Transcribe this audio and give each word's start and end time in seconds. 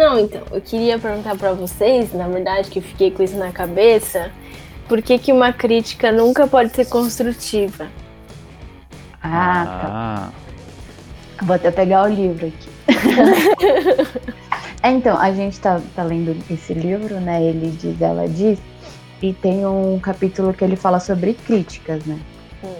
Não, 0.00 0.18
então, 0.18 0.40
eu 0.50 0.62
queria 0.62 0.98
perguntar 0.98 1.36
para 1.36 1.52
vocês, 1.52 2.14
na 2.14 2.26
verdade, 2.26 2.70
que 2.70 2.78
eu 2.78 2.82
fiquei 2.82 3.10
com 3.10 3.22
isso 3.22 3.36
na 3.36 3.52
cabeça, 3.52 4.30
por 4.88 5.02
que, 5.02 5.18
que 5.18 5.30
uma 5.30 5.52
crítica 5.52 6.10
nunca 6.10 6.46
pode 6.46 6.74
ser 6.74 6.86
construtiva? 6.86 7.86
Ah, 9.22 10.32
tá. 11.38 11.44
Vou 11.44 11.54
até 11.54 11.70
pegar 11.70 12.04
o 12.04 12.08
livro 12.08 12.46
aqui. 12.46 12.70
é, 14.82 14.90
então, 14.90 15.18
a 15.18 15.34
gente 15.34 15.60
tá, 15.60 15.78
tá 15.94 16.02
lendo 16.02 16.34
esse 16.50 16.72
livro, 16.72 17.20
né? 17.20 17.42
Ele 17.42 17.70
diz, 17.70 18.00
ela 18.00 18.26
diz, 18.26 18.58
e 19.20 19.34
tem 19.34 19.66
um 19.66 19.98
capítulo 19.98 20.54
que 20.54 20.64
ele 20.64 20.76
fala 20.76 20.98
sobre 20.98 21.34
críticas, 21.34 22.06
né? 22.06 22.18
Hum. 22.64 22.72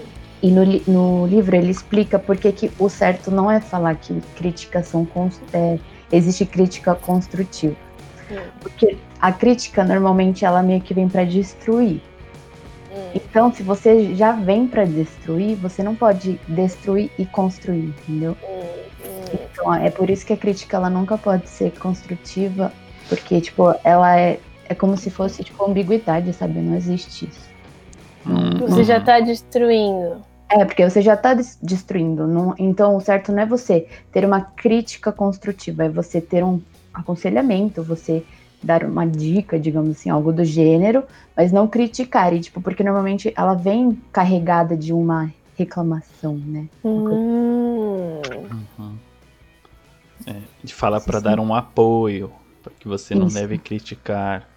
E 0.42 0.50
no, 0.50 0.64
no 0.86 1.26
livro 1.26 1.54
ele 1.54 1.70
explica 1.70 2.18
por 2.18 2.38
que, 2.38 2.50
que 2.50 2.72
o 2.78 2.88
certo 2.88 3.30
não 3.30 3.50
é 3.50 3.60
falar 3.60 3.96
que 3.96 4.18
críticas 4.36 4.88
são. 4.88 5.06
É, 5.52 5.78
existe 6.10 6.44
crítica 6.44 6.94
construtiva. 6.94 7.76
Hum. 8.30 8.36
Porque 8.60 8.96
a 9.20 9.32
crítica 9.32 9.84
normalmente 9.84 10.44
ela 10.44 10.62
meio 10.62 10.80
que 10.80 10.94
vem 10.94 11.08
para 11.08 11.24
destruir. 11.24 12.00
Hum. 12.92 13.10
Então, 13.14 13.52
se 13.52 13.62
você 13.62 14.14
já 14.14 14.32
vem 14.32 14.66
para 14.66 14.84
destruir, 14.84 15.56
você 15.56 15.82
não 15.82 15.94
pode 15.94 16.40
destruir 16.48 17.10
e 17.18 17.24
construir, 17.26 17.94
entendeu? 17.98 18.36
Hum, 18.42 18.60
hum. 19.04 19.38
Então, 19.52 19.74
é 19.74 19.90
por 19.90 20.10
isso 20.10 20.26
que 20.26 20.32
a 20.32 20.36
crítica 20.36 20.76
ela 20.76 20.90
nunca 20.90 21.16
pode 21.16 21.48
ser 21.48 21.72
construtiva, 21.78 22.72
porque 23.08 23.40
tipo, 23.40 23.74
ela 23.84 24.18
é 24.18 24.40
é 24.70 24.74
como 24.74 24.96
se 24.96 25.10
fosse 25.10 25.42
tipo 25.42 25.68
ambiguidade, 25.68 26.32
sabe? 26.32 26.60
Não 26.60 26.76
existe 26.76 27.28
isso. 27.28 27.50
Você 28.60 28.84
já 28.84 29.00
tá 29.00 29.18
destruindo. 29.18 30.22
É, 30.50 30.64
porque 30.64 30.88
você 30.88 31.00
já 31.00 31.14
está 31.14 31.32
destruindo. 31.62 32.26
Não, 32.26 32.54
então, 32.58 32.96
o 32.96 33.00
certo 33.00 33.30
não 33.30 33.42
é 33.42 33.46
você 33.46 33.86
ter 34.10 34.24
uma 34.24 34.40
crítica 34.40 35.12
construtiva, 35.12 35.84
é 35.84 35.88
você 35.88 36.20
ter 36.20 36.42
um 36.42 36.60
aconselhamento, 36.92 37.84
você 37.84 38.24
dar 38.60 38.82
uma 38.84 39.06
dica, 39.06 39.58
digamos 39.58 39.90
assim, 39.90 40.10
algo 40.10 40.32
do 40.32 40.44
gênero, 40.44 41.04
mas 41.36 41.52
não 41.52 41.68
criticar. 41.68 42.34
E, 42.34 42.40
tipo, 42.40 42.60
porque 42.60 42.82
normalmente 42.82 43.32
ela 43.36 43.54
vem 43.54 44.00
carregada 44.12 44.76
de 44.76 44.92
uma 44.92 45.32
reclamação, 45.56 46.36
né? 46.36 46.68
Hum. 46.84 48.20
Uhum. 48.78 48.96
É, 50.26 50.36
de 50.64 50.74
falar 50.74 51.00
para 51.00 51.20
dar 51.20 51.38
um 51.38 51.54
apoio, 51.54 52.32
porque 52.62 52.88
você 52.88 53.14
não 53.14 53.28
Isso. 53.28 53.36
deve 53.36 53.56
criticar, 53.56 54.48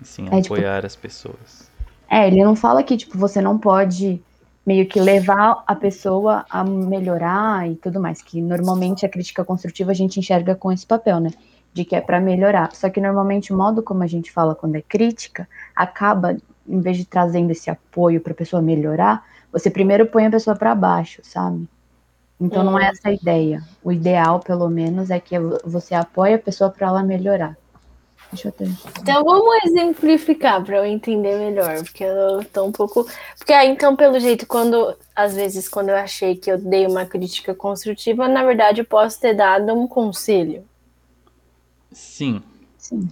e 0.00 0.04
sim 0.04 0.26
é, 0.30 0.42
tipo 0.42 0.54
apoiar 0.54 0.76
tipo, 0.76 0.86
as 0.86 0.96
pessoas. 0.96 1.70
É, 2.10 2.26
ele 2.26 2.42
não 2.44 2.56
fala 2.56 2.82
que, 2.82 2.96
tipo, 2.96 3.16
você 3.16 3.40
não 3.40 3.56
pode 3.56 4.20
meio 4.68 4.86
que 4.86 5.00
levar 5.00 5.64
a 5.66 5.74
pessoa 5.74 6.44
a 6.50 6.62
melhorar 6.62 7.66
e 7.66 7.74
tudo 7.76 7.98
mais, 7.98 8.20
que 8.20 8.38
normalmente 8.42 9.06
a 9.06 9.08
crítica 9.08 9.42
construtiva 9.42 9.92
a 9.92 9.94
gente 9.94 10.20
enxerga 10.20 10.54
com 10.54 10.70
esse 10.70 10.84
papel, 10.84 11.18
né? 11.20 11.30
De 11.72 11.86
que 11.86 11.96
é 11.96 12.02
para 12.02 12.20
melhorar. 12.20 12.74
Só 12.74 12.90
que 12.90 13.00
normalmente 13.00 13.50
o 13.50 13.56
modo 13.56 13.82
como 13.82 14.02
a 14.02 14.06
gente 14.06 14.30
fala 14.30 14.54
quando 14.54 14.76
é 14.76 14.82
crítica 14.82 15.48
acaba, 15.74 16.36
em 16.68 16.80
vez 16.82 16.98
de 16.98 17.06
trazendo 17.06 17.50
esse 17.50 17.70
apoio 17.70 18.20
para 18.20 18.32
a 18.32 18.36
pessoa 18.36 18.60
melhorar, 18.60 19.24
você 19.50 19.70
primeiro 19.70 20.04
põe 20.04 20.26
a 20.26 20.30
pessoa 20.30 20.54
para 20.54 20.74
baixo, 20.74 21.22
sabe? 21.24 21.66
Então 22.38 22.60
hum. 22.60 22.66
não 22.66 22.78
é 22.78 22.88
hum. 22.88 22.90
essa 22.92 23.08
a 23.08 23.12
ideia. 23.14 23.62
O 23.82 23.90
ideal, 23.90 24.38
pelo 24.38 24.68
menos, 24.68 25.08
é 25.08 25.18
que 25.18 25.38
você 25.64 25.94
apoie 25.94 26.34
a 26.34 26.38
pessoa 26.38 26.68
para 26.68 26.88
ela 26.88 27.02
melhorar. 27.02 27.56
Deixa 28.30 28.48
eu 28.48 28.52
ter. 28.52 28.68
Então 29.00 29.24
vamos 29.24 29.64
exemplificar 29.64 30.62
para 30.62 30.78
eu 30.78 30.84
entender 30.84 31.38
melhor, 31.38 31.82
porque 31.82 32.04
eu 32.04 32.44
tô 32.52 32.64
um 32.64 32.72
pouco. 32.72 33.06
Porque 33.38 33.54
então, 33.64 33.96
pelo 33.96 34.20
jeito, 34.20 34.46
quando 34.46 34.94
às 35.16 35.34
vezes, 35.34 35.68
quando 35.68 35.88
eu 35.88 35.96
achei 35.96 36.36
que 36.36 36.50
eu 36.50 36.58
dei 36.58 36.86
uma 36.86 37.06
crítica 37.06 37.54
construtiva, 37.54 38.28
na 38.28 38.44
verdade 38.44 38.80
eu 38.80 38.84
posso 38.84 39.18
ter 39.20 39.34
dado 39.34 39.72
um 39.72 39.88
conselho. 39.88 40.64
Sim. 41.90 42.42
Sim. 42.76 43.08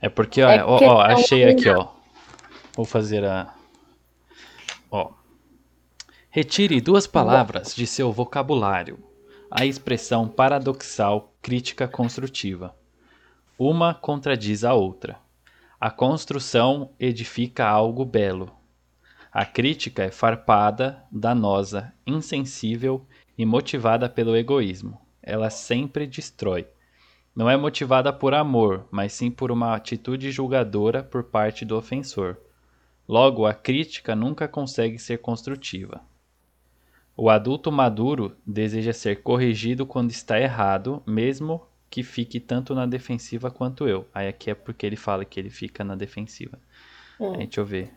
É 0.00 0.08
porque, 0.08 0.42
ó, 0.42 0.50
é 0.50 0.62
ó, 0.62 0.78
ó 0.80 1.00
achei 1.00 1.44
aqui, 1.44 1.68
ó. 1.68 1.88
Vou 2.74 2.84
fazer 2.84 3.24
a. 3.24 3.52
Ó. 4.90 5.10
Retire 6.30 6.80
duas 6.80 7.06
palavras 7.06 7.74
de 7.74 7.86
seu 7.86 8.12
vocabulário. 8.12 8.98
A 9.50 9.64
expressão 9.64 10.28
paradoxal 10.28 11.32
crítica 11.42 11.88
construtiva. 11.88 12.76
Uma 13.60 13.92
contradiz 13.92 14.62
a 14.62 14.72
outra. 14.72 15.18
A 15.80 15.90
construção 15.90 16.92
edifica 16.96 17.66
algo 17.66 18.04
belo. 18.04 18.52
A 19.32 19.44
crítica 19.44 20.04
é 20.04 20.12
farpada, 20.12 21.02
danosa, 21.10 21.92
insensível 22.06 23.04
e 23.36 23.44
motivada 23.44 24.08
pelo 24.08 24.36
egoísmo. 24.36 25.00
Ela 25.20 25.50
sempre 25.50 26.06
destrói. 26.06 26.68
Não 27.34 27.50
é 27.50 27.56
motivada 27.56 28.12
por 28.12 28.32
amor, 28.32 28.86
mas 28.92 29.12
sim 29.12 29.28
por 29.28 29.50
uma 29.50 29.74
atitude 29.74 30.30
julgadora 30.30 31.02
por 31.02 31.24
parte 31.24 31.64
do 31.64 31.76
ofensor. 31.76 32.36
Logo, 33.08 33.44
a 33.44 33.52
crítica 33.52 34.14
nunca 34.14 34.46
consegue 34.46 35.00
ser 35.00 35.18
construtiva. 35.18 36.00
O 37.16 37.28
adulto 37.28 37.72
maduro 37.72 38.36
deseja 38.46 38.92
ser 38.92 39.20
corrigido 39.24 39.84
quando 39.84 40.12
está 40.12 40.38
errado, 40.38 41.02
mesmo 41.04 41.66
que 41.90 42.02
fique 42.02 42.38
tanto 42.38 42.74
na 42.74 42.86
defensiva 42.86 43.50
quanto 43.50 43.88
eu. 43.88 44.06
Aí 44.12 44.28
aqui 44.28 44.50
é 44.50 44.54
porque 44.54 44.84
ele 44.84 44.96
fala 44.96 45.24
que 45.24 45.38
ele 45.40 45.50
fica 45.50 45.82
na 45.82 45.94
defensiva. 45.94 46.58
Hum. 47.18 47.32
Aí, 47.32 47.46
deixa 47.46 47.60
eu 47.60 47.64
ver. 47.64 47.92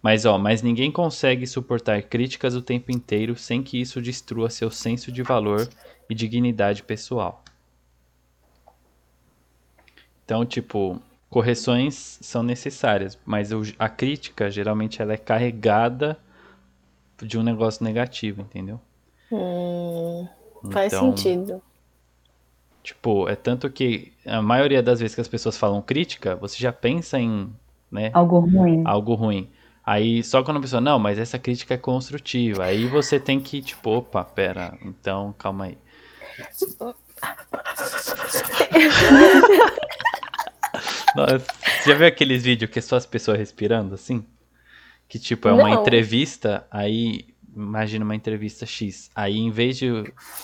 Mas 0.00 0.24
ó, 0.24 0.38
mas 0.38 0.62
ninguém 0.62 0.90
consegue 0.90 1.46
suportar 1.46 2.02
críticas 2.02 2.54
o 2.54 2.62
tempo 2.62 2.90
inteiro 2.90 3.36
sem 3.36 3.62
que 3.62 3.80
isso 3.80 4.00
destrua 4.00 4.50
seu 4.50 4.70
senso 4.70 5.10
de 5.12 5.22
valor 5.22 5.68
e 6.08 6.14
dignidade 6.14 6.82
pessoal. 6.82 7.44
Então, 10.24 10.46
tipo, 10.46 11.00
correções 11.28 12.18
são 12.20 12.42
necessárias, 12.42 13.18
mas 13.24 13.50
a 13.78 13.88
crítica 13.88 14.50
geralmente 14.50 15.02
ela 15.02 15.12
é 15.12 15.16
carregada 15.16 16.18
de 17.20 17.38
um 17.38 17.42
negócio 17.42 17.84
negativo, 17.84 18.42
entendeu? 18.42 18.80
Hum, 19.30 20.26
faz 20.70 20.92
então, 20.92 21.16
sentido. 21.16 21.62
Tipo, 22.82 23.28
é 23.28 23.36
tanto 23.36 23.70
que 23.70 24.12
a 24.26 24.42
maioria 24.42 24.82
das 24.82 24.98
vezes 24.98 25.14
que 25.14 25.20
as 25.20 25.28
pessoas 25.28 25.56
falam 25.56 25.80
crítica, 25.80 26.34
você 26.34 26.58
já 26.58 26.72
pensa 26.72 27.18
em, 27.18 27.52
né? 27.90 28.10
Algo 28.12 28.40
ruim. 28.40 28.82
Algo 28.84 29.14
ruim. 29.14 29.48
Aí 29.84 30.22
só 30.22 30.42
quando 30.42 30.56
a 30.58 30.60
pessoa, 30.60 30.80
não, 30.80 30.98
mas 30.98 31.18
essa 31.18 31.38
crítica 31.38 31.74
é 31.74 31.78
construtiva. 31.78 32.64
Aí 32.64 32.86
você 32.86 33.20
tem 33.20 33.38
que, 33.40 33.62
tipo, 33.62 33.90
opa, 33.90 34.24
pera, 34.24 34.76
então 34.82 35.34
calma 35.38 35.66
aí. 35.66 35.78
Nossa, 41.14 41.38
você 41.38 41.90
já 41.90 41.94
viu 41.94 42.06
aqueles 42.06 42.42
vídeos 42.42 42.70
que 42.70 42.78
é 42.78 42.82
só 42.82 42.96
as 42.96 43.06
pessoas 43.06 43.38
respirando 43.38 43.94
assim? 43.94 44.24
Que 45.08 45.18
tipo, 45.18 45.46
é 45.48 45.52
uma 45.52 45.68
não. 45.68 45.80
entrevista, 45.80 46.66
aí 46.70 47.26
imagina 47.54 48.04
uma 48.04 48.14
entrevista 48.14 48.66
X. 48.66 49.10
Aí, 49.14 49.38
em 49.38 49.50
vez 49.50 49.76
de 49.76 49.90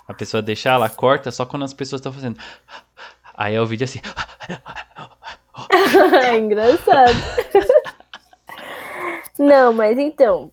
a 0.06 0.14
pessoa 0.14 0.42
deixar, 0.42 0.74
ela 0.74 0.88
corta 0.88 1.30
só 1.30 1.46
quando 1.46 1.64
as 1.64 1.74
pessoas 1.74 2.00
estão 2.00 2.12
fazendo. 2.12 2.38
Aí 3.34 3.54
é 3.54 3.60
o 3.60 3.66
vídeo 3.66 3.84
assim. 3.84 4.00
é 6.24 6.36
engraçado. 6.36 7.14
Não, 9.38 9.72
mas 9.72 9.98
então, 9.98 10.50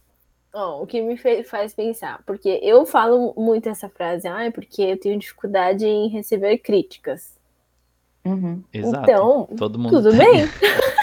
ó, 0.54 0.82
o 0.82 0.88
que 0.88 1.02
me 1.02 1.18
faz 1.44 1.74
pensar, 1.74 2.22
porque 2.26 2.60
eu 2.62 2.86
falo 2.86 3.34
muito 3.36 3.68
essa 3.68 3.90
frase, 3.90 4.28
ah, 4.28 4.44
é 4.44 4.52
porque 4.52 4.84
eu 4.84 5.00
tenho 5.00 5.20
dificuldade 5.20 5.86
em 5.86 6.08
receber 6.10 6.60
críticas. 6.60 7.34
Uhum. 8.24 8.64
Exato. 8.74 9.04
Então, 9.04 9.50
Todo 9.58 9.80
mundo 9.80 9.92
tudo 9.92 10.12
tem. 10.12 10.18
bem. 10.18 10.46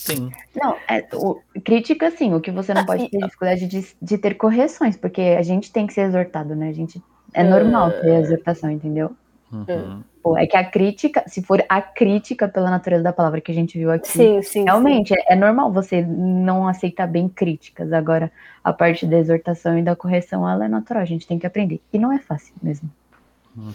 Sim. 0.00 0.32
Não, 0.56 0.76
é, 0.88 1.06
o, 1.12 1.40
crítica 1.62 2.10
sim, 2.10 2.32
o 2.32 2.40
que 2.40 2.50
você 2.50 2.72
não 2.72 2.86
pode 2.86 3.10
ter 3.10 3.18
dificuldade 3.18 3.66
de, 3.66 3.86
de 4.00 4.16
ter 4.16 4.34
correções, 4.34 4.96
porque 4.96 5.20
a 5.20 5.42
gente 5.42 5.70
tem 5.70 5.86
que 5.86 5.92
ser 5.92 6.02
exortado, 6.02 6.56
né? 6.56 6.70
A 6.70 6.72
gente, 6.72 7.02
é 7.34 7.44
normal 7.44 7.90
ter 7.90 8.14
exortação, 8.14 8.70
entendeu? 8.70 9.10
Uhum. 9.52 10.02
Pô, 10.22 10.38
é 10.38 10.46
que 10.46 10.56
a 10.56 10.64
crítica, 10.64 11.22
se 11.26 11.42
for 11.42 11.62
a 11.68 11.82
crítica 11.82 12.48
pela 12.48 12.70
natureza 12.70 13.02
da 13.02 13.12
palavra 13.12 13.42
que 13.42 13.52
a 13.52 13.54
gente 13.54 13.76
viu 13.76 13.90
aqui, 13.90 14.08
sim, 14.08 14.42
sim, 14.42 14.64
realmente 14.64 15.12
sim. 15.12 15.20
É, 15.28 15.34
é, 15.34 15.36
normal 15.36 15.70
você 15.70 16.00
não 16.02 16.66
aceitar 16.66 17.06
bem 17.06 17.28
críticas. 17.28 17.92
Agora, 17.92 18.32
a 18.64 18.72
parte 18.72 19.04
da 19.04 19.18
exortação 19.18 19.78
e 19.78 19.82
da 19.82 19.94
correção, 19.94 20.48
ela 20.48 20.64
é 20.64 20.68
natural, 20.68 21.02
a 21.02 21.06
gente 21.06 21.26
tem 21.26 21.38
que 21.38 21.46
aprender. 21.46 21.78
E 21.92 21.98
não 21.98 22.10
é 22.10 22.18
fácil 22.18 22.54
mesmo. 22.62 22.90
Uhum. 23.54 23.74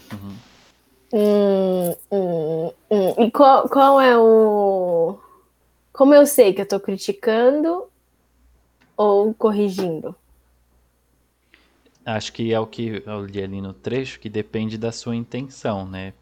Hum, 1.12 1.94
hum, 2.10 2.70
hum. 2.90 3.14
E 3.18 3.30
qual, 3.30 3.68
qual 3.68 4.00
é 4.00 4.18
o 4.18 5.20
como 5.96 6.14
eu 6.14 6.26
sei 6.26 6.52
que 6.52 6.60
eu 6.60 6.64
estou 6.64 6.78
criticando 6.78 7.86
ou 8.96 9.32
corrigindo? 9.32 10.14
Acho 12.04 12.32
que 12.32 12.52
é 12.52 12.60
o 12.60 12.66
que 12.66 13.02
eu 13.04 13.24
li 13.24 13.42
ali 13.42 13.60
no 13.60 13.72
trecho, 13.72 14.20
que 14.20 14.28
depende 14.28 14.76
da 14.76 14.92
sua 14.92 15.16
intenção, 15.16 15.88
né? 15.88 16.12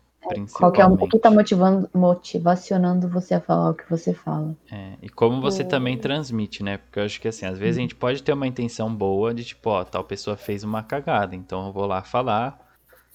Qualquer 0.55 0.87
um 0.87 0.97
que 0.97 1.17
está 1.17 1.31
motivando, 1.31 1.91
motivacionando 1.93 3.07
você 3.09 3.35
a 3.35 3.41
falar 3.41 3.71
o 3.71 3.75
que 3.75 3.85
você 3.91 4.15
fala. 4.15 4.57
É, 4.73 4.95
e 5.03 5.09
como 5.11 5.43
você 5.43 5.63
hum. 5.63 5.69
também 5.69 5.99
transmite, 5.99 6.63
né? 6.63 6.79
Porque 6.79 6.99
eu 6.99 7.05
acho 7.05 7.21
que 7.21 7.29
assim, 7.29 7.45
às 7.45 7.59
vezes 7.59 7.77
a 7.77 7.81
gente 7.83 7.95
pode 7.95 8.23
ter 8.23 8.33
uma 8.33 8.47
intenção 8.47 8.95
boa 8.95 9.35
de 9.35 9.45
tipo, 9.45 9.69
ó, 9.69 9.85
tal 9.85 10.03
pessoa 10.03 10.35
fez 10.35 10.65
uma 10.65 10.83
cagada, 10.83 11.37
então 11.37 11.67
eu 11.67 11.73
vou 11.73 11.85
lá 11.85 12.01
falar 12.03 12.59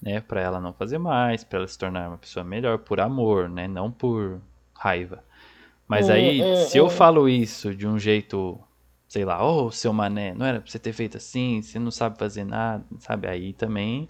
né, 0.02 0.22
para 0.22 0.42
ela 0.42 0.60
não 0.60 0.72
fazer 0.72 1.00
mais, 1.00 1.44
para 1.44 1.60
ela 1.60 1.68
se 1.68 1.78
tornar 1.78 2.10
uma 2.10 2.18
pessoa 2.18 2.44
melhor 2.44 2.78
por 2.78 3.00
amor, 3.00 3.50
né, 3.50 3.68
não 3.68 3.90
por 3.92 4.40
raiva. 4.76 5.24
Mas 5.89 6.07
hum, 6.07 6.13
aí, 6.13 6.41
hum, 6.44 6.56
se 6.68 6.77
eu 6.77 6.86
hum. 6.86 6.89
falo 6.89 7.27
isso 7.27 7.74
de 7.74 7.88
um 7.88 7.97
jeito, 7.97 8.59
sei 9.07 9.25
lá, 9.25 9.44
oh, 9.44 9.71
seu 9.71 9.91
mané, 9.91 10.36
não 10.36 10.45
era 10.45 10.62
pra 10.62 10.69
você 10.69 10.77
ter 10.77 10.94
feito 10.94 11.18
assim, 11.18 11.63
você 11.63 11.80
não 11.80 11.89
sabe 11.89 12.19
fazer 12.19 12.44
nada, 12.44 12.86
sabe? 13.00 13.27
Aí 13.27 13.53
também 13.53 14.07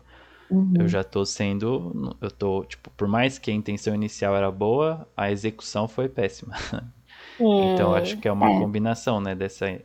uhum. 0.51 0.73
eu 0.77 0.89
já 0.89 1.05
tô 1.05 1.25
sendo, 1.25 2.17
eu 2.19 2.29
tô, 2.29 2.65
tipo, 2.65 2.89
por 2.91 3.07
mais 3.07 3.39
que 3.39 3.49
a 3.49 3.53
intenção 3.53 3.95
inicial 3.95 4.35
era 4.35 4.51
boa, 4.51 5.07
a 5.15 5.31
execução 5.31 5.87
foi 5.87 6.09
péssima. 6.09 6.53
então 7.39 7.95
acho 7.95 8.17
que 8.17 8.27
é 8.27 8.31
uma 8.31 8.51
é. 8.51 8.59
combinação, 8.59 9.21
né, 9.21 9.33
dessa 9.33 9.79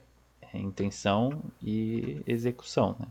intenção 0.52 1.42
e 1.62 2.20
execução, 2.26 2.96
né? 2.98 3.06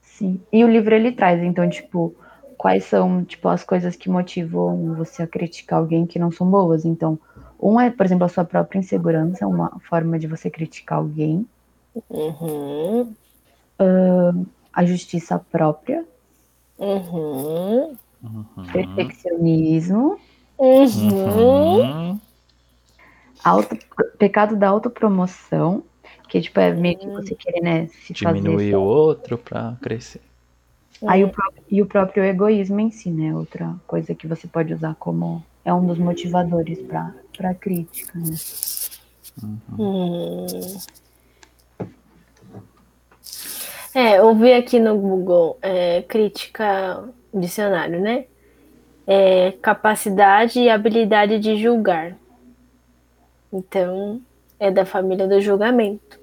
Sim. 0.00 0.40
E 0.50 0.64
o 0.64 0.68
livro 0.70 0.94
ele 0.94 1.12
traz, 1.12 1.42
então, 1.42 1.68
tipo, 1.68 2.14
quais 2.56 2.84
são, 2.84 3.22
tipo, 3.24 3.48
as 3.48 3.64
coisas 3.64 3.96
que 3.96 4.08
motivam 4.08 4.94
você 4.94 5.22
a 5.22 5.26
criticar 5.26 5.78
alguém 5.78 6.06
que 6.06 6.18
não 6.18 6.30
são 6.30 6.48
boas. 6.48 6.84
Então, 6.84 7.18
um 7.64 7.80
é, 7.80 7.90
por 7.90 8.04
exemplo, 8.04 8.26
a 8.26 8.28
sua 8.28 8.44
própria 8.44 8.78
insegurança, 8.78 9.46
uma 9.46 9.70
forma 9.88 10.18
de 10.18 10.26
você 10.26 10.50
criticar 10.50 10.98
alguém. 10.98 11.46
Uhum. 12.10 13.14
Uh, 13.80 14.46
a 14.70 14.84
justiça 14.84 15.38
própria. 15.50 16.04
Uhum. 16.78 17.96
Perfeccionismo. 18.70 20.18
Uhum. 20.58 22.20
Auto, 23.42 23.78
pecado 24.18 24.56
da 24.56 24.68
autopromoção, 24.68 25.82
que 26.28 26.42
tipo, 26.42 26.60
é 26.60 26.72
meio 26.72 26.98
que 26.98 27.06
você 27.06 27.34
querer, 27.34 27.62
né, 27.62 27.86
se 27.86 28.12
Diminuir 28.12 28.56
fazer, 28.56 28.76
o 28.76 28.82
outro 28.82 29.38
para 29.38 29.76
crescer. 29.80 30.20
Aí 31.06 31.24
o 31.24 31.30
próprio, 31.30 31.62
e 31.70 31.80
o 31.80 31.86
próprio 31.86 32.24
egoísmo 32.24 32.80
em 32.80 32.90
si, 32.90 33.10
né? 33.10 33.34
Outra 33.34 33.74
coisa 33.86 34.14
que 34.14 34.26
você 34.26 34.46
pode 34.46 34.72
usar 34.72 34.94
como 34.94 35.44
é 35.64 35.72
um 35.72 35.86
dos 35.86 35.98
motivadores 35.98 36.78
para 36.86 37.50
a 37.50 37.54
crítica. 37.54 38.18
Né? 38.18 38.36
Uhum. 39.78 40.46
É, 43.94 44.18
eu 44.18 44.34
vi 44.34 44.52
aqui 44.52 44.80
no 44.80 44.98
Google 44.98 45.56
é, 45.62 46.02
crítica 46.02 47.08
dicionário, 47.32 48.00
né? 48.00 48.26
É, 49.06 49.52
capacidade 49.52 50.58
e 50.58 50.68
habilidade 50.68 51.38
de 51.38 51.56
julgar. 51.56 52.16
Então, 53.52 54.20
é 54.58 54.70
da 54.70 54.84
família 54.84 55.28
do 55.28 55.40
julgamento. 55.40 56.18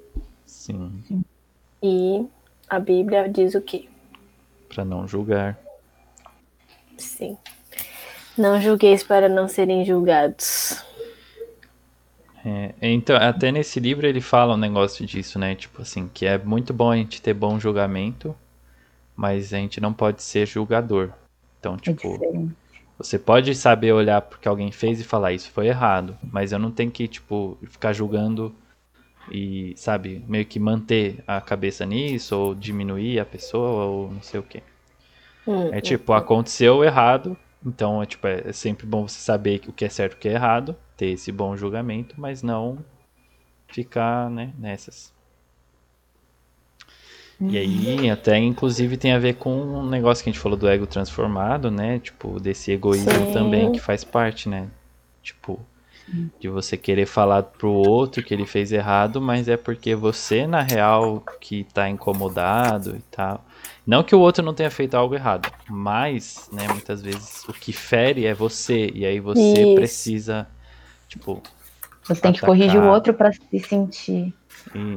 Sim. 0.45 1.23
E 1.81 2.25
a 2.69 2.79
Bíblia 2.79 3.29
diz 3.29 3.55
o 3.55 3.61
quê? 3.61 3.87
Para 4.67 4.83
não 4.83 5.07
julgar. 5.07 5.57
Sim. 6.97 7.37
Não 8.37 8.59
julgueis 8.61 9.03
para 9.03 9.27
não 9.27 9.47
serem 9.47 9.85
julgados. 9.85 10.83
É, 12.43 12.73
então, 12.81 13.15
até 13.15 13.51
nesse 13.51 13.79
livro 13.79 14.07
ele 14.07 14.21
fala 14.21 14.55
um 14.55 14.57
negócio 14.57 15.05
disso, 15.05 15.37
né? 15.37 15.53
Tipo 15.53 15.81
assim, 15.81 16.09
que 16.11 16.25
é 16.25 16.37
muito 16.37 16.73
bom 16.73 16.91
a 16.91 16.95
gente 16.95 17.21
ter 17.21 17.33
bom 17.33 17.59
julgamento, 17.59 18.35
mas 19.15 19.53
a 19.53 19.57
gente 19.57 19.79
não 19.79 19.93
pode 19.93 20.23
ser 20.23 20.47
julgador. 20.47 21.11
Então, 21.59 21.75
é 21.75 21.77
tipo, 21.77 22.19
é 22.23 22.61
você 22.97 23.17
pode 23.19 23.53
saber 23.55 23.91
olhar 23.93 24.21
porque 24.21 24.47
alguém 24.47 24.71
fez 24.71 24.99
e 24.99 25.03
falar 25.03 25.33
isso 25.33 25.51
foi 25.51 25.67
errado, 25.67 26.17
mas 26.23 26.51
eu 26.51 26.59
não 26.59 26.71
tenho 26.71 26.91
que, 26.91 27.07
tipo, 27.07 27.57
ficar 27.63 27.93
julgando 27.93 28.53
e, 29.31 29.73
sabe, 29.75 30.23
meio 30.27 30.45
que 30.45 30.59
manter 30.59 31.23
a 31.27 31.41
cabeça 31.41 31.85
nisso, 31.85 32.35
ou 32.35 32.55
diminuir 32.55 33.19
a 33.19 33.25
pessoa, 33.25 33.85
ou 33.85 34.11
não 34.11 34.21
sei 34.21 34.39
o 34.39 34.43
que. 34.43 34.63
Hum, 35.47 35.69
é 35.71 35.81
tipo, 35.81 36.11
hum, 36.11 36.15
aconteceu 36.15 36.83
errado, 36.83 37.37
então, 37.65 38.01
é, 38.01 38.05
tipo, 38.05 38.27
é, 38.27 38.41
é 38.45 38.53
sempre 38.53 38.85
bom 38.85 39.07
você 39.07 39.19
saber 39.19 39.61
o 39.67 39.73
que 39.73 39.85
é 39.85 39.89
certo 39.89 40.13
e 40.13 40.15
o 40.15 40.19
que 40.19 40.29
é 40.29 40.33
errado, 40.33 40.75
ter 40.97 41.07
esse 41.07 41.31
bom 41.31 41.55
julgamento, 41.55 42.15
mas 42.17 42.41
não 42.41 42.79
ficar, 43.67 44.29
né, 44.29 44.53
nessas. 44.57 45.13
E 47.39 47.57
aí, 47.57 48.01
uhum. 48.01 48.13
até 48.13 48.37
inclusive 48.37 48.97
tem 48.97 49.13
a 49.13 49.19
ver 49.19 49.33
com 49.33 49.51
um 49.51 49.89
negócio 49.89 50.23
que 50.23 50.29
a 50.29 50.33
gente 50.33 50.41
falou 50.41 50.57
do 50.57 50.67
ego 50.67 50.85
transformado, 50.85 51.71
né? 51.71 51.97
Tipo, 51.97 52.39
desse 52.39 52.71
egoísmo 52.71 53.11
Sim. 53.11 53.33
também 53.33 53.71
que 53.71 53.79
faz 53.79 54.03
parte, 54.03 54.47
né? 54.47 54.67
Tipo, 55.23 55.59
de 56.39 56.49
você 56.49 56.77
querer 56.77 57.07
falar 57.07 57.41
pro 57.43 57.71
outro 57.71 58.21
que 58.21 58.33
ele 58.33 58.45
fez 58.45 58.71
errado, 58.71 59.19
mas 59.19 59.47
é 59.47 59.57
porque 59.57 59.95
você, 59.95 60.45
na 60.45 60.61
real, 60.61 61.23
que 61.39 61.63
tá 61.63 61.89
incomodado 61.89 62.95
e 62.95 63.01
tal. 63.09 63.43
Não 63.85 64.03
que 64.03 64.15
o 64.15 64.19
outro 64.19 64.43
não 64.43 64.53
tenha 64.53 64.69
feito 64.69 64.95
algo 64.95 65.15
errado, 65.15 65.51
mas, 65.67 66.49
né, 66.51 66.67
muitas 66.67 67.01
vezes 67.01 67.43
o 67.47 67.53
que 67.53 67.73
fere 67.73 68.25
é 68.25 68.33
você, 68.33 68.91
e 68.93 69.05
aí 69.05 69.19
você 69.19 69.63
Isso. 69.63 69.75
precisa, 69.75 70.47
tipo. 71.07 71.41
Você 72.03 72.21
tem 72.21 72.29
atacar. 72.29 72.33
que 72.33 72.45
corrigir 72.45 72.81
o 72.81 72.87
outro 72.87 73.13
para 73.13 73.31
se 73.31 73.59
sentir. 73.59 74.33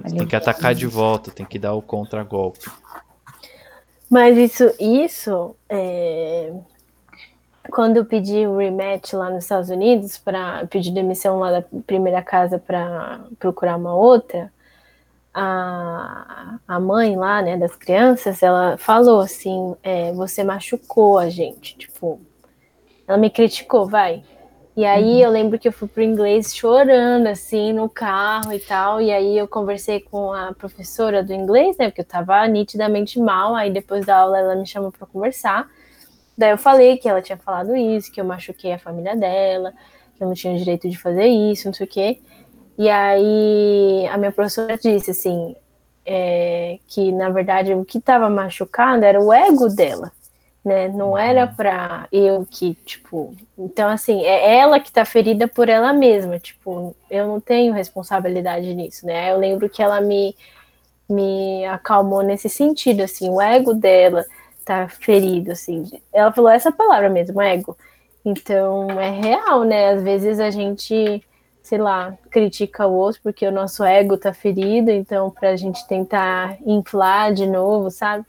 Isso, 0.05 0.17
tem 0.17 0.27
que 0.27 0.37
atacar 0.37 0.75
de 0.75 0.87
volta, 0.87 1.31
tem 1.31 1.47
que 1.47 1.59
dar 1.59 1.75
o 1.75 1.83
contragolpe. 1.83 2.71
Mas 4.11 4.37
isso, 4.37 4.73
isso 4.79 5.57
é... 5.69 6.53
quando 7.71 7.97
eu 7.97 8.05
pedi 8.05 8.47
o 8.47 8.59
rematch 8.59 9.15
lá 9.15 9.31
nos 9.31 9.45
Estados 9.45 9.71
Unidos 9.71 10.19
para 10.19 10.67
pedir 10.67 10.93
demissão 10.93 11.39
lá 11.39 11.51
da 11.51 11.63
primeira 11.87 12.23
casa 12.23 12.59
para 12.59 13.21
procurar 13.39 13.77
uma 13.77 13.95
outra, 13.95 14.53
a, 15.35 16.59
a 16.67 16.79
mãe 16.79 17.17
lá, 17.17 17.43
né, 17.43 17.57
das 17.57 17.75
crianças, 17.75 18.43
ela 18.43 18.77
falou 18.77 19.21
assim, 19.21 19.75
é, 19.83 20.13
você 20.13 20.45
machucou 20.45 21.19
a 21.19 21.29
gente, 21.29 21.77
tipo, 21.77 22.21
ela 23.07 23.19
me 23.19 23.29
criticou, 23.29 23.89
vai. 23.89 24.23
E 24.77 24.85
aí 24.85 25.17
uhum. 25.17 25.21
eu 25.21 25.31
lembro 25.31 25.59
que 25.59 25.67
eu 25.67 25.73
fui 25.73 25.89
pro 25.89 26.03
inglês 26.03 26.55
chorando, 26.55 27.27
assim, 27.27 27.73
no 27.73 27.89
carro 27.89 28.53
e 28.53 28.61
tal, 28.61 29.01
e 29.01 29.13
aí 29.13 29.37
eu 29.37 29.49
conversei 29.49 30.01
com 30.01 30.33
a 30.33 30.53
professora 30.55 31.23
do 31.23 31.33
inglês, 31.33 31.77
né, 31.77 31.89
porque 31.89 32.03
eu 32.03 32.07
tava 32.07 32.47
nitidamente 32.47 33.19
mal, 33.19 33.57
aí 33.57 33.73
depois 33.73 34.07
da 34.07 34.19
aula 34.19 34.39
ela 34.39 34.55
me 34.55 34.67
chamou 34.67 34.93
para 34.93 35.07
conversar, 35.07 35.69
daí 36.39 36.51
eu 36.51 36.59
falei 36.59 36.97
que 36.97 37.09
ela 37.09 37.21
tinha 37.21 37.39
falado 37.39 37.77
isso, 37.77 38.13
que 38.13 38.21
eu 38.21 38.25
machuquei 38.25 38.73
a 38.73 38.79
família 38.79 39.17
dela, 39.17 39.73
que 40.17 40.23
eu 40.23 40.29
não 40.29 40.35
tinha 40.35 40.57
direito 40.57 40.89
de 40.89 40.97
fazer 40.97 41.27
isso, 41.27 41.67
não 41.67 41.75
sei 41.75 41.87
o 41.87 41.91
quê, 41.91 42.21
e 42.79 42.89
aí 42.89 44.07
a 44.09 44.19
minha 44.19 44.33
professora 44.33 44.77
disse 44.77 45.11
assim 45.11 45.55
é, 46.05 46.79
que 46.89 47.13
na 47.13 47.31
verdade 47.31 47.73
o 47.75 47.85
que 47.85 47.99
estava 47.99 48.29
machucado 48.29 49.05
era 49.05 49.21
o 49.21 49.33
ego 49.33 49.69
dela, 49.69 50.13
né? 50.65 50.89
Não 50.89 51.17
era 51.17 51.47
uhum. 51.47 51.55
para 51.55 52.09
eu 52.13 52.47
que 52.51 52.75
tipo, 52.85 53.35
então 53.59 53.89
assim 53.89 54.25
é 54.25 54.59
ela 54.59 54.81
que 54.81 54.89
está 54.89 55.05
ferida 55.05 55.47
por 55.49 55.69
ela 55.69 55.93
mesma, 55.93 56.39
tipo 56.39 56.95
eu 57.11 57.27
não 57.27 57.41
tenho 57.41 57.73
responsabilidade 57.73 58.73
nisso, 58.75 59.07
né? 59.07 59.33
Eu 59.33 59.39
lembro 59.39 59.69
que 59.69 59.83
ela 59.83 60.01
me 60.01 60.35
me 61.09 61.67
acalmou 61.67 62.23
nesse 62.23 62.49
sentido, 62.49 63.03
assim, 63.03 63.29
o 63.29 63.41
ego 63.41 63.75
dela 63.75 64.25
tá 64.65 64.89
ferido, 64.89 65.53
assim. 65.53 65.91
Ela 66.13 66.33
falou 66.33 66.51
essa 66.51 66.73
palavra 66.73 67.09
mesmo, 67.11 67.41
ego. 67.43 67.77
Então 68.25 68.91
é 68.91 69.11
real, 69.11 69.65
né? 69.65 69.91
Às 69.91 70.03
vezes 70.03 70.41
a 70.41 70.51
gente 70.51 71.23
sei 71.65 71.79
lá, 71.79 72.15
critica 72.31 72.87
o 72.87 72.93
outro 72.93 73.23
porque 73.23 73.47
o 73.47 73.51
nosso 73.51 73.83
ego 73.83 74.19
tá 74.19 74.35
ferido, 74.35 74.91
então 74.91 75.31
para 75.31 75.49
a 75.49 75.57
gente 75.57 75.85
tentar 75.89 76.59
inflar 76.65 77.33
de 77.33 77.47
novo, 77.47 77.91
sabe? 77.91 78.23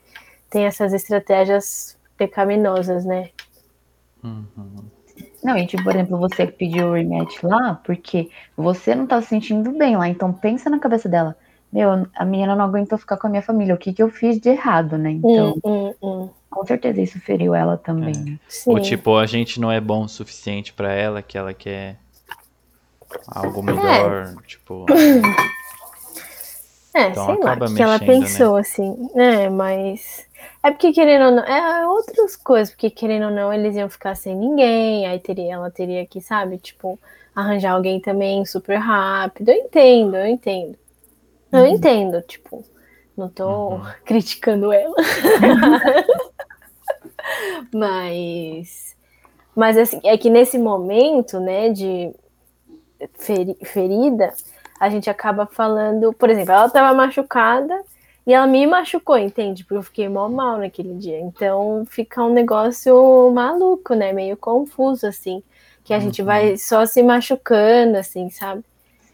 Tem 0.49 0.63
essas 0.63 0.93
estratégias 0.93 1.97
pecaminosas, 2.17 3.03
né? 3.03 3.29
Uhum. 4.23 4.85
Não, 5.43 5.57
e 5.57 5.67
tipo, 5.67 5.83
por 5.83 5.93
exemplo, 5.93 6.17
você 6.17 6.47
pediu 6.47 6.87
o 6.87 6.93
rematch 6.93 7.43
lá 7.43 7.81
porque 7.83 8.29
você 8.55 8.95
não 8.95 9.05
tá 9.05 9.21
se 9.21 9.27
sentindo 9.27 9.69
bem 9.73 9.97
lá, 9.97 10.07
então 10.07 10.31
pensa 10.31 10.69
na 10.69 10.79
cabeça 10.79 11.09
dela. 11.09 11.35
Meu, 11.73 12.07
a 12.15 12.23
menina 12.23 12.55
não 12.55 12.63
aguentou 12.63 12.97
ficar 12.97 13.17
com 13.17 13.27
a 13.27 13.29
minha 13.29 13.41
família, 13.41 13.75
o 13.75 13.77
que 13.77 13.91
que 13.91 14.01
eu 14.01 14.09
fiz 14.09 14.39
de 14.39 14.47
errado, 14.47 14.97
né? 14.97 15.11
Então, 15.11 15.59
hum, 15.61 15.89
hum, 15.91 15.93
hum. 16.01 16.29
com 16.49 16.65
certeza 16.65 17.01
isso 17.01 17.19
feriu 17.19 17.53
ela 17.53 17.75
também. 17.75 18.39
É. 18.65 18.69
Ou 18.69 18.79
tipo, 18.79 19.17
a 19.17 19.25
gente 19.25 19.59
não 19.59 19.69
é 19.69 19.81
bom 19.81 20.05
o 20.05 20.07
suficiente 20.07 20.71
para 20.71 20.93
ela, 20.93 21.21
que 21.21 21.37
ela 21.37 21.53
quer 21.53 21.97
algo 23.27 23.63
melhor, 23.63 24.35
é. 24.37 24.47
tipo. 24.47 24.85
É, 26.93 27.09
então 27.09 27.25
sei 27.25 27.43
lá, 27.43 27.57
que 27.57 27.81
ela 27.81 27.99
né? 27.99 28.05
pensou 28.05 28.55
né? 28.55 28.61
assim, 28.61 29.09
né, 29.13 29.49
mas 29.49 30.25
é 30.63 30.71
porque 30.71 30.93
querendo 30.93 31.25
ou 31.25 31.31
não, 31.31 31.43
é 31.43 31.87
outras 31.87 32.35
coisas, 32.35 32.73
porque 32.73 32.89
querendo 32.89 33.25
ou 33.25 33.31
não, 33.31 33.53
eles 33.53 33.75
iam 33.75 33.89
ficar 33.89 34.15
sem 34.15 34.35
ninguém, 34.35 35.05
aí 35.05 35.19
teria, 35.19 35.55
ela 35.55 35.69
teria 35.69 36.05
que, 36.05 36.21
sabe, 36.21 36.57
tipo, 36.57 36.97
arranjar 37.35 37.73
alguém 37.73 37.99
também 37.99 38.45
super 38.45 38.77
rápido. 38.77 39.49
Eu 39.49 39.55
entendo, 39.55 40.15
eu 40.15 40.25
entendo. 40.25 40.77
Eu 41.51 41.59
uhum. 41.59 41.67
entendo, 41.67 42.21
tipo, 42.21 42.63
não 43.15 43.29
tô 43.29 43.73
uhum. 43.73 43.85
criticando 44.05 44.71
ela. 44.71 44.95
mas 47.73 48.95
mas 49.55 49.77
assim, 49.77 50.01
é 50.03 50.17
que 50.17 50.29
nesse 50.29 50.57
momento, 50.57 51.39
né, 51.39 51.69
de 51.69 52.13
feri 53.13 53.57
ferida, 53.63 54.33
a 54.79 54.89
gente 54.89 55.09
acaba 55.09 55.45
falando, 55.45 56.13
por 56.13 56.29
exemplo, 56.29 56.51
ela 56.53 56.67
estava 56.67 56.93
machucada 56.93 57.81
E 58.27 58.33
ela 58.33 58.47
me 58.47 58.65
machucou, 58.65 59.17
entende? 59.17 59.63
Porque 59.63 59.77
eu 59.77 59.83
fiquei 59.83 60.09
mó 60.09 60.27
mal 60.27 60.57
naquele 60.57 60.95
dia. 60.95 61.19
Então 61.19 61.85
fica 61.87 62.23
um 62.23 62.33
negócio 62.33 63.31
maluco, 63.31 63.93
né? 63.93 64.11
Meio 64.11 64.35
confuso, 64.35 65.05
assim. 65.05 65.43
Que 65.83 65.93
a 65.93 65.97
uhum. 65.97 66.03
gente 66.03 66.23
vai 66.23 66.57
só 66.57 66.85
se 66.85 67.03
machucando, 67.03 67.97
assim, 67.97 68.29
sabe? 68.31 68.63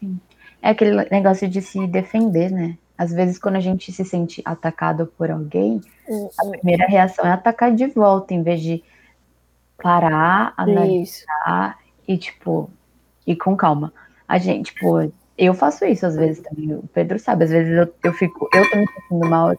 Sim. 0.00 0.18
É 0.62 0.70
aquele 0.70 1.08
negócio 1.10 1.46
de 1.46 1.60
se 1.60 1.86
defender, 1.86 2.50
né? 2.50 2.78
Às 2.96 3.12
vezes, 3.12 3.38
quando 3.38 3.56
a 3.56 3.60
gente 3.60 3.92
se 3.92 4.04
sente 4.04 4.40
atacado 4.44 5.06
por 5.18 5.30
alguém, 5.30 5.80
uhum. 6.08 6.30
a 6.38 6.46
primeira 6.46 6.86
reação 6.86 7.26
é 7.26 7.32
atacar 7.32 7.74
de 7.74 7.86
volta, 7.88 8.32
em 8.32 8.42
vez 8.42 8.62
de 8.62 8.82
parar, 9.76 10.54
analisar 10.56 11.02
isso. 11.02 11.26
e, 12.08 12.16
tipo, 12.16 12.70
ir 13.26 13.36
com 13.36 13.56
calma. 13.56 13.92
A 14.28 14.38
gente, 14.38 14.72
tipo, 14.72 15.12
eu 15.36 15.54
faço 15.54 15.84
isso 15.84 16.06
às 16.06 16.16
vezes 16.16 16.42
também. 16.42 16.74
O 16.74 16.84
Pedro 16.92 17.18
sabe, 17.18 17.44
às 17.44 17.50
vezes 17.50 17.76
eu, 17.76 17.92
eu 18.04 18.12
fico, 18.12 18.48
eu 18.54 18.70
tô 18.70 18.76
me 18.76 18.86
sentindo 18.86 19.28
mal, 19.28 19.56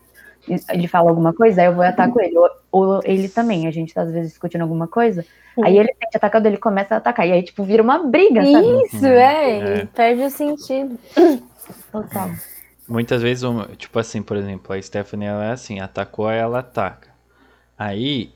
ele 0.70 0.88
fala 0.88 1.10
alguma 1.10 1.34
coisa, 1.34 1.62
aí 1.62 1.68
eu 1.68 1.76
vou 1.76 1.84
atacar 1.84 2.24
ele. 2.24 2.38
Ou, 2.38 2.50
ou, 2.72 3.02
ele 3.04 3.30
também, 3.30 3.68
a 3.68 3.72
gente 3.72 3.94
tá 3.94 4.02
às 4.02 4.12
vezes 4.12 4.32
discutindo 4.32 4.62
alguma 4.62 4.88
coisa, 4.88 5.24
Sim. 5.56 5.64
aí 5.64 5.78
ele 5.78 5.94
sente 6.02 6.18
atacado, 6.18 6.46
ele 6.46 6.58
começa 6.58 6.96
a 6.96 6.98
atacar. 6.98 7.28
E 7.28 7.32
aí, 7.32 7.44
tipo, 7.44 7.64
vira 7.64 7.82
uma 7.82 8.00
briga, 8.00 8.44
sabe? 8.44 8.84
Isso, 8.86 9.06
é, 9.06 9.80
é. 9.82 9.86
perde 9.86 10.24
o 10.24 10.30
sentido. 10.30 11.00
Total. 11.92 12.30
Muitas 12.88 13.22
vezes, 13.22 13.50
tipo 13.78 13.98
assim, 13.98 14.22
por 14.22 14.36
exemplo, 14.36 14.76
a 14.76 14.82
Stephanie 14.82 15.28
ela 15.28 15.46
é 15.46 15.52
assim, 15.52 15.80
atacou, 15.80 16.30
ela 16.30 16.60
ataca. 16.60 17.10
Aí 17.78 18.34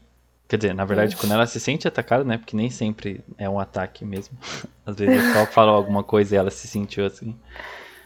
Quer 0.48 0.58
dizer, 0.58 0.74
na 0.74 0.86
verdade, 0.86 1.18
quando 1.18 1.34
ela 1.34 1.46
se 1.46 1.60
sente 1.60 1.88
atacada, 1.88 2.24
né? 2.24 2.38
Porque 2.38 2.56
nem 2.56 2.70
sempre 2.70 3.22
é 3.38 3.50
um 3.50 3.60
ataque 3.60 4.06
mesmo. 4.06 4.38
Às 4.86 4.96
vezes 4.96 5.18
é 5.18 5.34
só 5.34 5.46
falou 5.46 5.76
alguma 5.76 6.04
coisa 6.04 6.36
e 6.36 6.38
ela 6.38 6.50
se 6.50 6.68
sentiu 6.68 7.06
assim. 7.06 7.36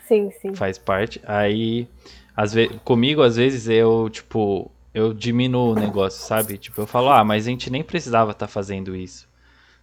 Sim, 0.08 0.32
sim. 0.42 0.56
Faz 0.56 0.78
parte. 0.78 1.22
Aí, 1.24 1.88
às 2.36 2.54
vezes, 2.54 2.76
comigo, 2.84 3.22
às 3.22 3.36
vezes, 3.36 3.70
eu, 3.70 4.10
tipo, 4.10 4.72
eu 4.92 5.14
diminuo 5.14 5.74
o 5.74 5.76
negócio, 5.76 6.26
sabe? 6.26 6.58
Tipo, 6.58 6.82
eu 6.82 6.88
falo, 6.88 7.10
ah, 7.10 7.24
mas 7.24 7.46
a 7.46 7.50
gente 7.52 7.70
nem 7.70 7.84
precisava 7.84 8.32
estar 8.32 8.48
tá 8.48 8.52
fazendo 8.52 8.96
isso. 8.96 9.30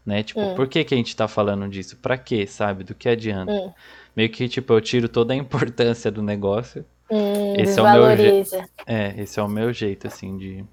Né? 0.04 0.24
Tipo, 0.24 0.40
hum. 0.40 0.54
por 0.56 0.66
que, 0.66 0.82
que 0.82 0.94
a 0.94 0.96
gente 0.96 1.14
tá 1.14 1.28
falando 1.28 1.68
disso? 1.68 1.96
Pra 1.96 2.18
quê, 2.18 2.44
sabe? 2.46 2.82
Do 2.82 2.94
que 2.94 3.08
adianta? 3.08 3.52
Hum. 3.52 3.72
Meio 4.16 4.30
que, 4.30 4.48
tipo, 4.48 4.72
eu 4.72 4.80
tiro 4.80 5.08
toda 5.08 5.32
a 5.32 5.36
importância 5.36 6.10
do 6.10 6.22
negócio. 6.22 6.84
Hum, 7.08 7.54
esse 7.56 7.78
é 7.78 7.82
o 7.82 7.92
meu 7.92 8.16
jeito. 8.16 8.68
É, 8.84 9.14
esse 9.16 9.38
é 9.38 9.42
o 9.42 9.48
meu 9.48 9.72
jeito, 9.72 10.08
assim, 10.08 10.36
de 10.36 10.64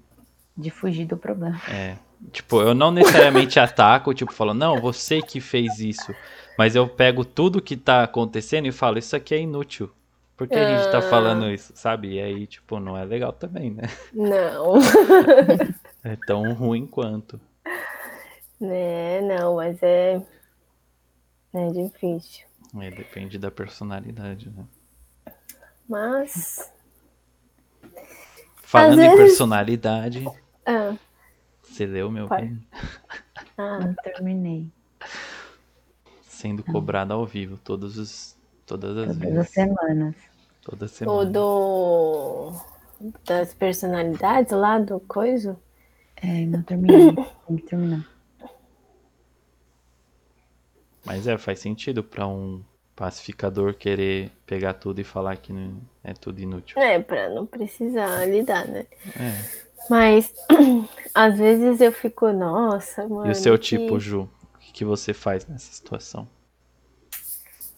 de 0.56 0.70
fugir 0.70 1.06
do 1.06 1.16
problema. 1.16 1.60
É. 1.68 1.96
Tipo, 2.32 2.62
eu 2.62 2.74
não 2.74 2.90
necessariamente 2.90 3.58
ataco, 3.60 4.14
tipo, 4.14 4.32
falo, 4.32 4.54
não, 4.54 4.80
você 4.80 5.20
que 5.20 5.40
fez 5.40 5.78
isso. 5.80 6.14
Mas 6.56 6.74
eu 6.74 6.88
pego 6.88 7.24
tudo 7.24 7.60
que 7.60 7.76
tá 7.76 8.02
acontecendo 8.02 8.66
e 8.66 8.72
falo, 8.72 8.98
isso 8.98 9.14
aqui 9.14 9.34
é 9.34 9.40
inútil. 9.40 9.90
Por 10.36 10.46
que 10.46 10.54
a 10.54 10.76
gente 10.76 10.90
tá 10.90 11.00
falando 11.00 11.46
ah. 11.46 11.52
isso, 11.52 11.72
sabe? 11.74 12.14
E 12.14 12.20
aí, 12.20 12.46
tipo, 12.46 12.78
não 12.78 12.96
é 12.96 13.04
legal 13.04 13.32
também, 13.32 13.70
né? 13.70 13.84
Não. 14.12 14.76
é 16.04 16.16
tão 16.26 16.52
ruim 16.52 16.86
quanto. 16.86 17.40
É, 18.60 19.22
não, 19.22 19.56
mas 19.56 19.82
é. 19.82 20.22
É 21.54 21.68
difícil. 21.70 22.44
É, 22.78 22.90
depende 22.90 23.38
da 23.38 23.50
personalidade, 23.50 24.50
né? 24.50 24.64
Mas. 25.88 26.70
Falando 28.56 29.00
em 29.00 29.16
personalidade. 29.16 30.24
Ah. 30.66 30.96
Você 31.62 31.86
leu 31.86 32.10
meu 32.10 32.28
bem? 32.28 32.60
Ah, 33.56 33.78
não 33.78 33.94
terminei. 33.94 34.68
Sendo 36.22 36.62
cobrado 36.62 37.12
ao 37.12 37.24
vivo 37.24 37.56
todos 37.56 37.96
os, 37.96 38.36
todas 38.66 38.96
as 38.96 39.06
todas 39.06 39.18
vezes. 39.18 39.38
as 39.38 39.48
semanas. 39.50 40.14
Toda 40.62 40.88
semana. 40.88 41.20
O 41.20 41.24
do 41.24 42.52
das 43.24 43.54
personalidades 43.54 44.52
lá 44.52 44.78
do 44.78 45.00
coisa? 45.00 45.58
É, 46.16 46.44
não 46.46 46.62
terminei. 46.62 47.14
Tem 47.46 47.56
que 47.56 47.62
terminar. 47.64 48.06
Mas 51.04 51.26
é, 51.26 51.38
faz 51.38 51.60
sentido 51.60 52.02
para 52.02 52.26
um 52.26 52.62
pacificador 52.96 53.74
querer 53.74 54.32
pegar 54.46 54.74
tudo 54.74 55.00
e 55.00 55.04
falar 55.04 55.36
que 55.36 55.52
é 56.02 56.14
tudo 56.14 56.40
inútil. 56.40 56.80
É, 56.80 56.98
para 56.98 57.28
não 57.28 57.46
precisar 57.46 58.26
lidar, 58.26 58.66
né? 58.66 58.86
É. 59.14 59.65
Mas 59.88 60.32
às 61.14 61.38
vezes 61.38 61.80
eu 61.80 61.92
fico, 61.92 62.32
nossa, 62.32 63.06
mano. 63.08 63.26
E 63.26 63.30
o 63.30 63.34
seu 63.34 63.54
que... 63.58 63.64
tipo, 63.64 63.98
Ju? 63.98 64.28
O 64.54 64.72
que 64.72 64.84
você 64.84 65.14
faz 65.14 65.46
nessa 65.46 65.72
situação? 65.72 66.28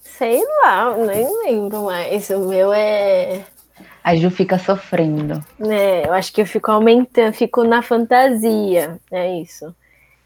Sei 0.00 0.42
lá, 0.62 0.96
nem 0.96 1.44
lembro 1.44 1.84
mais. 1.84 2.28
O 2.30 2.48
meu 2.48 2.72
é. 2.72 3.44
A 4.02 4.16
Ju 4.16 4.30
fica 4.30 4.58
sofrendo. 4.58 5.44
É, 5.60 6.08
eu 6.08 6.12
acho 6.12 6.32
que 6.32 6.40
eu 6.40 6.46
fico 6.46 6.72
aumentando, 6.72 7.32
fico 7.32 7.62
na 7.62 7.82
fantasia. 7.82 8.98
É 9.12 9.40
isso. 9.40 9.74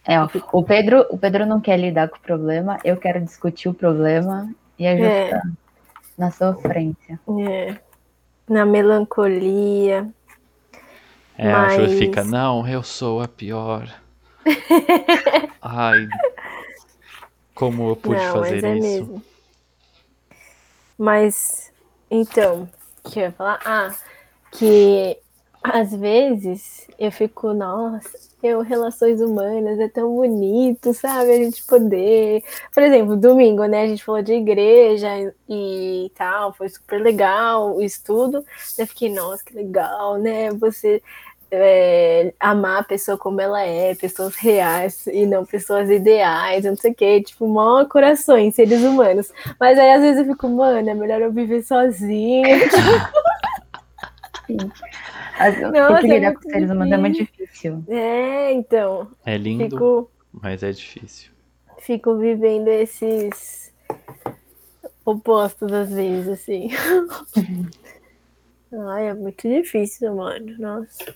É, 0.05 0.19
ó, 0.21 0.29
o 0.53 0.65
Pedro, 0.65 1.07
o 1.11 1.19
Pedro 1.19 1.45
não 1.45 1.61
quer 1.61 1.79
lidar 1.79 2.09
com 2.09 2.17
o 2.17 2.21
problema, 2.21 2.79
eu 2.85 2.97
quero 2.97 3.21
discutir 3.21 3.69
o 3.69 3.75
problema 3.75 4.53
e 4.79 4.87
a 4.87 4.97
Ju 4.97 5.05
é. 5.05 5.25
fica 5.25 5.43
na 6.19 6.31
sofrência. 6.31 7.21
É. 7.49 7.77
Na 8.49 8.65
melancolia. 8.65 10.09
É, 11.37 11.51
Mas... 11.51 11.79
a 11.79 11.87
Ju 11.87 11.99
fica, 11.99 12.25
não, 12.25 12.67
eu 12.67 12.83
sou 12.83 13.21
a 13.21 13.29
pior. 13.29 13.89
Ai, 15.61 16.09
como 17.55 17.91
eu 17.91 17.97
pude 17.97 18.21
não, 18.21 18.33
fazer 18.33 18.65
é 18.65 18.77
isso? 18.77 18.87
Mesmo. 18.87 19.23
Mas, 20.99 21.73
então, 22.11 22.69
o 23.05 23.11
que 23.11 23.19
eu 23.19 23.25
ia 23.25 23.33
falar? 23.33 23.61
Ah, 23.65 23.95
que 24.53 25.19
às 25.63 25.95
vezes 25.95 26.89
eu 26.99 27.11
fico, 27.13 27.53
nossa, 27.53 28.19
eu, 28.43 28.61
relações 28.61 29.21
humanas 29.21 29.79
é 29.79 29.89
tão 29.89 30.15
bonito, 30.15 30.95
sabe? 30.95 31.33
A 31.33 31.37
gente 31.37 31.65
poder. 31.65 32.43
Por 32.73 32.83
exemplo, 32.83 33.17
domingo, 33.17 33.65
né? 33.67 33.83
A 33.83 33.87
gente 33.87 34.05
falou 34.05 34.23
de 34.23 34.33
igreja 34.33 35.09
e, 35.49 36.11
tal, 36.15 36.53
foi 36.53 36.69
super 36.69 37.01
legal 37.01 37.77
o 37.77 37.83
estudo. 37.83 38.45
Eu 38.79 38.87
fiquei, 38.87 39.13
nossa, 39.13 39.45
que 39.45 39.55
legal, 39.55 40.19
né? 40.19 40.51
Você 40.53 41.03
é, 41.51 42.33
amar 42.41 42.81
a 42.81 42.85
pessoa 42.85 43.19
como 43.19 43.41
ela 43.41 43.63
é, 43.63 43.95
pessoas 43.95 44.35
reais 44.37 45.07
e 45.07 45.27
não 45.27 45.45
pessoas 45.45 45.91
ideais, 45.91 46.65
não 46.65 46.75
sei 46.75 46.93
o 46.93 46.95
que, 46.95 47.23
tipo, 47.23 47.47
mó 47.47 47.85
corações, 47.85 48.55
seres 48.55 48.83
humanos. 48.83 49.31
Mas 49.61 49.79
aí 49.79 49.93
às 49.93 50.01
vezes 50.01 50.27
eu 50.27 50.33
fico, 50.33 50.49
mano, 50.49 50.89
é 50.89 50.95
melhor 50.95 51.21
eu 51.21 51.31
viver 51.31 51.63
sozinha. 51.63 52.49
As, 55.39 55.61
Nossa, 55.61 56.01
que 56.01 56.07
lidar 56.07 56.33
é 56.33 56.35
com 56.35 56.43
seres 56.43 56.71
humanos 56.71 56.93
é 56.93 56.97
muito 56.97 57.19
difícil. 57.19 57.85
É, 57.89 58.53
então. 58.53 59.09
É 59.25 59.37
lindo, 59.37 59.65
fico, 59.65 60.11
mas 60.33 60.63
é 60.63 60.71
difícil. 60.73 61.31
Fico 61.79 62.17
vivendo 62.17 62.69
esses 62.69 63.73
opostos 65.05 65.73
às 65.73 65.91
vezes, 65.91 66.29
assim. 66.29 66.71
Ai, 68.89 69.09
é 69.09 69.15
muito 69.15 69.49
difícil, 69.49 70.15
mano. 70.15 70.57
Nossa. 70.59 71.15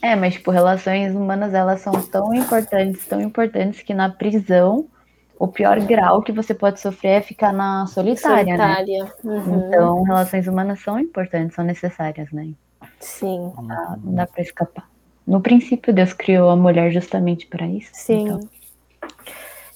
É, 0.00 0.16
mas, 0.16 0.34
tipo, 0.34 0.50
relações 0.50 1.14
humanas, 1.14 1.54
elas 1.54 1.80
são 1.80 1.92
tão 1.92 2.34
importantes, 2.34 3.06
tão 3.06 3.20
importantes 3.20 3.82
que 3.82 3.94
na 3.94 4.08
prisão, 4.10 4.88
o 5.38 5.48
pior 5.48 5.80
grau 5.80 6.22
que 6.22 6.32
você 6.32 6.52
pode 6.52 6.80
sofrer 6.80 7.18
é 7.18 7.20
ficar 7.20 7.52
na 7.52 7.86
solitária, 7.86 8.56
né? 8.56 8.74
solitária. 8.74 9.04
né? 9.04 9.12
Uhum. 9.24 9.68
Então, 9.68 10.02
relações 10.02 10.46
humanas 10.46 10.80
são 10.80 10.98
importantes, 10.98 11.54
são 11.54 11.64
necessárias, 11.64 12.30
né? 12.32 12.52
Sim. 13.02 13.52
Não 13.56 13.66
dá, 13.66 13.98
não 14.02 14.14
dá 14.14 14.26
pra 14.26 14.42
escapar. 14.42 14.88
No 15.26 15.40
princípio, 15.40 15.92
Deus 15.92 16.12
criou 16.12 16.50
a 16.50 16.56
mulher 16.56 16.90
justamente 16.92 17.46
para 17.46 17.66
isso. 17.66 17.90
Sim. 17.92 18.22
Então. 18.22 18.40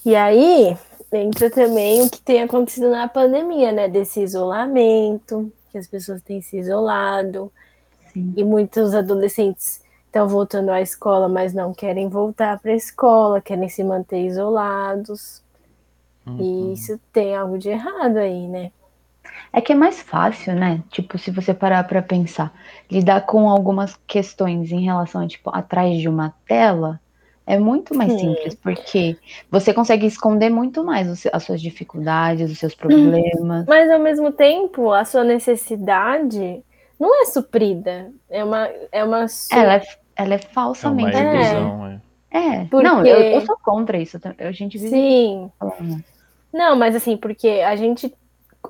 E 0.05 0.15
aí, 0.15 0.75
entra 1.11 1.49
também 1.49 2.01
o 2.01 2.09
que 2.09 2.21
tem 2.21 2.41
acontecido 2.41 2.89
na 2.89 3.07
pandemia, 3.07 3.71
né? 3.71 3.87
Desse 3.87 4.21
isolamento, 4.21 5.51
que 5.71 5.77
as 5.77 5.87
pessoas 5.87 6.21
têm 6.21 6.41
se 6.41 6.57
isolado. 6.57 7.51
Sim. 8.13 8.33
E 8.35 8.43
muitos 8.43 8.93
adolescentes 8.93 9.81
estão 10.05 10.27
voltando 10.27 10.69
à 10.71 10.81
escola, 10.81 11.29
mas 11.29 11.53
não 11.53 11.73
querem 11.73 12.09
voltar 12.09 12.59
para 12.59 12.71
a 12.71 12.75
escola, 12.75 13.41
querem 13.41 13.69
se 13.69 13.83
manter 13.83 14.25
isolados. 14.25 15.41
Uhum. 16.25 16.71
E 16.71 16.73
isso 16.73 16.99
tem 17.13 17.35
algo 17.35 17.57
de 17.57 17.69
errado 17.69 18.17
aí, 18.17 18.47
né? 18.47 18.71
É 19.51 19.61
que 19.61 19.71
é 19.71 19.75
mais 19.75 20.01
fácil, 20.01 20.53
né? 20.55 20.83
Tipo, 20.89 21.17
se 21.17 21.31
você 21.31 21.53
parar 21.53 21.83
para 21.85 22.01
pensar, 22.01 22.53
lidar 22.91 23.21
com 23.21 23.49
algumas 23.49 23.95
questões 24.07 24.71
em 24.71 24.81
relação 24.81 25.21
a, 25.21 25.27
tipo, 25.27 25.49
atrás 25.53 25.99
de 25.99 26.07
uma 26.07 26.33
tela, 26.47 26.99
é 27.45 27.57
muito 27.57 27.95
mais 27.95 28.11
Sim. 28.11 28.19
simples, 28.19 28.55
porque 28.55 29.17
você 29.49 29.73
consegue 29.73 30.05
esconder 30.05 30.49
muito 30.49 30.83
mais 30.83 31.25
as 31.31 31.43
suas 31.43 31.61
dificuldades, 31.61 32.51
os 32.51 32.59
seus 32.59 32.75
problemas. 32.75 33.65
Mas 33.65 33.89
ao 33.89 33.99
mesmo 33.99 34.33
tempo, 34.33 34.91
a 34.91 35.05
sua 35.05 35.23
necessidade 35.23 36.61
não 36.99 37.21
é 37.21 37.25
suprida. 37.25 38.11
É 38.29 38.43
uma. 38.43 38.69
É 38.91 39.03
uma 39.03 39.27
su... 39.29 39.53
ela, 39.55 39.75
é, 39.75 39.83
ela 40.15 40.33
é 40.33 40.37
falsamente. 40.39 41.15
É 41.15 41.21
uma 41.21 41.35
ilusão, 41.35 41.87
é. 41.87 42.01
É, 42.29 42.65
porque... 42.65 42.85
não, 42.85 43.05
eu, 43.05 43.17
eu, 43.17 43.41
sou 43.45 43.57
contra 43.63 43.97
isso. 43.97 44.19
A 44.37 44.51
gente 44.51 44.77
vive 44.77 44.89
Sim. 44.89 45.51
Falando. 45.57 46.03
Não, 46.53 46.75
mas 46.75 46.95
assim, 46.95 47.15
porque 47.15 47.47
a 47.47 47.75
gente 47.75 48.13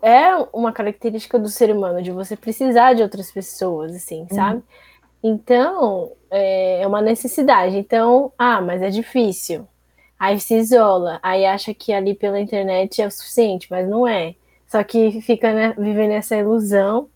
é 0.02 0.36
uma 0.54 0.72
característica 0.72 1.38
do 1.38 1.48
ser 1.50 1.72
humano 1.72 2.02
de 2.02 2.12
você 2.12 2.36
precisar 2.36 2.94
de 2.94 3.02
outras 3.02 3.32
pessoas, 3.32 3.96
assim, 3.96 4.22
uhum. 4.22 4.36
sabe? 4.36 4.64
Então, 5.24 6.12
é, 6.30 6.82
é 6.82 6.88
uma 6.88 7.02
necessidade. 7.02 7.78
Então, 7.78 8.32
ah, 8.38 8.62
mas 8.62 8.82
é 8.82 8.90
difícil. 8.90 9.68
Aí 10.20 10.40
se 10.40 10.56
isola, 10.56 11.20
aí 11.22 11.46
acha 11.46 11.74
que 11.74 11.94
ali 11.94 12.16
pela 12.16 12.40
internet 12.40 13.02
é 13.02 13.08
o 13.08 13.12
suficiente, 13.12 13.68
mas 13.70 13.88
não 13.88 14.08
é. 14.08 14.36
Só 14.68 14.84
que 14.84 15.22
fica 15.22 15.54
né, 15.54 15.76
vivendo 15.78 16.12
essa 16.12 16.36
ilusão, 16.36 17.08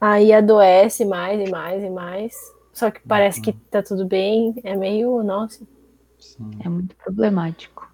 aí 0.00 0.32
adoece 0.32 1.04
mais 1.04 1.46
e 1.46 1.50
mais 1.50 1.82
e 1.82 1.90
mais. 1.90 2.34
Só 2.72 2.90
que 2.90 3.00
parece 3.06 3.38
uhum. 3.38 3.44
que 3.44 3.52
tá 3.52 3.82
tudo 3.82 4.06
bem, 4.06 4.54
é 4.64 4.74
meio, 4.74 5.22
nossa. 5.22 5.66
Sim. 6.18 6.50
É 6.64 6.68
muito 6.68 6.94
problemático. 6.96 7.90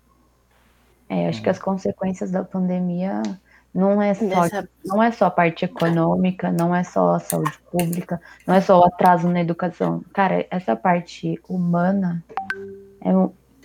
É, 1.09 1.29
acho 1.29 1.43
que 1.43 1.49
as 1.49 1.59
consequências 1.59 2.31
da 2.31 2.45
pandemia 2.45 3.23
não 3.77 4.01
é, 4.01 4.15
só, 4.15 4.25
Nessa... 4.25 4.69
não 4.83 5.03
é 5.03 5.13
só 5.13 5.27
a 5.27 5.31
parte 5.31 5.67
econômica, 5.67 6.51
não 6.51 6.75
é 6.75 6.83
só 6.83 7.15
a 7.15 7.19
saúde 7.19 7.53
pública, 7.71 8.19
não 8.47 8.55
é 8.55 8.61
só 8.63 8.81
o 8.81 8.85
atraso 8.87 9.29
na 9.29 9.43
educação. 9.43 10.03
Cara, 10.15 10.47
essa 10.51 10.75
parte 10.75 11.39
humana 11.47 12.25
é, 13.03 13.11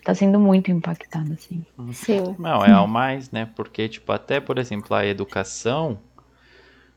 tá 0.03 0.13
sendo 0.13 0.37
muito 0.37 0.69
impactada, 0.69 1.33
assim. 1.33 1.65
Sim. 1.93 2.35
Não, 2.37 2.63
é 2.65 2.71
ao 2.71 2.87
mais, 2.87 3.31
né? 3.31 3.49
Porque, 3.55 3.87
tipo, 3.87 4.11
até, 4.11 4.41
por 4.41 4.57
exemplo, 4.57 4.93
a 4.93 5.05
educação, 5.05 5.97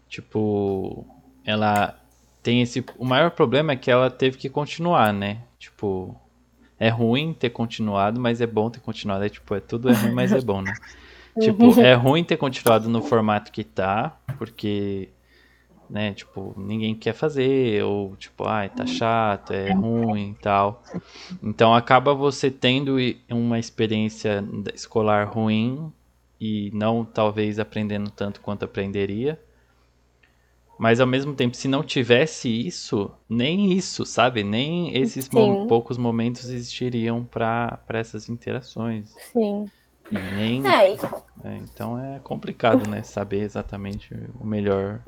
tipo, 0.09 1.07
ela 1.45 1.97
tem 2.43 2.63
esse. 2.63 2.85
O 2.99 3.05
maior 3.05 3.31
problema 3.31 3.75
é 3.75 3.77
que 3.77 3.93
ela 3.93 4.11
teve 4.11 4.37
que 4.37 4.49
continuar, 4.49 5.13
né? 5.13 5.39
Tipo, 5.57 6.17
é 6.81 6.89
ruim 6.89 7.33
ter 7.33 7.51
continuado, 7.51 8.21
mas 8.21 8.41
é 8.41 8.47
bom 8.47 8.69
ter 8.71 8.81
continuado. 8.81 9.25
É 9.25 9.29
tipo, 9.29 9.55
é 9.55 9.61
tudo 9.61 9.89
é 9.89 9.93
ruim, 9.93 10.11
mas 10.11 10.33
é 10.33 10.41
bom, 10.41 10.61
né? 10.61 10.75
tipo, 11.41 11.79
é 11.81 11.95
ruim 11.95 12.25
ter 12.25 12.37
continuado 12.37 12.89
no 12.89 13.03
formato 13.03 13.51
que 13.53 13.65
tá, 13.65 14.17
porque, 14.39 15.09
né, 15.89 16.13
tipo, 16.15 16.55
ninguém 16.57 16.95
quer 16.95 17.15
fazer, 17.15 17.83
ou 17.85 18.17
tipo, 18.17 18.45
ai, 18.45 18.69
tá 18.69 18.87
chato, 18.87 19.53
é 19.53 19.73
ruim 19.73 20.31
e 20.31 20.43
tal. 20.43 20.83
Então 21.43 21.75
acaba 21.75 22.15
você 22.15 22.51
tendo 22.51 22.97
uma 23.31 23.59
experiência 23.59 24.45
escolar 24.75 25.29
ruim 25.29 25.93
e 26.41 26.71
não 26.75 27.05
talvez 27.05 27.59
aprendendo 27.59 28.11
tanto 28.11 28.41
quanto 28.41 28.65
aprenderia. 28.65 29.39
Mas 30.79 31.01
ao 31.01 31.07
mesmo 31.07 31.35
tempo, 31.35 31.57
se 31.57 31.69
não 31.69 31.83
tivesse 31.83 32.49
isso, 32.49 33.11
nem 33.29 33.73
isso, 33.73 34.05
sabe? 34.05 34.43
Nem 34.43 34.97
esses 34.97 35.31
mo 35.31 35.67
poucos 35.67 35.97
momentos 35.97 36.49
existiriam 36.51 37.25
para 37.25 37.81
essas 37.91 38.29
interações. 38.29 39.15
Sim. 39.33 39.71
E 40.11 40.19
nem. 40.19 40.67
É. 40.67 40.93
É, 41.45 41.57
então 41.57 41.99
é 41.99 42.19
complicado, 42.23 42.89
né? 42.89 43.03
Saber 43.03 43.41
exatamente 43.41 44.15
o 44.41 44.47
melhor. 44.47 45.01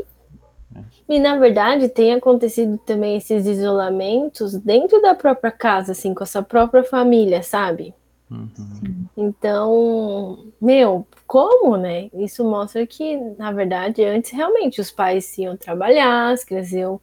Né? 0.70 0.84
E 1.08 1.18
na 1.18 1.36
verdade 1.38 1.88
tem 1.88 2.12
acontecido 2.12 2.78
também 2.78 3.16
esses 3.16 3.46
isolamentos 3.46 4.54
dentro 4.54 5.00
da 5.00 5.14
própria 5.14 5.50
casa, 5.50 5.92
assim, 5.92 6.12
com 6.12 6.22
a 6.22 6.26
sua 6.26 6.42
própria 6.42 6.84
família, 6.84 7.42
sabe? 7.42 7.94
Uhum. 8.30 9.06
Então, 9.16 10.52
meu, 10.60 11.06
como, 11.26 11.76
né? 11.76 12.10
Isso 12.12 12.44
mostra 12.44 12.84
que, 12.86 13.16
na 13.38 13.52
verdade, 13.52 14.04
antes 14.04 14.32
realmente 14.32 14.80
os 14.80 14.90
pais 14.90 15.38
iam 15.38 15.56
trabalhar, 15.56 16.32
as 16.32 16.44
crianças 16.44 16.72
iam 16.72 17.00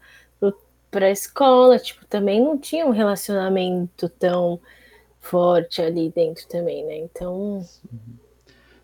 para 0.92 1.08
a 1.08 1.12
escola, 1.12 1.80
tipo, 1.80 2.06
também 2.06 2.40
não 2.40 2.56
tinha 2.56 2.86
um 2.86 2.92
relacionamento 2.92 4.08
tão 4.08 4.60
forte 5.24 5.82
ali 5.82 6.12
dentro 6.12 6.46
também, 6.48 6.86
né? 6.86 6.98
Então. 6.98 7.66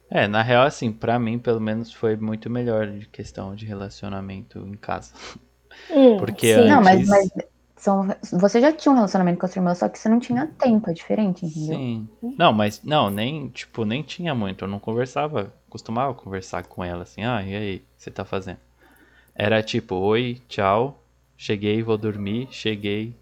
É, 0.09 0.27
na 0.27 0.41
real, 0.41 0.65
assim, 0.65 0.91
para 0.91 1.19
mim, 1.19 1.37
pelo 1.37 1.59
menos, 1.59 1.93
foi 1.93 2.15
muito 2.15 2.49
melhor 2.49 2.87
de 2.87 3.05
questão 3.07 3.53
de 3.53 3.65
relacionamento 3.65 4.57
em 4.59 4.73
casa. 4.73 5.13
Hum, 5.91 6.17
Porque 6.17 6.47
sim. 6.47 6.61
antes... 6.61 6.69
Não, 6.69 6.81
mas, 6.81 7.07
mas 7.07 7.29
são, 7.75 8.07
você 8.31 8.59
já 8.59 8.71
tinha 8.73 8.91
um 8.91 8.95
relacionamento 8.95 9.39
com 9.39 9.45
a 9.45 9.49
sua 9.49 9.59
irmã, 9.59 9.75
só 9.75 9.87
que 9.87 9.99
você 9.99 10.09
não 10.09 10.19
tinha 10.19 10.47
tempo, 10.47 10.89
é 10.89 10.93
diferente, 10.93 11.45
entendeu? 11.45 11.77
Sim. 11.77 12.09
Não, 12.37 12.51
mas 12.51 12.81
não, 12.83 13.09
nem, 13.09 13.49
tipo, 13.49 13.85
nem 13.85 14.01
tinha 14.01 14.33
muito. 14.33 14.63
Eu 14.63 14.67
não 14.67 14.79
conversava, 14.79 15.53
costumava 15.69 16.13
conversar 16.13 16.65
com 16.65 16.83
ela 16.83 17.03
assim, 17.03 17.23
ah, 17.23 17.43
e 17.43 17.55
aí, 17.55 17.75
o 17.75 17.79
que 17.79 17.85
você 17.97 18.09
tá 18.09 18.25
fazendo? 18.25 18.57
Era 19.35 19.61
tipo, 19.61 19.95
oi, 19.95 20.41
tchau, 20.47 21.03
cheguei, 21.37 21.83
vou 21.83 21.97
dormir, 21.97 22.47
cheguei, 22.51 23.15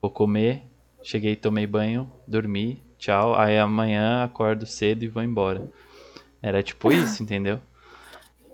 vou 0.00 0.10
comer, 0.10 0.64
cheguei, 1.02 1.36
tomei 1.36 1.66
banho, 1.66 2.10
dormi, 2.26 2.82
tchau, 2.98 3.34
aí 3.34 3.58
amanhã 3.58 4.24
acordo 4.24 4.66
cedo 4.66 5.02
e 5.02 5.08
vou 5.08 5.22
embora. 5.22 5.70
Era 6.40 6.62
tipo 6.62 6.92
isso, 6.92 7.22
entendeu? 7.22 7.60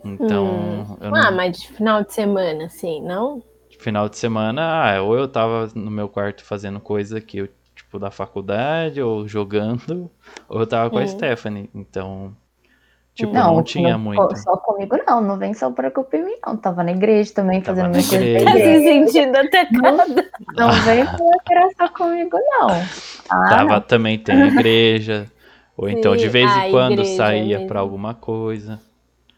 Então. 0.04 0.46
Hum. 0.46 0.96
Não... 1.00 1.14
Ah, 1.14 1.30
mas 1.30 1.58
de 1.58 1.68
final 1.68 2.04
de 2.04 2.12
semana, 2.12 2.66
assim, 2.66 3.02
não? 3.02 3.42
final 3.78 4.08
de 4.08 4.18
semana, 4.18 4.62
ah, 4.62 5.02
ou 5.02 5.16
eu 5.16 5.28
tava 5.28 5.70
no 5.74 5.90
meu 5.90 6.08
quarto 6.08 6.44
fazendo 6.44 6.80
coisa 6.80 7.20
que 7.20 7.38
eu, 7.38 7.48
tipo, 7.74 7.98
da 7.98 8.10
faculdade, 8.10 9.00
ou 9.00 9.26
jogando, 9.26 10.10
ou 10.48 10.60
eu 10.60 10.66
tava 10.66 10.90
com 10.90 10.98
a 10.98 11.02
uhum. 11.02 11.08
Stephanie. 11.08 11.70
Então, 11.74 12.36
tipo, 13.18 13.32
não, 13.32 13.56
não 13.56 13.62
tinha 13.62 13.92
não, 13.92 13.98
muito. 13.98 14.36
Só 14.36 14.56
comigo 14.56 14.96
não, 15.06 15.20
não 15.20 15.36
vem 15.36 15.52
só 15.52 15.70
por 15.70 15.90
culpa 15.90 16.16
em 16.16 16.24
mim, 16.24 16.36
não. 16.44 16.56
Tava 16.56 16.84
na 16.84 16.92
igreja 16.92 17.32
também, 17.34 17.60
tava 17.60 17.80
fazendo 17.80 17.94
minha 17.94 18.08
coisa. 18.08 18.44
Tá 18.44 18.52
se 18.52 18.82
sentindo 18.82 19.36
até 19.36 19.66
cada. 19.66 20.06
Não, 20.06 20.68
não 20.68 20.72
vem 20.82 21.00
era 21.50 21.70
só 21.76 21.88
comigo, 21.88 22.36
não. 22.36 22.68
Ah, 23.28 23.48
tava 23.48 23.74
não. 23.74 23.80
também 23.80 24.18
tem 24.18 24.38
igreja. 24.46 25.30
Ou 25.76 25.88
então, 25.90 26.16
de 26.16 26.28
vez 26.28 26.50
em 26.56 26.70
quando, 26.70 27.04
saía 27.04 27.66
para 27.66 27.80
alguma 27.80 28.14
coisa. 28.14 28.80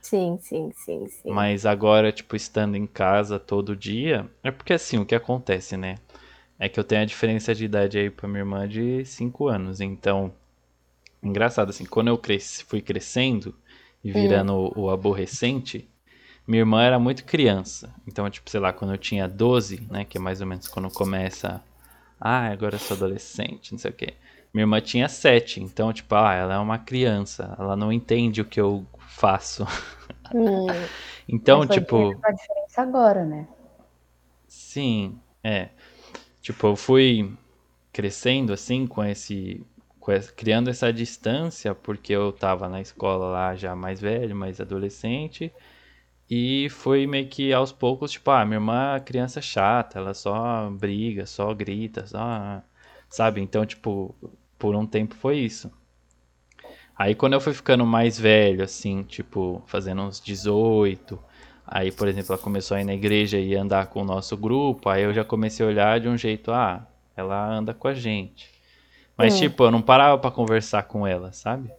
Sim, 0.00 0.38
sim, 0.40 0.70
sim, 0.74 1.06
sim. 1.08 1.30
Mas 1.30 1.64
agora, 1.64 2.10
tipo, 2.10 2.34
estando 2.34 2.76
em 2.76 2.86
casa 2.86 3.38
todo 3.38 3.76
dia, 3.76 4.26
é 4.42 4.50
porque 4.50 4.72
assim, 4.72 4.98
o 4.98 5.06
que 5.06 5.14
acontece, 5.14 5.76
né? 5.76 5.96
É 6.58 6.68
que 6.68 6.78
eu 6.78 6.84
tenho 6.84 7.02
a 7.02 7.06
diferença 7.06 7.54
de 7.54 7.64
idade 7.64 7.98
aí 7.98 8.10
pra 8.10 8.28
minha 8.28 8.40
irmã 8.40 8.68
de 8.68 9.04
5 9.04 9.48
anos. 9.48 9.80
Então, 9.80 10.32
engraçado, 11.22 11.70
assim, 11.70 11.86
quando 11.86 12.08
eu 12.08 12.18
cresci, 12.18 12.64
fui 12.64 12.82
crescendo 12.82 13.54
e 14.02 14.12
virando 14.12 14.52
hum. 14.52 14.72
o, 14.76 14.80
o 14.82 14.90
aborrecente, 14.90 15.88
minha 16.46 16.62
irmã 16.62 16.82
era 16.82 16.98
muito 16.98 17.24
criança. 17.24 17.94
Então, 18.06 18.28
tipo, 18.28 18.50
sei 18.50 18.60
lá, 18.60 18.72
quando 18.72 18.92
eu 18.92 18.98
tinha 18.98 19.28
12, 19.28 19.86
né? 19.90 20.04
Que 20.04 20.18
é 20.18 20.20
mais 20.20 20.40
ou 20.40 20.46
menos 20.46 20.66
quando 20.66 20.90
começa. 20.90 21.62
Ah, 22.20 22.48
agora 22.48 22.74
eu 22.74 22.78
sou 22.78 22.96
adolescente, 22.96 23.72
não 23.72 23.78
sei 23.78 23.90
o 23.90 23.94
quê. 23.94 24.14
Minha 24.52 24.64
irmã 24.64 24.80
tinha 24.80 25.08
7, 25.08 25.62
então, 25.62 25.92
tipo, 25.92 26.12
ah, 26.14 26.34
ela 26.34 26.54
é 26.54 26.58
uma 26.58 26.78
criança, 26.78 27.54
ela 27.58 27.76
não 27.76 27.92
entende 27.92 28.40
o 28.40 28.44
que 28.44 28.60
eu 28.60 28.84
faço. 28.98 29.66
Hum. 30.32 30.66
então, 31.28 31.58
Mas 31.60 31.70
tipo. 31.70 32.16
A 32.22 32.30
diferença 32.30 32.82
agora, 32.82 33.24
né? 33.24 33.48
Sim, 34.46 35.18
é. 35.42 35.70
Tipo, 36.40 36.68
eu 36.68 36.76
fui 36.76 37.36
crescendo 37.92 38.52
assim 38.52 38.86
com 38.86 39.04
esse, 39.04 39.64
criando 40.36 40.70
essa 40.70 40.92
distância 40.92 41.74
porque 41.74 42.12
eu 42.12 42.32
tava 42.32 42.68
na 42.68 42.80
escola 42.80 43.26
lá 43.26 43.54
já 43.56 43.74
mais 43.76 44.00
velho, 44.00 44.34
mais 44.34 44.60
adolescente 44.60 45.52
e 46.30 46.68
foi 46.70 47.06
meio 47.08 47.28
que 47.28 47.52
aos 47.52 47.72
poucos, 47.72 48.12
tipo, 48.12 48.30
ah, 48.30 48.44
minha 48.44 48.56
irmã 48.58 48.94
é 48.96 49.00
criança 49.00 49.42
chata, 49.42 49.98
ela 49.98 50.14
só 50.14 50.70
briga, 50.70 51.26
só 51.26 51.52
grita, 51.52 52.06
só, 52.06 52.62
sabe? 53.08 53.40
Então, 53.40 53.66
tipo, 53.66 54.14
por 54.58 54.76
um 54.76 54.86
tempo 54.86 55.14
foi 55.16 55.38
isso. 55.38 55.70
Aí 56.96 57.14
quando 57.14 57.32
eu 57.32 57.40
fui 57.40 57.52
ficando 57.52 57.84
mais 57.84 58.18
velho, 58.18 58.62
assim, 58.62 59.02
tipo, 59.02 59.62
fazendo 59.66 60.02
uns 60.02 60.20
18, 60.20 61.18
aí, 61.66 61.90
por 61.90 62.06
exemplo, 62.06 62.32
ela 62.34 62.42
começou 62.42 62.76
a 62.76 62.80
ir 62.80 62.84
na 62.84 62.94
igreja 62.94 63.38
e 63.38 63.56
andar 63.56 63.86
com 63.86 64.02
o 64.02 64.04
nosso 64.04 64.36
grupo, 64.36 64.88
aí 64.88 65.02
eu 65.02 65.12
já 65.12 65.24
comecei 65.24 65.64
a 65.64 65.68
olhar 65.68 65.98
de 66.00 66.08
um 66.08 66.16
jeito, 66.16 66.52
ah, 66.52 66.86
ela 67.16 67.44
anda 67.48 67.74
com 67.74 67.88
a 67.88 67.94
gente. 67.94 68.49
Mas, 69.20 69.35
hum. 69.35 69.38
tipo, 69.38 69.64
eu 69.64 69.70
não 69.70 69.83
parava 69.83 70.18
para 70.18 70.30
conversar 70.30 70.83
com 70.85 71.06
ela, 71.06 71.33
sabe? 71.33 71.70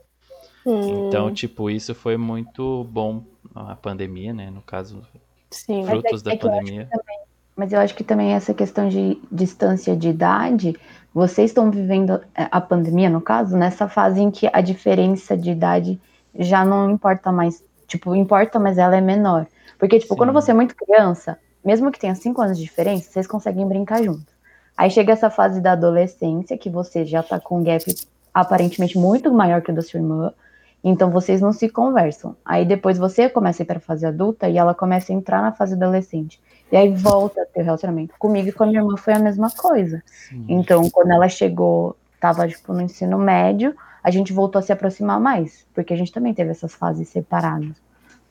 Hum. 0.65 1.07
Então, 1.07 1.33
tipo, 1.33 1.69
isso 1.69 1.95
foi 1.95 2.17
muito 2.17 2.83
bom 2.85 3.23
a 3.55 3.75
pandemia, 3.75 4.33
né? 4.33 4.51
No 4.51 4.61
caso, 4.61 5.01
Sim, 5.49 5.85
frutos 5.85 6.21
é, 6.21 6.23
da 6.23 6.33
é 6.33 6.37
pandemia. 6.37 6.87
Eu 6.91 6.99
também, 6.99 7.19
mas 7.55 7.73
eu 7.73 7.79
acho 7.79 7.95
que 7.95 8.03
também 8.03 8.33
essa 8.33 8.53
questão 8.53 8.87
de 8.87 9.19
distância 9.31 9.95
de 9.95 10.09
idade 10.09 10.75
vocês 11.13 11.51
estão 11.51 11.69
vivendo 11.69 12.21
é, 12.35 12.47
a 12.49 12.61
pandemia, 12.61 13.09
no 13.09 13.19
caso, 13.19 13.57
nessa 13.57 13.87
fase 13.87 14.21
em 14.21 14.31
que 14.31 14.49
a 14.51 14.61
diferença 14.61 15.35
de 15.35 15.51
idade 15.51 15.99
já 16.37 16.63
não 16.63 16.89
importa 16.89 17.31
mais. 17.31 17.63
Tipo, 17.87 18.15
importa, 18.15 18.59
mas 18.59 18.77
ela 18.77 18.95
é 18.95 19.01
menor. 19.01 19.45
Porque, 19.77 19.99
tipo, 19.99 20.13
Sim. 20.13 20.17
quando 20.17 20.31
você 20.31 20.51
é 20.51 20.53
muito 20.53 20.75
criança, 20.75 21.37
mesmo 21.65 21.91
que 21.91 21.99
tenha 21.99 22.15
cinco 22.15 22.41
anos 22.41 22.57
de 22.57 22.63
diferença, 22.63 23.11
vocês 23.11 23.27
conseguem 23.27 23.67
brincar 23.67 24.01
juntos. 24.03 24.30
Aí 24.81 24.89
chega 24.89 25.13
essa 25.13 25.29
fase 25.29 25.61
da 25.61 25.73
adolescência, 25.73 26.57
que 26.57 26.67
você 26.67 27.05
já 27.05 27.21
tá 27.21 27.39
com 27.39 27.59
um 27.59 27.63
gap 27.63 27.85
aparentemente 28.33 28.97
muito 28.97 29.31
maior 29.31 29.61
que 29.61 29.69
o 29.69 29.75
da 29.75 29.83
sua 29.83 29.99
irmã, 29.99 30.33
então 30.83 31.11
vocês 31.11 31.39
não 31.39 31.53
se 31.53 31.69
conversam. 31.69 32.35
Aí 32.43 32.65
depois 32.65 32.97
você 32.97 33.29
começa 33.29 33.61
a 33.61 33.63
ir 33.63 33.67
para 33.67 33.77
a 33.77 33.79
fase 33.79 34.07
adulta 34.07 34.49
e 34.49 34.57
ela 34.57 34.73
começa 34.73 35.13
a 35.13 35.15
entrar 35.15 35.39
na 35.39 35.51
fase 35.51 35.75
adolescente. 35.75 36.41
E 36.71 36.75
aí 36.75 36.91
volta 36.91 37.43
a 37.43 37.45
ter 37.45 37.61
relacionamento. 37.61 38.15
Comigo 38.17 38.49
e 38.49 38.51
com 38.51 38.63
a 38.63 38.65
minha 38.65 38.79
irmã 38.79 38.97
foi 38.97 39.13
a 39.13 39.19
mesma 39.19 39.51
coisa. 39.51 40.01
Sim. 40.07 40.45
Então, 40.49 40.89
quando 40.89 41.11
ela 41.11 41.29
chegou, 41.29 41.95
tava 42.19 42.47
tipo 42.47 42.73
no 42.73 42.81
ensino 42.81 43.19
médio, 43.19 43.75
a 44.03 44.09
gente 44.09 44.33
voltou 44.33 44.57
a 44.57 44.63
se 44.63 44.73
aproximar 44.73 45.19
mais, 45.19 45.63
porque 45.75 45.93
a 45.93 45.95
gente 45.95 46.11
também 46.11 46.33
teve 46.33 46.49
essas 46.49 46.73
fases 46.73 47.07
separadas. 47.07 47.75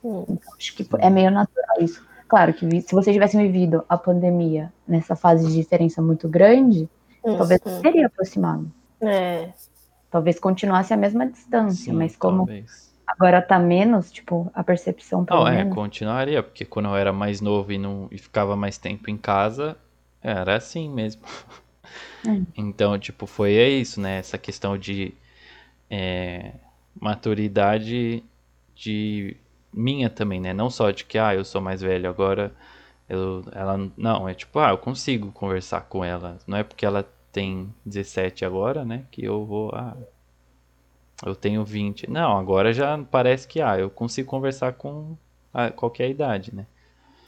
Então, 0.01 0.27
acho 0.59 0.75
que 0.75 0.85
é 0.99 1.11
meio 1.11 1.31
natural 1.31 1.77
isso. 1.81 2.10
Claro 2.31 2.55
que 2.55 2.81
se 2.81 2.95
vocês 2.95 3.12
tivessem 3.12 3.45
vivido 3.45 3.85
a 3.88 3.99
pandemia 3.99 4.73
nessa 4.87 5.16
fase 5.16 5.49
de 5.49 5.53
diferença 5.53 6.01
muito 6.01 6.29
grande, 6.29 6.88
hum, 7.25 7.37
talvez 7.37 7.61
não 7.64 7.83
teria 7.83 8.07
aproximado. 8.07 8.71
É. 9.01 9.49
Talvez 10.09 10.38
continuasse 10.38 10.95
a 10.95 10.97
mesma 10.97 11.27
distância, 11.27 11.90
Sim, 11.90 11.99
mas 11.99 12.14
como 12.14 12.47
talvez. 12.47 12.95
agora 13.05 13.43
tá 13.43 13.59
menos, 13.59 14.12
tipo, 14.12 14.49
a 14.55 14.62
percepção 14.62 15.25
pelo 15.25 15.40
Não, 15.40 15.49
é, 15.49 15.64
continuaria, 15.64 16.40
porque 16.40 16.64
quando 16.64 16.87
eu 16.87 16.95
era 16.95 17.12
mais 17.12 17.40
novo 17.40 17.73
e, 17.73 17.79
não, 17.79 18.07
e 18.12 18.16
ficava 18.19 18.55
mais 18.55 18.79
tempo 18.79 19.11
em 19.11 19.16
casa, 19.16 19.77
era 20.23 20.55
assim 20.55 20.88
mesmo. 20.88 21.23
É. 22.25 22.43
Então, 22.57 22.97
tipo, 22.97 23.27
foi 23.27 23.55
é 23.55 23.69
isso, 23.69 24.01
né? 24.01 24.19
Essa 24.19 24.38
questão 24.38 24.79
de 24.79 25.14
é, 25.90 26.53
maturidade 26.95 28.23
de 28.77 29.37
minha 29.72 30.11
também, 30.11 30.40
né? 30.40 30.52
Não 30.52 30.70
só 30.70 30.90
de 30.90 31.04
que, 31.04 31.18
ah, 31.18 31.35
eu 31.35 31.44
sou 31.44 31.61
mais 31.61 31.80
velho 31.80 32.09
agora, 32.09 32.52
eu, 33.09 33.44
ela, 33.52 33.90
não, 33.96 34.28
é 34.28 34.35
tipo, 34.35 34.59
ah, 34.59 34.70
eu 34.70 34.78
consigo 34.78 35.33
conversar 35.33 35.83
com 35.83 36.04
ela. 36.04 36.38
Não 36.46 36.59
é 36.59 36.62
porque 36.62 36.87
ela 36.87 37.09
tem 37.33 37.72
17 37.85 38.44
agora, 38.44 38.85
né? 38.85 39.04
Que 39.11 39.24
eu 39.24 39.44
vou. 39.44 39.70
Ah, 39.74 39.96
eu 41.24 41.35
tenho 41.35 41.64
20. 41.64 42.11
Não, 42.11 42.37
agora 42.38 42.72
já 42.72 42.98
parece 43.11 43.46
que 43.46 43.61
ah, 43.61 43.78
eu 43.78 43.90
consigo 43.90 44.28
conversar 44.28 44.74
com 44.74 45.16
a, 45.52 45.70
qualquer 45.70 46.09
idade, 46.09 46.54
né? 46.54 46.66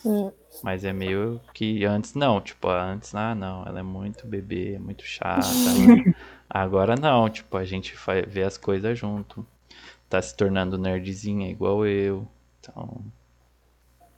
Hum. 0.04 0.30
Mas 0.62 0.84
é 0.84 0.92
meio 0.92 1.40
que 1.54 1.84
antes 1.84 2.14
não, 2.14 2.40
tipo, 2.40 2.68
antes, 2.68 3.14
ah, 3.14 3.34
não, 3.34 3.64
ela 3.66 3.80
é 3.80 3.82
muito 3.82 4.26
bebê, 4.26 4.74
é 4.74 4.78
muito 4.78 5.04
chata. 5.04 5.46
né? 5.86 6.14
Agora 6.48 6.96
não, 6.96 7.28
tipo, 7.30 7.56
a 7.56 7.64
gente 7.64 7.94
vai 8.06 8.22
ver 8.22 8.44
as 8.44 8.56
coisas 8.56 8.98
junto. 8.98 9.46
Tá 10.08 10.20
se 10.20 10.36
tornando 10.36 10.76
nerdzinha 10.76 11.50
igual 11.50 11.86
eu. 11.86 12.28
Então. 12.62 13.00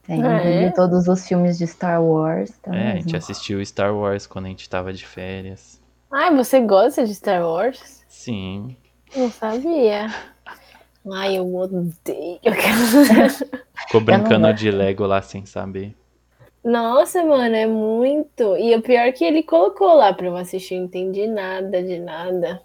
Tem 0.03 0.23
ah, 0.23 0.37
é? 0.37 0.71
todos 0.71 1.09
os 1.09 1.27
filmes 1.27 1.57
de 1.57 1.67
Star 1.67 2.03
Wars. 2.03 2.51
Tá 2.59 2.77
é, 2.77 2.93
a 2.93 2.97
gente 2.97 3.17
assistiu 3.17 3.65
Star 3.65 3.95
Wars 3.95 4.27
quando 4.27 4.45
a 4.45 4.49
gente 4.49 4.69
tava 4.69 4.93
de 4.93 5.07
férias. 5.07 5.81
Ai, 6.11 6.35
você 6.35 6.61
gosta 6.61 7.07
de 7.07 7.15
Star 7.15 7.43
Wars? 7.43 8.05
Sim. 8.07 8.77
Não 9.17 9.31
sabia. 9.31 10.13
Ai, 11.11 11.39
eu 11.39 11.55
odeio. 11.55 12.39
Ficou 13.87 14.01
brincando 14.01 14.53
de 14.53 14.71
Lego 14.71 15.07
lá 15.07 15.23
sem 15.23 15.47
saber. 15.47 15.97
Nossa, 16.63 17.25
mano, 17.25 17.55
é 17.55 17.67
muito. 17.67 18.57
E 18.57 18.75
o 18.75 18.83
pior 18.83 19.07
é 19.07 19.13
que 19.13 19.25
ele 19.25 19.43
colocou 19.43 19.95
lá 19.95 20.13
pra 20.13 20.27
eu 20.27 20.37
assistir, 20.37 20.77
não 20.77 20.85
entendi 20.85 21.27
nada 21.27 21.83
de 21.83 21.99
nada. 21.99 22.63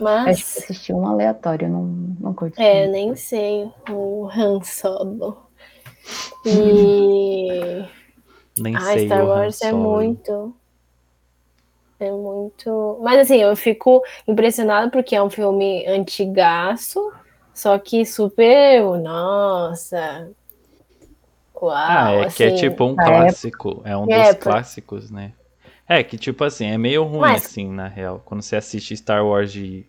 Mas. 0.00 0.38
Acho 0.38 0.44
que 0.44 0.58
assisti 0.64 0.92
um 0.92 1.06
aleatório, 1.06 1.68
não, 1.68 1.84
não 2.20 2.34
curti. 2.34 2.60
É, 2.60 2.86
nem 2.86 3.14
sei. 3.14 3.70
O 3.90 4.28
Han 4.28 4.62
Solo. 4.62 5.44
E. 6.44 7.88
Nem 8.58 8.76
ah, 8.76 8.80
sei. 8.80 9.06
Star 9.06 9.26
Wars 9.26 9.62
é 9.62 9.72
muito. 9.72 10.54
É 11.98 12.10
muito. 12.10 12.98
Mas 13.02 13.20
assim, 13.20 13.38
eu 13.38 13.56
fico 13.56 14.02
impressionado 14.28 14.90
porque 14.90 15.16
é 15.16 15.22
um 15.22 15.30
filme 15.30 15.86
antigaço, 15.86 17.12
só 17.54 17.78
que 17.78 18.04
super. 18.04 18.82
Nossa. 19.00 20.28
Uau, 21.54 21.72
ah, 21.72 22.10
é 22.12 22.24
assim, 22.26 22.36
que 22.36 22.42
é 22.42 22.46
assim, 22.48 22.56
tipo 22.56 22.84
um 22.84 22.94
clássico. 22.94 23.80
É 23.84 23.96
um 23.96 24.06
dos 24.06 24.14
época. 24.14 24.50
clássicos, 24.50 25.10
né? 25.10 25.32
É, 25.88 26.02
que 26.02 26.16
tipo 26.16 26.42
assim, 26.44 26.66
é 26.66 26.78
meio 26.78 27.04
ruim 27.04 27.20
Mas... 27.20 27.44
assim, 27.44 27.70
na 27.70 27.88
real. 27.88 28.22
Quando 28.24 28.42
você 28.42 28.56
assiste 28.56 28.96
Star 28.96 29.24
Wars 29.24 29.52
de. 29.52 29.86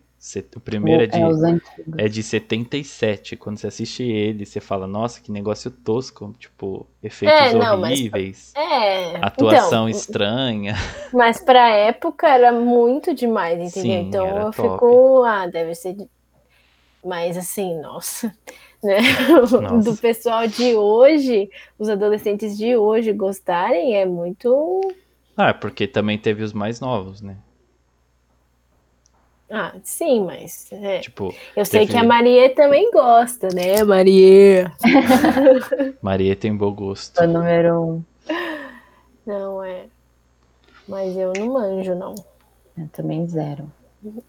O 0.56 0.60
primeiro 0.60 1.04
é 1.04 1.06
de, 1.06 1.18
é, 1.18 2.06
é 2.06 2.08
de 2.08 2.20
77. 2.20 3.36
Quando 3.36 3.58
você 3.58 3.68
assiste 3.68 4.02
ele, 4.02 4.44
você 4.44 4.58
fala, 4.60 4.84
nossa, 4.84 5.20
que 5.20 5.30
negócio 5.30 5.70
tosco. 5.70 6.34
Tipo, 6.36 6.84
efeitos 7.00 7.38
é, 7.38 7.54
não, 7.54 7.80
horríveis. 7.80 8.52
Mas... 8.56 8.72
É. 8.72 9.16
Atuação 9.24 9.88
então, 9.88 9.88
estranha. 9.88 10.74
Mas 11.14 11.40
pra 11.40 11.68
época 11.68 12.28
era 12.28 12.50
muito 12.50 13.14
demais, 13.14 13.60
entendeu? 13.60 13.82
Sim, 13.82 14.08
então 14.08 14.26
eu 14.26 14.50
top. 14.50 14.62
fico. 14.62 15.22
Ah, 15.24 15.46
deve 15.46 15.76
ser. 15.76 15.96
Mas 17.04 17.36
assim, 17.36 17.78
nossa. 17.80 18.34
Né? 18.84 18.98
Nossa. 19.30 19.58
Do 19.90 19.96
pessoal 19.96 20.46
de 20.46 20.74
hoje, 20.76 21.48
os 21.78 21.88
adolescentes 21.88 22.56
de 22.56 22.76
hoje 22.76 23.10
gostarem, 23.12 23.96
é 23.96 24.04
muito 24.04 24.80
ah, 25.36 25.48
é 25.48 25.52
porque 25.52 25.86
também 25.86 26.16
teve 26.16 26.42
os 26.42 26.52
mais 26.52 26.80
novos, 26.80 27.20
né? 27.20 27.36
Ah, 29.50 29.74
sim, 29.82 30.24
mas. 30.24 30.72
É. 30.72 30.98
Tipo, 31.00 31.34
eu 31.54 31.64
sei 31.64 31.80
teve... 31.80 31.92
que 31.92 31.98
a 31.98 32.04
Maria 32.04 32.52
também 32.54 32.90
gosta, 32.90 33.48
né, 33.54 33.84
Maria? 33.84 34.72
Maria 36.02 36.34
tem 36.34 36.56
bom 36.56 36.72
gosto. 36.72 37.20
O 37.20 37.26
número 37.26 37.80
um. 37.80 38.04
Não, 39.24 39.62
é. 39.62 39.84
Mas 40.88 41.16
eu 41.16 41.32
não 41.36 41.52
manjo, 41.52 41.94
não. 41.94 42.14
Eu 42.76 42.88
também 42.88 43.26
zero. 43.28 43.70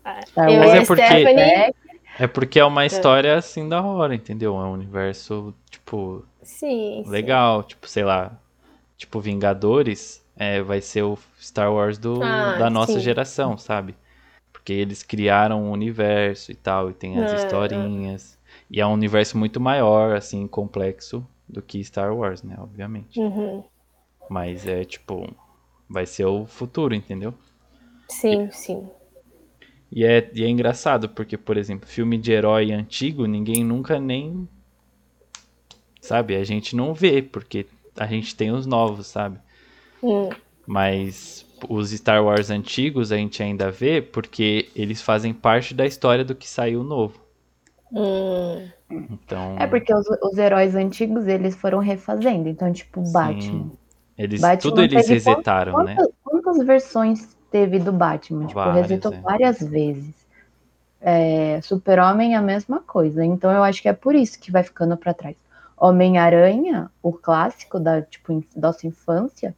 Ah, 0.04 0.52
eu 0.52 0.60
mas 0.60 0.74
é 0.74 0.86
porque. 0.86 1.06
Stephanie... 1.06 1.74
É 2.20 2.26
porque 2.26 2.60
é 2.60 2.66
uma 2.66 2.86
história 2.86 3.36
assim 3.36 3.70
da 3.70 3.82
hora, 3.82 4.14
entendeu? 4.14 4.56
É 4.56 4.64
um 4.64 4.74
universo, 4.74 5.54
tipo. 5.70 6.26
Sim. 6.44 7.04
Legal. 7.08 7.62
Sim. 7.62 7.68
Tipo, 7.70 7.88
sei 7.88 8.04
lá. 8.04 8.38
Tipo, 8.98 9.20
Vingadores 9.20 10.24
é, 10.38 10.62
vai 10.62 10.82
ser 10.82 11.04
o 11.04 11.18
Star 11.40 11.74
Wars 11.74 11.98
do, 11.98 12.22
ah, 12.22 12.58
da 12.58 12.70
nossa 12.70 12.94
sim. 12.94 13.00
geração, 13.00 13.58
sabe? 13.58 13.96
Porque 14.54 14.72
eles 14.72 15.02
criaram 15.04 15.64
um 15.64 15.72
universo 15.72 16.52
e 16.52 16.56
tal, 16.56 16.90
e 16.90 16.94
tem 16.94 17.22
as 17.22 17.32
é, 17.32 17.36
historinhas. 17.38 18.34
É. 18.34 18.38
E 18.70 18.82
é 18.82 18.86
um 18.86 18.94
universo 18.94 19.38
muito 19.38 19.60
maior, 19.60 20.16
assim, 20.16 20.48
complexo 20.48 21.26
do 21.48 21.62
que 21.62 21.84
Star 21.84 22.16
Wars, 22.16 22.44
né? 22.44 22.56
Obviamente. 22.60 23.20
Uhum. 23.20 23.64
Mas 24.30 24.68
é 24.68 24.84
tipo, 24.84 25.28
vai 25.90 26.06
ser 26.06 26.26
o 26.26 26.46
futuro, 26.46 26.94
entendeu? 26.94 27.34
Sim, 28.10 28.46
e, 28.46 28.52
sim. 28.52 28.90
E 29.92 30.04
é, 30.04 30.30
e 30.34 30.44
é 30.44 30.50
engraçado, 30.50 31.10
porque, 31.10 31.38
por 31.38 31.58
exemplo, 31.58 31.88
filme 31.88 32.18
de 32.18 32.32
herói 32.32 32.72
antigo, 32.72 33.26
ninguém 33.26 33.64
nunca 33.64 34.00
nem. 34.00 34.48
Sabe? 36.02 36.36
A 36.36 36.44
gente 36.44 36.76
não 36.76 36.94
vê, 36.94 37.22
porque 37.22 37.66
a 37.98 38.06
gente 38.06 38.36
tem 38.36 38.52
os 38.52 38.66
novos, 38.66 39.08
sabe? 39.08 39.40
Hum. 40.04 40.30
Mas 40.66 41.46
os 41.70 41.92
Star 41.92 42.24
Wars 42.24 42.50
antigos 42.50 43.12
a 43.12 43.18
gente 43.18 43.42
ainda 43.42 43.72
vê 43.72 44.02
porque 44.02 44.70
eles 44.76 45.02
fazem 45.02 45.34
parte 45.34 45.74
da 45.74 45.86
história 45.86 46.24
do 46.24 46.36
que 46.36 46.48
saiu 46.48 46.84
novo. 46.84 47.20
Hum. 47.92 48.68
Então... 48.90 49.56
É 49.60 49.68
porque 49.68 49.94
os, 49.94 50.06
os, 50.22 50.38
heróis 50.38 50.76
antigos 50.76 51.28
eles 51.28 51.56
foram 51.56 51.80
refazendo. 51.80 52.48
Então, 52.48 52.72
tipo, 52.72 53.02
Batman. 53.12 53.72
Eles, 54.18 54.42
Batman 54.42 54.72
tudo 54.72 54.82
eles 54.82 55.08
resetaram, 55.08 55.74
quantas, 55.74 55.96
né? 55.96 56.14
Quantas 56.24 56.58
versões 56.66 57.38
teve 57.52 57.80
do 57.80 57.92
Batman? 57.92 58.48
Tipo, 58.48 58.60
várias, 58.60 58.88
resetou 58.88 59.14
é. 59.14 59.20
várias 59.20 59.60
vezes. 59.62 60.16
É, 61.00 61.60
Super-Homem 61.62 62.36
a 62.36 62.42
mesma 62.42 62.80
coisa. 62.80 63.24
Então 63.24 63.52
eu 63.52 63.64
acho 63.64 63.82
que 63.82 63.90
é 63.90 63.94
por 63.94 64.16
isso 64.16 64.40
que 64.40 64.52
vai 64.52 64.64
ficando 64.64 64.98
para 64.98 65.14
trás. 65.14 65.36
Homem-Aranha, 65.78 66.90
o 67.04 67.14
clássico 67.14 67.80
da 67.80 68.02
tipo, 68.02 68.44
nossa 68.56 68.88
infância, 68.88 69.56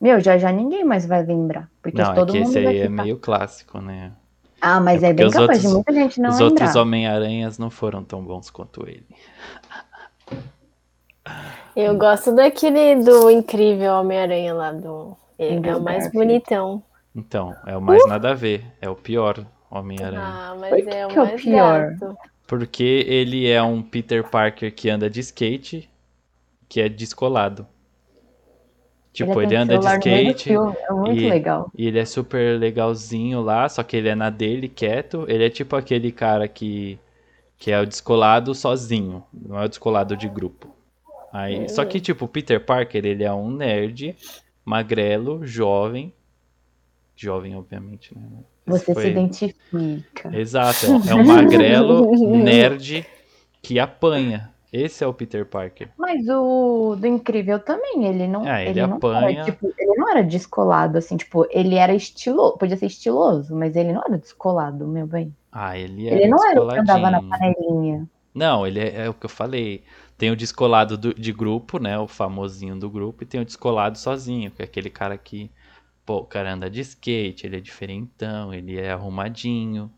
meu, 0.00 0.20
já 0.20 0.38
já 0.38 0.52
ninguém 0.52 0.84
mais 0.84 1.06
vai 1.06 1.24
lembrar. 1.24 1.68
Porque 1.82 2.00
não, 2.00 2.14
todo 2.14 2.30
é 2.30 2.32
que 2.32 2.38
mundo 2.40 2.48
esse 2.50 2.58
aí 2.58 2.78
é 2.80 2.88
meio 2.88 3.18
clássico, 3.18 3.80
né? 3.80 4.12
Ah, 4.60 4.80
mas 4.80 5.02
é, 5.02 5.08
é 5.08 5.12
bem 5.12 5.30
capaz 5.30 5.48
outros, 5.48 5.62
de 5.62 5.68
muita 5.68 5.92
gente 5.92 6.20
não 6.20 6.30
os 6.30 6.38
lembrar. 6.38 6.54
Os 6.54 6.60
outros 6.62 6.76
Homem-Aranhas 6.76 7.58
não 7.58 7.70
foram 7.70 8.02
tão 8.02 8.22
bons 8.24 8.50
quanto 8.50 8.88
ele. 8.88 9.06
Eu 11.76 11.96
gosto 11.96 12.34
daquele 12.34 12.96
do 12.96 13.30
incrível 13.30 13.94
Homem-Aranha 13.94 14.54
lá 14.54 14.72
do. 14.72 15.16
Ele 15.38 15.68
é 15.68 15.76
o 15.76 15.80
mais 15.80 16.10
bonitão. 16.10 16.82
Então, 17.14 17.54
é 17.66 17.76
o 17.76 17.80
mais 17.80 18.02
uh! 18.02 18.08
nada 18.08 18.30
a 18.30 18.34
ver. 18.34 18.64
É 18.80 18.90
o 18.90 18.96
pior 18.96 19.44
Homem-Aranha. 19.70 20.22
Ah, 20.22 20.56
mas 20.58 20.86
é 20.86 21.06
o 21.06 21.08
que 21.08 21.16
mais 21.16 21.30
é 21.30 21.34
o 21.34 21.38
pior. 21.38 21.90
Gato. 21.92 22.16
Porque 22.46 23.04
ele 23.06 23.48
é 23.48 23.62
um 23.62 23.82
Peter 23.82 24.28
Parker 24.28 24.74
que 24.74 24.88
anda 24.90 25.08
de 25.08 25.20
skate, 25.20 25.88
que 26.68 26.80
é 26.80 26.88
descolado. 26.88 27.66
Tipo, 29.18 29.42
ele, 29.42 29.48
ele 29.48 29.56
anda 29.56 29.78
de 29.78 29.84
skate. 29.84 30.52
É 30.52 30.92
muito 30.92 31.20
e, 31.20 31.28
legal. 31.28 31.72
E 31.76 31.88
ele 31.88 31.98
é 31.98 32.04
super 32.04 32.56
legalzinho 32.56 33.40
lá, 33.40 33.68
só 33.68 33.82
que 33.82 33.96
ele 33.96 34.08
é 34.08 34.14
na 34.14 34.30
dele, 34.30 34.68
quieto. 34.68 35.24
Ele 35.28 35.44
é 35.44 35.50
tipo 35.50 35.74
aquele 35.74 36.12
cara 36.12 36.46
que, 36.46 36.96
que 37.56 37.72
é 37.72 37.80
o 37.80 37.84
descolado 37.84 38.54
sozinho, 38.54 39.24
não 39.32 39.58
é 39.58 39.64
o 39.64 39.68
descolado 39.68 40.16
de 40.16 40.28
grupo. 40.28 40.68
Aí. 41.32 41.68
Só 41.68 41.84
que, 41.84 41.98
tipo, 42.00 42.26
o 42.26 42.28
Peter 42.28 42.64
Parker, 42.64 43.04
ele 43.04 43.24
é 43.24 43.32
um 43.32 43.50
nerd, 43.50 44.14
magrelo, 44.64 45.44
jovem. 45.44 46.14
Jovem, 47.16 47.56
obviamente, 47.56 48.16
né? 48.16 48.22
Você 48.66 48.94
foi... 48.94 49.02
se 49.02 49.08
identifica. 49.08 50.30
Exato, 50.32 50.86
é 51.10 51.14
um 51.14 51.24
magrelo, 51.24 52.08
nerd, 52.38 53.04
que 53.60 53.80
apanha. 53.80 54.52
Esse 54.72 55.02
é 55.02 55.06
o 55.06 55.14
Peter 55.14 55.46
Parker. 55.46 55.88
Mas 55.96 56.28
o 56.28 56.94
do 56.94 57.06
Incrível 57.06 57.58
também, 57.58 58.04
ele 58.04 58.26
não. 58.26 58.46
É, 58.46 58.62
ele, 58.62 58.70
ele 58.70 58.80
apanha. 58.80 59.20
Não 59.20 59.28
era, 59.28 59.44
tipo, 59.44 59.74
ele 59.78 59.94
não 59.96 60.10
era 60.10 60.22
descolado, 60.22 60.98
assim, 60.98 61.16
tipo, 61.16 61.46
ele 61.50 61.74
era 61.74 61.94
estiloso, 61.94 62.58
podia 62.58 62.76
ser 62.76 62.86
estiloso, 62.86 63.54
mas 63.54 63.74
ele 63.74 63.92
não 63.92 64.02
era 64.06 64.18
descolado, 64.18 64.86
meu 64.86 65.06
bem. 65.06 65.34
Ah, 65.50 65.78
ele 65.78 66.06
era 66.06 66.16
Ele 66.16 66.28
não 66.28 66.46
era 66.46 66.62
o 66.62 66.68
que 66.68 66.78
andava 66.78 67.10
na 67.10 67.22
panelinha. 67.22 68.08
Não, 68.34 68.66
ele 68.66 68.80
é, 68.80 69.06
é, 69.06 69.08
o 69.08 69.14
que 69.14 69.24
eu 69.26 69.30
falei. 69.30 69.82
Tem 70.18 70.30
o 70.30 70.36
descolado 70.36 70.98
do, 70.98 71.14
de 71.14 71.32
grupo, 71.32 71.78
né? 71.78 71.98
O 71.98 72.06
famosinho 72.06 72.78
do 72.78 72.90
grupo, 72.90 73.22
e 73.22 73.26
tem 73.26 73.40
o 73.40 73.44
descolado 73.44 73.96
sozinho, 73.96 74.50
que 74.50 74.60
é 74.60 74.64
aquele 74.66 74.90
cara 74.90 75.16
que, 75.16 75.50
pô, 76.04 76.18
o 76.18 76.26
cara 76.26 76.52
anda 76.52 76.68
de 76.68 76.80
skate, 76.80 77.46
ele 77.46 77.56
é 77.56 77.60
diferentão, 77.60 78.52
ele 78.52 78.78
é 78.78 78.92
arrumadinho, 78.92 79.90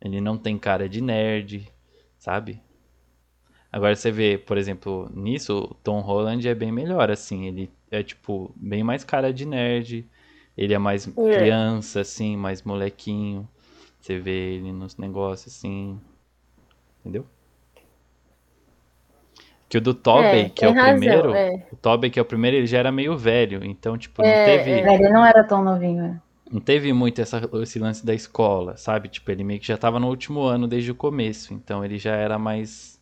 ele 0.00 0.20
não 0.20 0.38
tem 0.38 0.58
cara 0.58 0.88
de 0.88 1.02
nerd, 1.02 1.70
sabe? 2.18 2.63
Agora 3.74 3.96
você 3.96 4.12
vê, 4.12 4.38
por 4.38 4.56
exemplo, 4.56 5.10
nisso, 5.12 5.68
o 5.68 5.74
Tom 5.74 5.98
Holland 5.98 6.48
é 6.48 6.54
bem 6.54 6.70
melhor, 6.70 7.10
assim, 7.10 7.46
ele 7.46 7.68
é, 7.90 8.04
tipo, 8.04 8.52
bem 8.54 8.84
mais 8.84 9.02
cara 9.02 9.32
de 9.32 9.44
nerd, 9.44 10.08
ele 10.56 10.72
é 10.72 10.78
mais 10.78 11.08
é. 11.08 11.10
criança, 11.10 12.02
assim, 12.02 12.36
mais 12.36 12.62
molequinho. 12.62 13.48
Você 14.00 14.16
vê 14.16 14.54
ele 14.54 14.70
nos 14.70 14.96
negócios, 14.96 15.52
assim, 15.52 15.98
entendeu? 17.00 17.26
Que 19.68 19.78
o 19.78 19.80
do 19.80 19.92
Tobey, 19.92 20.42
é, 20.42 20.48
que 20.50 20.64
é 20.64 20.68
o 20.68 20.72
razão, 20.72 20.90
primeiro, 20.90 21.34
é. 21.34 21.66
o 21.72 21.76
Tobey 21.76 22.10
que 22.10 22.18
é 22.20 22.22
o 22.22 22.24
primeiro, 22.24 22.56
ele 22.56 22.68
já 22.68 22.78
era 22.78 22.92
meio 22.92 23.18
velho, 23.18 23.64
então, 23.64 23.98
tipo, 23.98 24.22
não 24.22 24.28
é, 24.28 24.44
teve... 24.44 24.70
É. 24.70 24.94
Ele 24.94 25.08
não 25.08 25.26
era 25.26 25.42
tão 25.42 25.64
novinho, 25.64 26.04
é. 26.04 26.20
Não 26.48 26.60
teve 26.60 26.92
muito 26.92 27.20
essa, 27.20 27.50
esse 27.60 27.80
lance 27.80 28.06
da 28.06 28.14
escola, 28.14 28.76
sabe? 28.76 29.08
Tipo, 29.08 29.32
ele 29.32 29.42
meio 29.42 29.58
que 29.58 29.66
já 29.66 29.76
tava 29.76 29.98
no 29.98 30.06
último 30.06 30.42
ano 30.42 30.68
desde 30.68 30.92
o 30.92 30.94
começo, 30.94 31.52
então 31.52 31.84
ele 31.84 31.98
já 31.98 32.14
era 32.14 32.38
mais... 32.38 32.93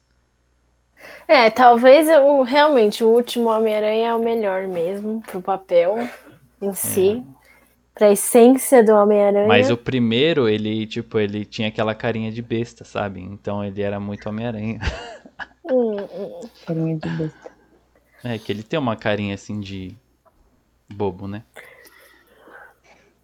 É, 1.27 1.51
talvez 1.51 2.09
o, 2.09 2.43
realmente 2.43 3.03
o 3.03 3.09
último 3.09 3.49
Homem-Aranha 3.49 4.09
é 4.09 4.15
o 4.15 4.23
melhor 4.23 4.67
mesmo 4.67 5.21
pro 5.23 5.41
papel 5.41 6.09
em 6.61 6.73
si. 6.75 7.25
É 7.39 7.43
pra 7.95 8.11
essência 8.11 8.83
do 8.83 8.93
Homem-Aranha. 8.93 9.47
Mas 9.47 9.71
o 9.71 9.77
primeiro, 9.77 10.49
ele, 10.49 10.87
tipo, 10.87 11.19
ele 11.19 11.45
tinha 11.45 11.69
aquela 11.69 11.95
carinha 11.95 12.33
de 12.33 12.41
besta, 12.41 12.85
sabe? 12.85 13.21
Então 13.21 13.65
ele 13.65 13.83
era 13.83 14.01
muito 14.01 14.29
Homem-Aranha. 14.29 14.81
Hum, 15.71 15.97
hum. 15.97 16.41
Carinha 16.67 16.97
de 16.97 17.09
besta. 17.09 17.51
É, 18.25 18.39
que 18.39 18.51
ele 18.53 18.63
tem 18.63 18.79
uma 18.79 18.97
carinha 18.97 19.35
assim 19.35 19.61
de 19.61 19.97
bobo, 20.89 21.27
né? 21.27 21.43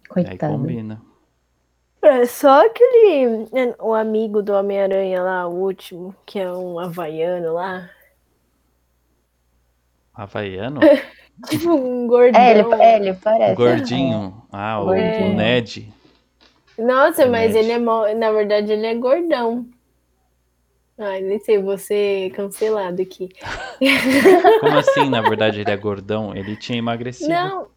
Coitado. 0.07 0.33
Aí 0.33 0.37
combina. 0.37 1.01
É 2.01 2.25
só 2.25 2.65
aquele. 2.65 3.47
É, 3.53 3.75
o 3.79 3.93
amigo 3.93 4.41
do 4.41 4.53
Homem-Aranha 4.53 5.21
lá, 5.21 5.47
o 5.47 5.55
último, 5.55 6.15
que 6.25 6.39
é 6.39 6.51
um 6.51 6.79
havaiano 6.79 7.53
lá. 7.53 7.89
Havaiano? 10.13 10.79
tipo 11.49 11.71
um 11.73 12.07
gordão. 12.07 12.41
É, 12.41 12.51
ele, 12.51 12.73
é, 12.81 12.95
ele 12.95 13.13
parece. 13.13 13.55
Gordinho. 13.55 14.41
Ah, 14.51 14.81
o, 14.81 14.85
Gordinho. 14.85 15.31
o 15.31 15.33
Ned. 15.35 15.93
Nossa, 16.77 17.25
o 17.25 17.31
mas 17.31 17.53
Ned. 17.53 17.65
ele 17.65 17.71
é. 17.73 18.15
Na 18.15 18.31
verdade, 18.31 18.71
ele 18.71 18.85
é 18.85 18.95
gordão. 18.95 19.65
Ai, 20.97 21.21
nem 21.21 21.39
sei, 21.39 21.57
você 21.57 22.29
cancelado 22.35 23.01
aqui. 23.01 23.29
Como 24.59 24.77
assim, 24.77 25.09
na 25.09 25.21
verdade, 25.21 25.61
ele 25.61 25.71
é 25.71 25.77
gordão? 25.77 26.35
Ele 26.35 26.57
tinha 26.57 26.77
emagrecido. 26.77 27.29
Não. 27.29 27.67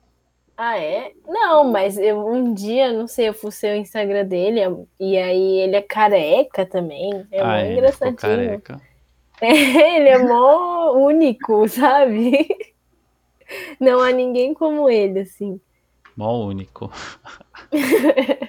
Ah, 0.64 0.79
é? 0.79 1.11
Não, 1.27 1.64
mas 1.64 1.98
eu, 1.98 2.25
um 2.25 2.55
dia, 2.55 2.92
não 2.92 3.09
sei, 3.09 3.29
eu 3.29 3.35
fucei 3.35 3.72
o 3.72 3.77
Instagram 3.77 4.25
dele 4.25 4.61
e 5.01 5.18
aí 5.18 5.59
ele 5.59 5.75
é 5.75 5.83
careca 5.83 6.64
também. 6.64 7.27
É 7.33 7.40
ah, 7.40 7.57
muito 7.57 7.72
engraçadinho. 7.72 8.16
Careca. 8.16 8.81
É, 9.40 9.51
ele 9.98 10.09
é 10.09 10.18
mó 10.18 10.92
único, 10.92 11.66
sabe? 11.66 12.46
Não 13.81 14.01
há 14.01 14.12
ninguém 14.12 14.55
como 14.55 14.88
ele, 14.88 15.18
assim. 15.18 15.61
Mó 16.16 16.46
único. 16.46 16.92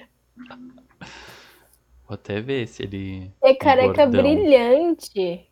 Vou 2.06 2.14
até 2.14 2.40
ver 2.40 2.68
se 2.68 2.84
ele. 2.84 3.32
É 3.42 3.54
careca 3.54 4.06
brilhante. 4.06 5.50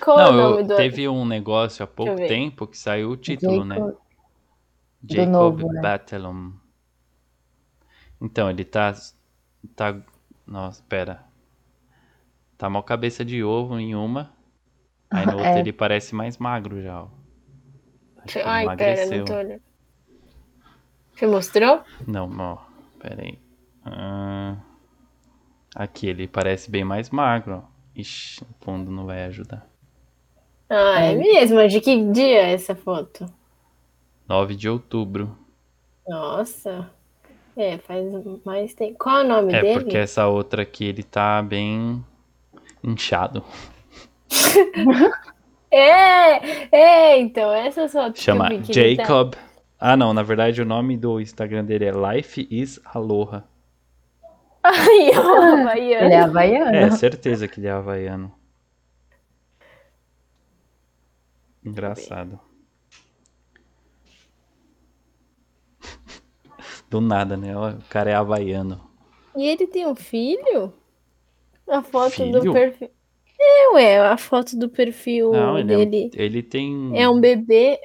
Qual 0.00 0.16
Não, 0.16 0.24
é 0.24 0.30
o 0.30 0.32
nome 0.34 0.62
do... 0.62 0.76
teve 0.76 1.08
um 1.08 1.26
negócio 1.26 1.82
há 1.82 1.86
pouco 1.88 2.14
tempo 2.14 2.64
que 2.68 2.78
saiu 2.78 3.10
o 3.10 3.16
título? 3.16 3.66
Jacob... 3.66 3.88
né? 3.88 3.92
Jacob 5.08 5.30
novo, 5.30 5.72
né? 5.72 5.80
Então, 8.20 8.50
ele 8.50 8.64
tá. 8.64 8.94
tá. 9.74 10.00
Nossa, 10.46 10.82
pera. 10.88 11.24
Tá 12.58 12.68
mal 12.68 12.82
cabeça 12.82 13.24
de 13.24 13.42
ovo 13.42 13.78
em 13.78 13.94
uma. 13.94 14.32
Aí 15.10 15.24
no 15.24 15.32
outro 15.38 15.46
é. 15.46 15.60
ele 15.60 15.72
parece 15.72 16.14
mais 16.14 16.36
magro 16.36 16.82
já, 16.82 17.02
ó. 17.02 17.08
Acho 18.18 18.38
que 18.38 18.44
Ai, 18.44 18.76
pera, 18.76 19.06
não 19.06 19.24
tô 19.24 19.34
olhando. 19.34 19.62
Você 21.14 21.26
mostrou? 21.26 21.82
Não, 22.06 22.30
ó. 22.38 22.58
Pera 22.98 23.22
aí. 23.22 23.38
Ah, 23.84 24.56
aqui, 25.74 26.06
ele 26.06 26.28
parece 26.28 26.70
bem 26.70 26.84
mais 26.84 27.10
magro. 27.10 27.64
Ixi, 27.96 28.42
o 28.42 28.64
fundo 28.64 28.90
não 28.90 29.06
vai 29.06 29.24
ajudar. 29.24 29.66
Ah, 30.68 31.00
é 31.00 31.14
mesmo? 31.14 31.66
De 31.66 31.80
que 31.80 32.12
dia 32.12 32.42
é 32.42 32.52
essa 32.52 32.74
foto? 32.74 33.26
9 34.30 34.54
de 34.54 34.68
outubro. 34.68 35.36
Nossa. 36.06 36.88
É, 37.56 37.78
faz 37.78 38.06
mais 38.44 38.72
tempo. 38.74 38.96
Qual 38.96 39.18
é 39.18 39.24
o 39.24 39.28
nome 39.28 39.52
é 39.52 39.60
dele? 39.60 39.74
É 39.74 39.80
porque 39.80 39.96
essa 39.96 40.28
outra 40.28 40.62
aqui 40.62 40.84
ele 40.84 41.02
tá 41.02 41.42
bem 41.42 42.04
inchado. 42.80 43.42
é, 45.68 46.68
é, 46.70 47.18
então 47.18 47.52
essas 47.52 47.90
fotos 47.90 48.22
Chama 48.22 48.50
Jacob. 48.62 49.32
Tá... 49.32 49.38
Ah, 49.80 49.96
não, 49.96 50.14
na 50.14 50.22
verdade 50.22 50.62
o 50.62 50.64
nome 50.64 50.96
do 50.96 51.20
Instagram 51.20 51.64
dele 51.64 51.86
é 51.86 51.90
Life 51.90 52.46
is 52.48 52.80
Aloha. 52.84 53.42
Ai, 54.62 55.12
havaiano. 55.12 56.04
Ele 56.06 56.14
é 56.14 56.20
havaiano. 56.20 56.76
É, 56.76 56.90
certeza 56.92 57.48
que 57.48 57.58
ele 57.58 57.66
é 57.66 57.72
havaiano. 57.72 58.32
Engraçado. 61.64 62.38
Do 66.90 67.00
nada, 67.00 67.36
né? 67.36 67.56
O 67.56 67.78
cara 67.88 68.10
é 68.10 68.14
havaiano. 68.14 68.80
E 69.36 69.46
ele 69.46 69.66
tem 69.68 69.86
um 69.86 69.94
filho? 69.94 70.74
A 71.68 71.82
foto 71.82 72.16
filho? 72.16 72.40
do 72.40 72.52
perfil. 72.52 72.90
É, 73.38 73.72
ué, 73.72 73.98
a 74.00 74.16
foto 74.18 74.58
do 74.58 74.68
perfil 74.68 75.30
Não, 75.30 75.56
ele 75.56 75.86
dele. 75.86 76.10
É, 76.14 76.24
ele 76.24 76.42
tem. 76.42 76.90
É 77.00 77.08
um 77.08 77.20
bebê. 77.20 77.78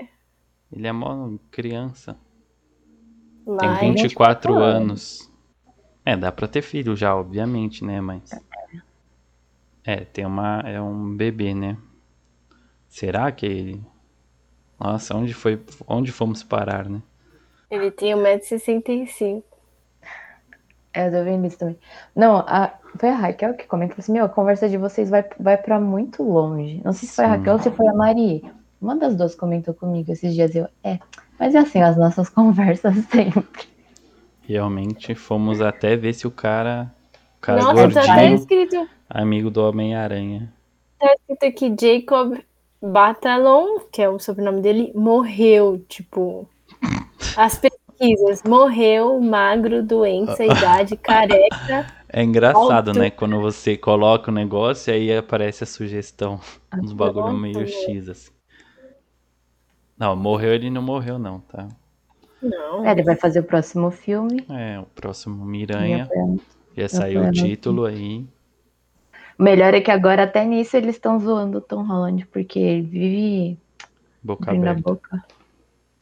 Ele 0.71 0.87
é 0.87 0.91
uma 0.91 1.39
criança. 1.51 2.17
Lá, 3.45 3.77
tem 3.77 3.93
24 3.93 4.59
é 4.59 4.63
anos. 4.63 5.31
É, 6.03 6.17
dá 6.17 6.31
pra 6.31 6.47
ter 6.47 6.63
filho 6.63 6.95
já, 6.95 7.15
obviamente, 7.15 7.85
né? 7.85 8.01
Mas. 8.01 8.29
É, 9.83 9.97
tem 9.97 10.25
uma. 10.25 10.61
É 10.61 10.81
um 10.81 11.15
bebê, 11.15 11.53
né? 11.53 11.77
Será 12.89 13.31
que 13.31 13.45
ele. 13.45 13.81
Nossa, 14.79 15.15
onde 15.15 15.33
foi. 15.33 15.61
Onde 15.87 16.11
fomos 16.11 16.43
parar, 16.43 16.89
né? 16.89 17.01
Ele 17.69 17.91
tem 17.91 18.13
1,65m. 18.13 19.43
É, 20.93 21.07
eu 21.07 21.11
tô 21.11 21.23
vendo 21.25 21.45
isso 21.45 21.57
também. 21.57 21.77
Não, 22.15 22.37
a, 22.47 22.73
foi 22.97 23.09
a 23.09 23.15
Raquel 23.15 23.53
que 23.55 23.67
comentou 23.67 23.97
assim: 23.99 24.13
meu, 24.13 24.25
a 24.25 24.29
conversa 24.29 24.69
de 24.69 24.77
vocês 24.77 25.09
vai, 25.09 25.25
vai 25.37 25.57
pra 25.57 25.79
muito 25.79 26.23
longe. 26.23 26.81
Não 26.85 26.93
sei 26.93 27.09
se 27.09 27.15
foi 27.15 27.25
a 27.25 27.29
Raquel 27.29 27.53
ou 27.53 27.59
se 27.59 27.69
foi 27.71 27.87
a 27.87 27.93
Mari. 27.93 28.43
Uma 28.81 28.95
das 28.95 29.15
duas 29.15 29.35
comentou 29.35 29.73
comigo 29.73 30.11
esses 30.11 30.33
dias. 30.33 30.55
Eu, 30.55 30.67
é, 30.83 30.99
mas 31.37 31.53
é 31.53 31.59
assim 31.59 31.81
as 31.81 31.97
nossas 31.97 32.29
conversas 32.31 32.95
sempre. 33.05 33.67
Realmente 34.41 35.13
fomos 35.15 35.59
até 35.59 35.97
ver 35.97 36.13
se 36.13 36.25
o 36.25 36.31
cara. 36.31 36.89
O 37.37 37.41
cara 37.41 37.61
Nossa, 37.61 37.73
gordinho, 37.73 38.05
tá 38.05 38.25
escrito. 38.25 38.89
Amigo 39.09 39.49
do 39.49 39.61
Homem-Aranha. 39.67 40.51
Tá 40.97 41.13
escrito 41.13 41.45
aqui 41.45 41.75
Jacob 41.79 42.39
Batalon, 42.81 43.79
que 43.91 44.01
é 44.01 44.09
o 44.09 44.17
sobrenome 44.17 44.61
dele, 44.61 44.91
morreu. 44.95 45.83
Tipo. 45.89 46.47
As 47.35 47.57
pesquisas. 47.57 48.43
Morreu, 48.43 49.19
magro, 49.19 49.83
doença, 49.83 50.43
idade, 50.43 50.95
careca. 50.97 51.93
É 52.07 52.23
engraçado, 52.23 52.89
alto. 52.89 52.99
né? 52.99 53.09
Quando 53.09 53.39
você 53.41 53.75
coloca 53.75 54.31
o 54.31 54.33
negócio 54.33 54.91
e 54.91 54.93
aí 54.93 55.17
aparece 55.17 55.63
a 55.63 55.67
sugestão. 55.67 56.39
Uns 56.73 56.93
bagulho 56.93 57.33
meio 57.33 57.67
X, 57.67 58.09
assim. 58.09 58.31
Não, 59.97 60.15
morreu 60.15 60.53
ele 60.53 60.69
não 60.69 60.81
morreu, 60.81 61.17
não, 61.17 61.39
tá? 61.39 61.67
Não. 62.41 62.85
É, 62.85 62.91
ele 62.91 63.03
vai 63.03 63.15
fazer 63.15 63.39
o 63.39 63.43
próximo 63.43 63.91
filme. 63.91 64.45
É, 64.49 64.79
o 64.79 64.85
próximo 64.85 65.45
Miranha. 65.45 66.07
Já 66.77 66.89
saiu 66.89 67.23
o 67.23 67.31
título 67.31 67.85
aí. 67.85 68.25
O 69.37 69.43
melhor 69.43 69.73
é 69.73 69.81
que 69.81 69.91
agora 69.91 70.23
até 70.23 70.45
nisso 70.45 70.77
eles 70.77 70.95
estão 70.95 71.19
zoando 71.19 71.57
o 71.57 71.61
Tom 71.61 71.83
Holland, 71.83 72.25
porque 72.27 72.59
ele 72.59 72.81
vive 72.81 73.59
boca 74.23 74.51
aberta. 74.51 74.81
boca. 74.81 75.25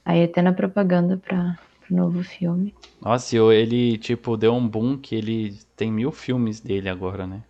Aí 0.05 0.23
até 0.23 0.41
na 0.41 0.53
propaganda 0.53 1.17
para 1.17 1.57
o 1.89 1.95
novo 1.95 2.23
filme. 2.23 2.73
Nossa, 3.01 3.35
ele 3.35 3.97
tipo 3.97 4.37
deu 4.37 4.53
um 4.53 4.67
boom 4.67 4.97
que 4.97 5.15
ele 5.15 5.57
tem 5.75 5.91
mil 5.91 6.11
filmes 6.11 6.59
dele 6.59 6.89
agora, 6.89 7.25
né? 7.25 7.43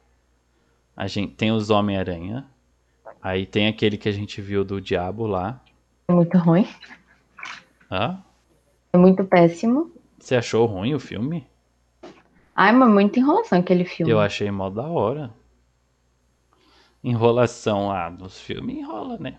A 0.96 1.08
gente 1.08 1.34
tem 1.34 1.52
os 1.52 1.70
Homem-Aranha. 1.70 2.46
Aí 3.22 3.46
tem 3.46 3.68
aquele 3.68 3.98
que 3.98 4.10
a 4.10 4.12
gente 4.12 4.42
viu 4.42 4.63
do 4.63 4.82
Diabo 4.82 5.26
lá. 5.26 5.62
É 6.08 6.13
muito 6.13 6.38
ruim. 6.38 6.68
Hã? 7.89 8.24
É 8.94 8.98
muito 8.98 9.24
péssimo. 9.24 9.92
Você 10.20 10.36
achou 10.36 10.66
ruim 10.66 10.94
o 10.94 11.00
filme? 11.00 11.48
Ai, 12.56 12.72
mas 12.72 12.89
muita 12.89 13.20
enrolação 13.20 13.60
aquele 13.60 13.86
filme. 13.86 14.12
Eu 14.12 14.20
achei 14.20 14.50
mó 14.52 14.70
da 14.70 14.84
hora. 14.84 15.34
enrolação 17.04 17.88
lá 17.88 18.10
dos 18.10 18.39
filmes, 18.39 18.78
enrola, 18.78 19.18
né? 19.18 19.38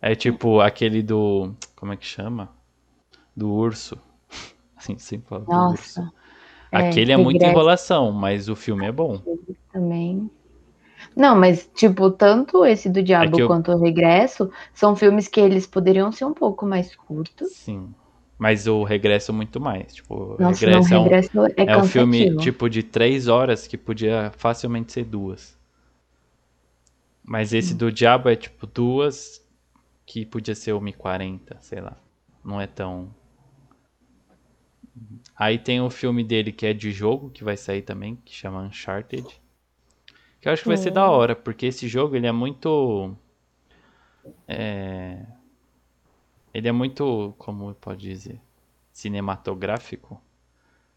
É 0.00 0.14
tipo 0.14 0.60
aquele 0.60 1.02
do. 1.02 1.52
Como 1.74 1.92
é 1.92 1.96
que 1.96 2.06
chama? 2.06 2.48
Do 3.36 3.50
urso. 3.50 3.98
Assim, 4.76 4.98
sempre 4.98 5.28
fala 5.28 5.44
do 5.44 5.72
urso. 5.72 6.00
É, 6.70 6.88
aquele 6.88 7.12
é, 7.12 7.14
é 7.14 7.16
muita 7.16 7.46
enrolação, 7.46 8.12
mas 8.12 8.48
o 8.48 8.54
filme 8.54 8.86
é 8.86 8.92
bom. 8.92 9.20
Também. 9.72 10.30
Não, 11.16 11.34
mas, 11.36 11.68
tipo, 11.74 12.10
tanto 12.10 12.64
esse 12.64 12.88
do 12.88 13.02
Diabo 13.02 13.38
é 13.38 13.42
eu... 13.42 13.46
quanto 13.46 13.72
o 13.72 13.78
Regresso 13.78 14.50
são 14.74 14.94
filmes 14.94 15.26
que 15.28 15.40
eles 15.40 15.66
poderiam 15.66 16.12
ser 16.12 16.24
um 16.24 16.34
pouco 16.34 16.66
mais 16.66 16.94
curtos. 16.94 17.50
Sim. 17.52 17.92
Mas 18.38 18.66
o 18.66 18.84
Regresso 18.84 19.32
muito 19.32 19.60
mais. 19.60 19.94
Tipo, 19.94 20.36
Nossa, 20.38 20.64
Regresso, 20.64 20.94
não, 20.94 21.02
Regresso 21.02 21.38
é, 21.38 21.40
um, 21.40 21.46
é, 21.46 21.52
é 21.72 21.76
um 21.76 21.84
filme, 21.84 22.36
tipo, 22.36 22.68
de 22.68 22.82
três 22.82 23.26
horas 23.26 23.66
que 23.66 23.76
podia 23.76 24.30
facilmente 24.36 24.92
ser 24.92 25.04
duas. 25.04 25.56
Mas 27.24 27.52
esse 27.52 27.74
do 27.74 27.90
Diabo 27.90 28.28
é, 28.28 28.36
tipo, 28.36 28.66
duas 28.66 29.44
que 30.08 30.24
podia 30.24 30.54
ser 30.54 30.72
1h40, 30.72 31.58
sei 31.60 31.82
lá. 31.82 31.94
Não 32.42 32.58
é 32.58 32.66
tão... 32.66 33.14
Aí 35.36 35.58
tem 35.58 35.82
o 35.82 35.90
filme 35.90 36.24
dele 36.24 36.50
que 36.50 36.64
é 36.64 36.72
de 36.72 36.90
jogo, 36.90 37.28
que 37.30 37.44
vai 37.44 37.58
sair 37.58 37.82
também, 37.82 38.16
que 38.24 38.34
chama 38.34 38.62
Uncharted. 38.62 39.28
Que 40.40 40.48
eu 40.48 40.52
acho 40.52 40.62
que 40.62 40.68
vai 40.68 40.78
ser 40.78 40.92
da 40.92 41.06
hum. 41.06 41.12
hora, 41.12 41.36
porque 41.36 41.66
esse 41.66 41.86
jogo 41.86 42.16
ele 42.16 42.26
é 42.26 42.32
muito. 42.32 43.14
É... 44.48 45.26
Ele 46.54 46.68
é 46.68 46.72
muito, 46.72 47.34
como 47.36 47.74
pode 47.74 48.00
dizer, 48.00 48.40
cinematográfico. 48.90 50.20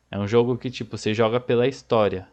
É 0.09 0.17
um 0.17 0.27
jogo 0.27 0.57
que, 0.57 0.71
tipo, 0.71 0.97
você 0.97 1.13
joga 1.13 1.39
pela 1.39 1.67
história. 1.67 2.29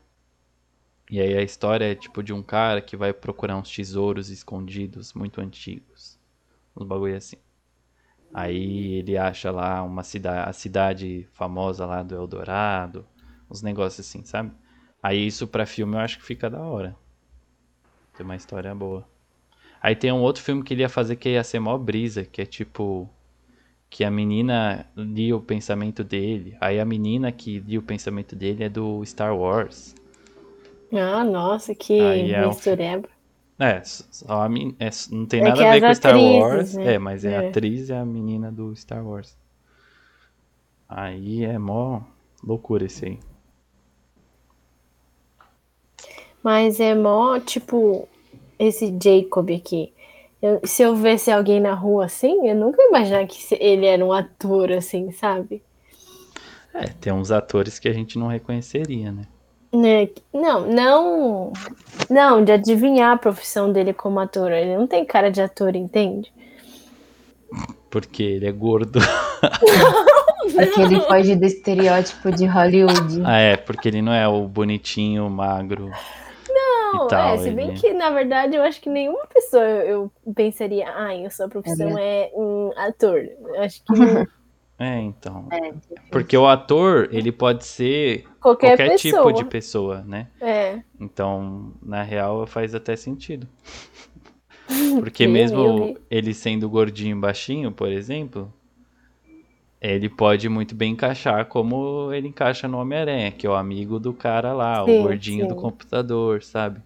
E 1.10 1.20
aí 1.20 1.36
a 1.36 1.42
história 1.42 1.90
é, 1.90 1.94
tipo, 1.96 2.22
de 2.22 2.32
um 2.32 2.42
cara 2.42 2.80
que 2.80 2.96
vai 2.96 3.12
procurar 3.12 3.56
uns 3.56 3.74
tesouros 3.74 4.30
escondidos 4.30 5.12
muito 5.12 5.40
antigos. 5.40 6.17
Uns 6.78 6.86
bagulho 6.86 7.16
assim. 7.16 7.36
Aí 8.32 8.94
ele 8.94 9.16
acha 9.16 9.50
lá 9.50 9.82
uma 9.82 10.02
cidade, 10.02 10.48
a 10.48 10.52
cidade 10.52 11.28
famosa 11.32 11.84
lá 11.84 12.02
do 12.02 12.14
Eldorado. 12.14 13.04
Uns 13.50 13.62
negócios 13.62 14.06
assim, 14.06 14.24
sabe? 14.24 14.52
Aí 15.02 15.26
isso 15.26 15.46
pra 15.46 15.66
filme 15.66 15.96
eu 15.96 16.00
acho 16.00 16.18
que 16.18 16.24
fica 16.24 16.48
da 16.48 16.60
hora. 16.60 16.94
Tem 18.16 18.24
uma 18.24 18.36
história 18.36 18.74
boa. 18.74 19.06
Aí 19.80 19.96
tem 19.96 20.12
um 20.12 20.20
outro 20.20 20.42
filme 20.42 20.62
que 20.62 20.74
ele 20.74 20.82
ia 20.82 20.88
fazer 20.88 21.16
que 21.16 21.30
ia 21.30 21.44
ser 21.44 21.60
mó 21.60 21.76
brisa, 21.78 22.24
que 22.24 22.42
é 22.42 22.46
tipo. 22.46 23.08
Que 23.90 24.04
a 24.04 24.10
menina 24.10 24.86
lia 24.94 25.34
o 25.34 25.40
pensamento 25.40 26.04
dele. 26.04 26.54
Aí 26.60 26.78
a 26.78 26.84
menina 26.84 27.32
que 27.32 27.60
lia 27.60 27.78
o 27.78 27.82
pensamento 27.82 28.36
dele 28.36 28.64
é 28.64 28.68
do 28.68 29.02
Star 29.06 29.34
Wars. 29.34 29.94
Ah, 30.92 31.24
nossa, 31.24 31.74
que 31.74 31.98
é 31.98 32.46
mistureba. 32.46 33.08
Um... 33.08 33.17
É, 33.60 33.82
só 33.82 34.42
a 34.42 34.46
é, 34.46 34.90
não 35.10 35.26
tem 35.26 35.40
é 35.40 35.42
nada 35.42 35.68
a 35.68 35.72
ver 35.72 35.80
com 35.80 35.94
Star 35.94 36.14
atrizes, 36.14 36.40
Wars. 36.40 36.74
Né? 36.74 36.94
É, 36.94 36.98
mas 36.98 37.24
é, 37.24 37.32
é 37.32 37.36
a 37.36 37.48
atriz 37.48 37.88
e 37.88 37.92
a 37.92 38.04
menina 38.04 38.52
do 38.52 38.74
Star 38.76 39.04
Wars. 39.04 39.36
Aí 40.88 41.44
é 41.44 41.58
mó 41.58 42.00
loucura 42.42 42.86
esse 42.86 43.04
aí. 43.04 43.18
Mas 46.42 46.78
é 46.78 46.94
mó, 46.94 47.38
tipo, 47.40 48.08
esse 48.58 48.96
Jacob 49.02 49.50
aqui. 49.50 49.92
Eu, 50.40 50.60
se 50.64 50.82
eu 50.82 50.94
visse 50.94 51.32
alguém 51.32 51.58
na 51.58 51.74
rua 51.74 52.04
assim, 52.04 52.48
eu 52.48 52.54
nunca 52.54 52.80
ia 52.80 52.88
imaginar 52.88 53.26
que 53.26 53.54
ele 53.56 53.86
era 53.86 54.04
um 54.04 54.12
ator, 54.12 54.70
assim, 54.70 55.10
sabe? 55.10 55.60
É, 56.72 56.86
tem 56.86 57.12
uns 57.12 57.32
atores 57.32 57.80
que 57.80 57.88
a 57.88 57.92
gente 57.92 58.16
não 58.16 58.28
reconheceria, 58.28 59.10
né? 59.10 59.24
Né? 59.72 60.08
Não, 60.32 60.66
não. 60.66 61.52
Não, 62.08 62.44
de 62.44 62.52
adivinhar 62.52 63.12
a 63.12 63.18
profissão 63.18 63.72
dele 63.72 63.92
como 63.92 64.20
ator. 64.20 64.52
Ele 64.52 64.76
não 64.76 64.86
tem 64.86 65.04
cara 65.04 65.30
de 65.30 65.40
ator, 65.40 65.74
entende? 65.76 66.32
Porque 67.90 68.22
ele 68.22 68.46
é 68.46 68.52
gordo. 68.52 69.00
porque 70.54 70.80
ele 70.80 71.00
foge 71.00 71.36
do 71.36 71.44
estereótipo 71.44 72.30
de 72.32 72.46
Hollywood. 72.46 73.22
Ah, 73.24 73.38
é, 73.38 73.56
porque 73.56 73.88
ele 73.88 74.02
não 74.02 74.12
é 74.12 74.26
o 74.28 74.46
bonitinho, 74.46 75.28
magro. 75.30 75.90
Não, 76.92 77.06
tal, 77.06 77.34
é, 77.34 77.38
se 77.38 77.50
bem 77.50 77.68
ele... 77.68 77.78
que, 77.78 77.92
na 77.92 78.10
verdade, 78.10 78.56
eu 78.56 78.62
acho 78.62 78.80
que 78.80 78.88
nenhuma 78.88 79.26
pessoa 79.26 79.62
eu 79.62 80.10
pensaria, 80.34 80.88
ah, 80.88 81.10
a 81.26 81.30
sua 81.30 81.48
profissão 81.48 81.98
é, 81.98 82.24
é 82.24 82.30
um 82.34 82.72
ator. 82.76 83.18
Eu 83.18 83.62
acho 83.62 83.82
que. 83.84 83.92
é, 84.78 85.00
então. 85.00 85.46
É, 85.50 85.72
Porque 86.10 86.36
o 86.36 86.46
ator, 86.46 87.08
ele 87.12 87.30
pode 87.30 87.64
ser 87.64 88.24
qualquer, 88.40 88.76
qualquer 88.76 88.96
tipo 88.96 89.32
de 89.32 89.44
pessoa, 89.44 90.02
né? 90.02 90.28
É. 90.40 90.82
Então, 90.98 91.72
na 91.82 92.02
real, 92.02 92.46
faz 92.46 92.74
até 92.74 92.96
sentido. 92.96 93.46
Porque 95.00 95.26
mesmo 95.26 95.96
ele 96.10 96.34
sendo 96.34 96.68
gordinho 96.68 97.16
e 97.16 97.20
baixinho, 97.20 97.72
por 97.72 97.88
exemplo, 97.88 98.52
ele 99.80 100.08
pode 100.08 100.48
muito 100.48 100.74
bem 100.74 100.92
encaixar 100.92 101.46
como 101.46 102.12
ele 102.12 102.28
encaixa 102.28 102.66
no 102.68 102.78
Homem-Aranha, 102.78 103.30
que 103.30 103.46
é 103.46 103.50
o 103.50 103.54
amigo 103.54 103.98
do 103.98 104.12
cara 104.12 104.52
lá, 104.52 104.84
sim, 104.84 104.98
o 104.98 105.02
gordinho 105.02 105.42
sim. 105.44 105.48
do 105.48 105.54
computador, 105.54 106.42
sabe? 106.42 106.80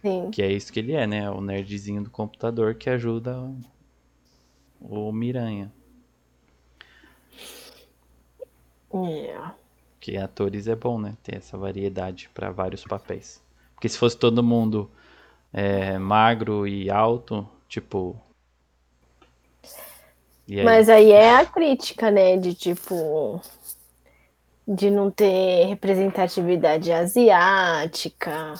Sim. 0.00 0.30
Que 0.30 0.42
é 0.42 0.52
isso 0.52 0.72
que 0.72 0.80
ele 0.80 0.92
é, 0.92 1.06
né? 1.06 1.30
O 1.30 1.40
nerdzinho 1.40 2.02
do 2.02 2.10
computador 2.10 2.74
que 2.74 2.90
ajuda 2.90 3.50
o 4.80 5.12
Miranha. 5.12 5.72
Yeah. 8.92 9.56
É. 10.10 10.12
Que 10.12 10.16
atores 10.18 10.66
é 10.66 10.74
bom, 10.74 10.98
né? 10.98 11.14
Ter 11.22 11.36
essa 11.36 11.56
variedade 11.56 12.30
para 12.34 12.50
vários 12.50 12.84
papéis. 12.84 13.42
Porque 13.74 13.88
se 13.88 13.98
fosse 13.98 14.16
todo 14.16 14.42
mundo 14.42 14.90
é, 15.52 15.98
magro 15.98 16.66
e 16.66 16.90
alto, 16.90 17.48
tipo, 17.68 18.16
Aí? 20.48 20.62
Mas 20.62 20.88
aí 20.88 21.10
é 21.10 21.36
a 21.36 21.46
crítica, 21.46 22.10
né? 22.10 22.36
De 22.36 22.54
tipo. 22.54 23.40
De 24.66 24.90
não 24.90 25.10
ter 25.10 25.66
representatividade 25.66 26.90
asiática 26.90 28.54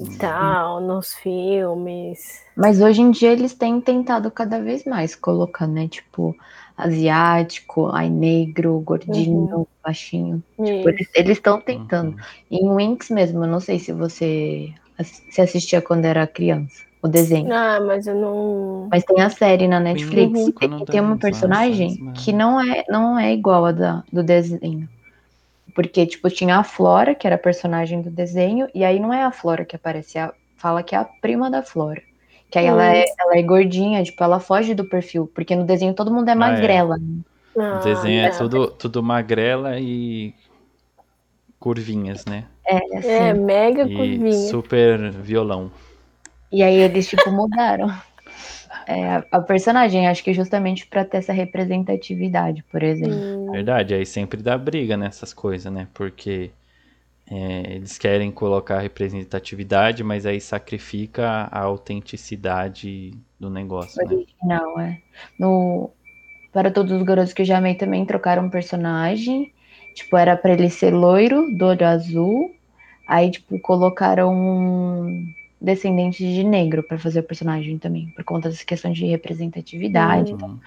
e 0.00 0.16
tal 0.16 0.80
nos 0.80 1.14
filmes. 1.14 2.42
Mas 2.56 2.80
hoje 2.80 3.02
em 3.02 3.10
dia 3.12 3.32
eles 3.32 3.54
têm 3.54 3.80
tentado 3.80 4.30
cada 4.32 4.60
vez 4.60 4.84
mais 4.84 5.14
colocar, 5.14 5.66
né? 5.68 5.86
Tipo, 5.86 6.36
asiático, 6.76 7.88
ai 7.92 8.10
negro, 8.10 8.80
gordinho, 8.80 9.56
uhum. 9.56 9.66
baixinho. 9.82 10.42
Tipo, 10.62 10.88
eles 11.14 11.38
estão 11.38 11.60
tentando. 11.60 12.16
Uhum. 12.50 12.78
Em 12.78 12.88
Winx 12.88 13.10
mesmo, 13.10 13.44
eu 13.44 13.48
não 13.48 13.60
sei 13.60 13.78
se 13.78 13.92
você 13.92 14.72
se 15.30 15.40
assistia 15.40 15.80
quando 15.80 16.04
era 16.04 16.26
criança 16.26 16.86
o 17.02 17.08
desenho. 17.08 17.52
Ah, 17.52 17.80
mas 17.80 18.06
eu 18.06 18.14
não. 18.14 18.88
Mas 18.90 19.04
tem 19.04 19.22
a 19.22 19.30
série 19.30 19.68
na 19.68 19.80
Netflix 19.80 20.38
uhum. 20.38 20.52
e 20.60 20.84
tem 20.86 21.00
uma 21.00 21.16
personagem 21.16 22.12
que 22.12 22.32
não 22.32 22.60
é, 22.60 22.84
não 22.88 23.18
é 23.18 23.32
igual 23.32 23.64
a 23.66 23.72
da, 23.72 24.04
do 24.12 24.22
desenho. 24.22 24.88
Porque, 25.74 26.06
tipo, 26.06 26.28
tinha 26.30 26.56
a 26.56 26.64
Flora, 26.64 27.14
que 27.14 27.26
era 27.26 27.36
a 27.36 27.38
personagem 27.38 28.00
do 28.00 28.10
desenho, 28.10 28.66
e 28.74 28.84
aí 28.84 28.98
não 28.98 29.12
é 29.12 29.22
a 29.22 29.30
Flora 29.30 29.64
que 29.64 29.76
aparece, 29.76 30.18
a, 30.18 30.32
fala 30.56 30.82
que 30.82 30.94
é 30.94 30.98
a 30.98 31.04
prima 31.04 31.50
da 31.50 31.62
Flora. 31.62 32.02
Que 32.50 32.58
aí 32.58 32.66
ela 32.66 32.94
é, 32.94 33.04
ela 33.18 33.36
é 33.36 33.42
gordinha, 33.42 34.02
tipo, 34.02 34.22
ela 34.22 34.38
foge 34.38 34.74
do 34.74 34.84
perfil, 34.84 35.30
porque 35.34 35.56
no 35.56 35.64
desenho 35.64 35.94
todo 35.94 36.12
mundo 36.12 36.28
é 36.28 36.34
magrela. 36.34 36.96
Ah, 37.58 37.62
é. 37.62 37.74
o 37.74 37.78
desenho 37.82 38.20
é, 38.22 38.26
é 38.26 38.30
tudo, 38.30 38.68
tudo 38.68 39.02
magrela 39.02 39.78
e 39.80 40.32
curvinhas, 41.58 42.24
né? 42.24 42.44
É, 42.64 42.76
assim. 42.98 43.08
é 43.08 43.34
mega 43.34 43.82
curvinha. 43.84 44.28
E 44.28 44.48
super 44.48 45.10
violão. 45.10 45.70
E 46.52 46.62
aí 46.62 46.76
eles, 46.76 47.08
tipo, 47.08 47.30
mudaram 47.32 47.88
é, 48.86 49.24
a 49.30 49.40
personagem, 49.40 50.06
acho 50.06 50.22
que 50.22 50.32
justamente 50.32 50.86
para 50.86 51.04
ter 51.04 51.18
essa 51.18 51.32
representatividade, 51.32 52.64
por 52.70 52.82
exemplo. 52.82 53.50
Verdade, 53.50 53.94
aí 53.94 54.06
sempre 54.06 54.42
dá 54.42 54.56
briga 54.56 54.96
nessas 54.96 55.34
coisas, 55.34 55.72
né? 55.72 55.88
Porque 55.92 56.50
é, 57.30 57.74
eles 57.74 57.98
querem 57.98 58.30
colocar 58.30 58.78
representatividade, 58.78 60.04
mas 60.04 60.24
aí 60.24 60.40
sacrifica 60.40 61.48
a 61.50 61.60
autenticidade 61.60 63.12
do 63.38 63.50
negócio. 63.50 64.04
Né? 64.06 64.14
Original, 64.14 64.76
né? 64.76 64.98
é. 65.02 65.42
No, 65.42 65.90
para 66.52 66.70
todos 66.70 66.92
os 66.92 67.02
garotos 67.02 67.32
que 67.32 67.42
eu 67.42 67.46
já 67.46 67.58
amei 67.58 67.74
também 67.74 68.04
trocaram 68.06 68.44
um 68.44 68.50
personagem. 68.50 69.52
Tipo, 69.94 70.16
era 70.16 70.36
para 70.36 70.52
ele 70.52 70.70
ser 70.70 70.92
loiro, 70.92 71.50
do 71.56 71.66
olho 71.66 71.86
azul. 71.86 72.54
Aí, 73.08 73.30
tipo, 73.30 73.58
colocaram 73.58 74.32
um 74.32 75.26
descendentes 75.60 76.32
de 76.32 76.44
negro 76.44 76.82
para 76.82 76.98
fazer 76.98 77.20
o 77.20 77.22
personagem 77.22 77.78
também, 77.78 78.08
por 78.14 78.22
conta 78.24 78.50
dessa 78.50 78.64
questão 78.64 78.92
de 78.92 79.06
representatividade. 79.06 80.32
Uhum. 80.32 80.58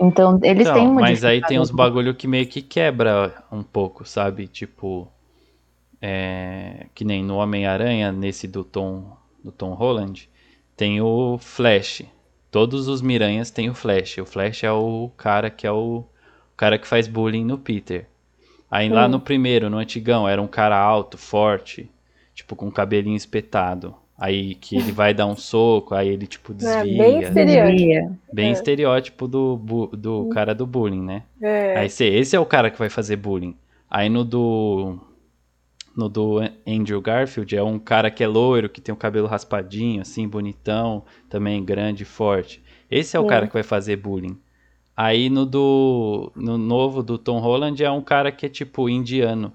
Então, 0.00 0.40
eles 0.42 0.62
então, 0.62 0.74
têm 0.74 0.88
uma 0.88 1.02
Mas 1.02 1.24
aí 1.24 1.42
tem 1.42 1.60
uns 1.60 1.70
bagulho 1.70 2.14
que 2.14 2.26
meio 2.26 2.46
que 2.46 2.62
quebra 2.62 3.44
um 3.52 3.62
pouco, 3.62 4.04
sabe? 4.08 4.46
Tipo, 4.46 5.06
é, 6.00 6.86
que 6.94 7.04
nem 7.04 7.22
no 7.22 7.36
Homem-Aranha, 7.36 8.12
nesse 8.12 8.48
do 8.48 8.64
Tom, 8.64 9.16
do 9.42 9.52
Tom 9.52 9.74
Holland, 9.74 10.28
tem 10.76 11.00
o 11.00 11.38
Flash. 11.38 12.02
Todos 12.50 12.88
os 12.88 13.02
Miranhas 13.02 13.50
têm 13.50 13.68
o 13.68 13.74
Flash. 13.74 14.18
O 14.18 14.26
Flash 14.26 14.64
é 14.64 14.72
o 14.72 15.10
cara 15.16 15.50
que 15.50 15.66
é 15.66 15.72
o, 15.72 15.98
o 15.98 16.56
cara 16.56 16.78
que 16.78 16.86
faz 16.86 17.06
bullying 17.06 17.44
no 17.44 17.58
Peter. 17.58 18.06
Aí 18.70 18.88
lá 18.88 19.08
no 19.08 19.18
primeiro, 19.18 19.68
no 19.68 19.78
antigão, 19.78 20.28
era 20.28 20.40
um 20.40 20.46
cara 20.46 20.78
alto, 20.78 21.18
forte, 21.18 21.90
tipo, 22.34 22.54
com 22.54 22.68
o 22.68 22.72
cabelinho 22.72 23.16
espetado. 23.16 23.94
Aí 24.16 24.54
que 24.54 24.76
ele 24.76 24.92
vai 24.92 25.12
dar 25.12 25.26
um 25.26 25.34
soco, 25.36 25.94
aí 25.94 26.08
ele, 26.08 26.26
tipo, 26.26 26.54
desvia. 26.54 26.78
É, 26.78 26.84
bem 26.84 27.20
estereótipo. 27.20 28.18
Bem 28.32 28.48
é. 28.48 28.52
estereótipo 28.52 29.26
do, 29.26 29.56
do 29.92 30.28
cara 30.28 30.54
do 30.54 30.66
bullying, 30.66 31.02
né? 31.02 31.22
É. 31.42 31.78
Aí 31.78 31.86
esse, 31.86 32.04
esse 32.04 32.36
é 32.36 32.40
o 32.40 32.46
cara 32.46 32.70
que 32.70 32.78
vai 32.78 32.88
fazer 32.88 33.16
bullying. 33.16 33.56
Aí 33.90 34.08
no 34.08 34.24
do. 34.24 34.98
No 35.96 36.08
do 36.08 36.38
Andrew 36.66 37.00
Garfield 37.00 37.56
é 37.56 37.62
um 37.62 37.78
cara 37.78 38.10
que 38.10 38.22
é 38.22 38.26
loiro, 38.26 38.68
que 38.68 38.80
tem 38.80 38.92
o 38.92 38.96
cabelo 38.96 39.26
raspadinho, 39.26 40.00
assim, 40.00 40.28
bonitão, 40.28 41.04
também 41.28 41.64
grande 41.64 42.04
e 42.04 42.06
forte. 42.06 42.62
Esse 42.90 43.16
é 43.16 43.20
o 43.20 43.24
é. 43.24 43.28
cara 43.28 43.46
que 43.46 43.54
vai 43.54 43.62
fazer 43.62 43.96
bullying. 43.96 44.38
Aí 44.96 45.30
no 45.30 45.46
do. 45.46 46.30
No 46.36 46.58
novo 46.58 47.02
do 47.02 47.16
Tom 47.16 47.38
Holland 47.38 47.82
é 47.82 47.90
um 47.90 48.02
cara 48.02 48.30
que 48.30 48.46
é 48.46 48.48
tipo 48.48 48.88
indiano. 48.88 49.52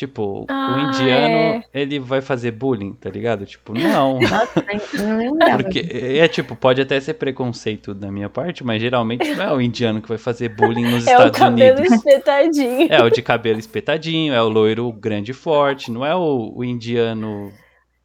Tipo, 0.00 0.46
ah, 0.48 0.76
o 0.76 0.80
indiano, 0.80 1.34
é. 1.34 1.64
ele 1.74 1.98
vai 1.98 2.22
fazer 2.22 2.52
bullying, 2.52 2.94
tá 2.94 3.10
ligado? 3.10 3.44
Tipo, 3.44 3.74
não. 3.74 4.18
Nossa, 4.30 4.64
não 4.96 5.58
Porque 5.58 5.86
é 5.92 6.26
tipo, 6.26 6.56
pode 6.56 6.80
até 6.80 6.98
ser 6.98 7.12
preconceito 7.12 7.92
da 7.92 8.10
minha 8.10 8.30
parte, 8.30 8.64
mas 8.64 8.80
geralmente 8.80 9.30
não 9.34 9.44
é 9.44 9.52
o 9.52 9.60
indiano 9.60 10.00
que 10.00 10.08
vai 10.08 10.16
fazer 10.16 10.48
bullying 10.48 10.84
nos 10.84 11.06
é 11.06 11.12
Estados 11.12 11.38
Unidos. 11.38 11.62
É 11.62 11.72
o 11.72 11.76
cabelo 11.76 11.84
espetadinho. 11.94 12.88
É 12.90 13.02
o 13.02 13.10
de 13.10 13.20
cabelo 13.20 13.58
espetadinho, 13.58 14.32
é 14.32 14.40
o 14.40 14.48
loiro 14.48 14.90
grande 14.90 15.32
e 15.32 15.34
forte, 15.34 15.92
não 15.92 16.06
é 16.06 16.16
o, 16.16 16.50
o 16.56 16.64
indiano 16.64 17.52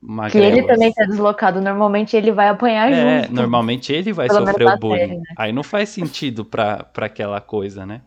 magrelo. 0.01 0.51
Que 0.53 0.59
ele 0.59 0.67
também 0.67 0.91
tá 0.91 1.05
deslocado, 1.05 1.61
normalmente 1.61 2.17
ele 2.17 2.33
vai 2.33 2.49
apanhar 2.49 2.91
é, 2.91 3.21
junto. 3.21 3.33
normalmente 3.33 3.93
ele 3.93 4.11
vai 4.11 4.29
sofrer 4.29 4.67
o 4.67 4.77
bullying. 4.77 4.99
Série, 4.99 5.15
né? 5.15 5.23
Aí 5.37 5.53
não 5.53 5.63
faz 5.63 5.87
sentido 5.87 6.43
pra, 6.43 6.83
pra 6.83 7.05
aquela 7.05 7.39
coisa, 7.39 7.85
né? 7.85 8.01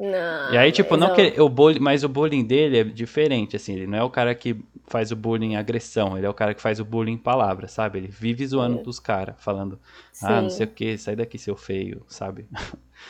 Não, 0.00 0.54
e 0.54 0.56
aí, 0.56 0.72
tipo, 0.72 0.96
não, 0.96 1.08
não 1.08 1.14
que 1.14 1.38
o 1.38 1.46
bullying, 1.46 1.78
mas 1.78 2.02
o 2.02 2.08
bullying 2.08 2.42
dele 2.42 2.78
é 2.78 2.84
diferente, 2.84 3.54
assim, 3.54 3.74
ele 3.74 3.86
não 3.86 3.98
é 3.98 4.02
o 4.02 4.08
cara 4.08 4.34
que 4.34 4.56
faz 4.86 5.12
o 5.12 5.16
bullying 5.16 5.56
agressão, 5.56 6.16
ele 6.16 6.24
é 6.24 6.28
o 6.28 6.32
cara 6.32 6.54
que 6.54 6.62
faz 6.62 6.80
o 6.80 6.84
bullying 6.86 7.18
palavra, 7.18 7.68
sabe? 7.68 7.98
Ele 7.98 8.08
vive 8.08 8.46
zoando 8.46 8.80
é. 8.80 8.82
dos 8.82 8.98
caras, 8.98 9.34
falando, 9.38 9.78
Sim. 10.10 10.26
ah, 10.26 10.40
não 10.40 10.48
sei 10.48 10.64
o 10.64 10.70
que, 10.70 10.96
sai 10.96 11.14
daqui, 11.14 11.38
seu 11.38 11.54
feio, 11.54 12.02
sabe? 12.08 12.48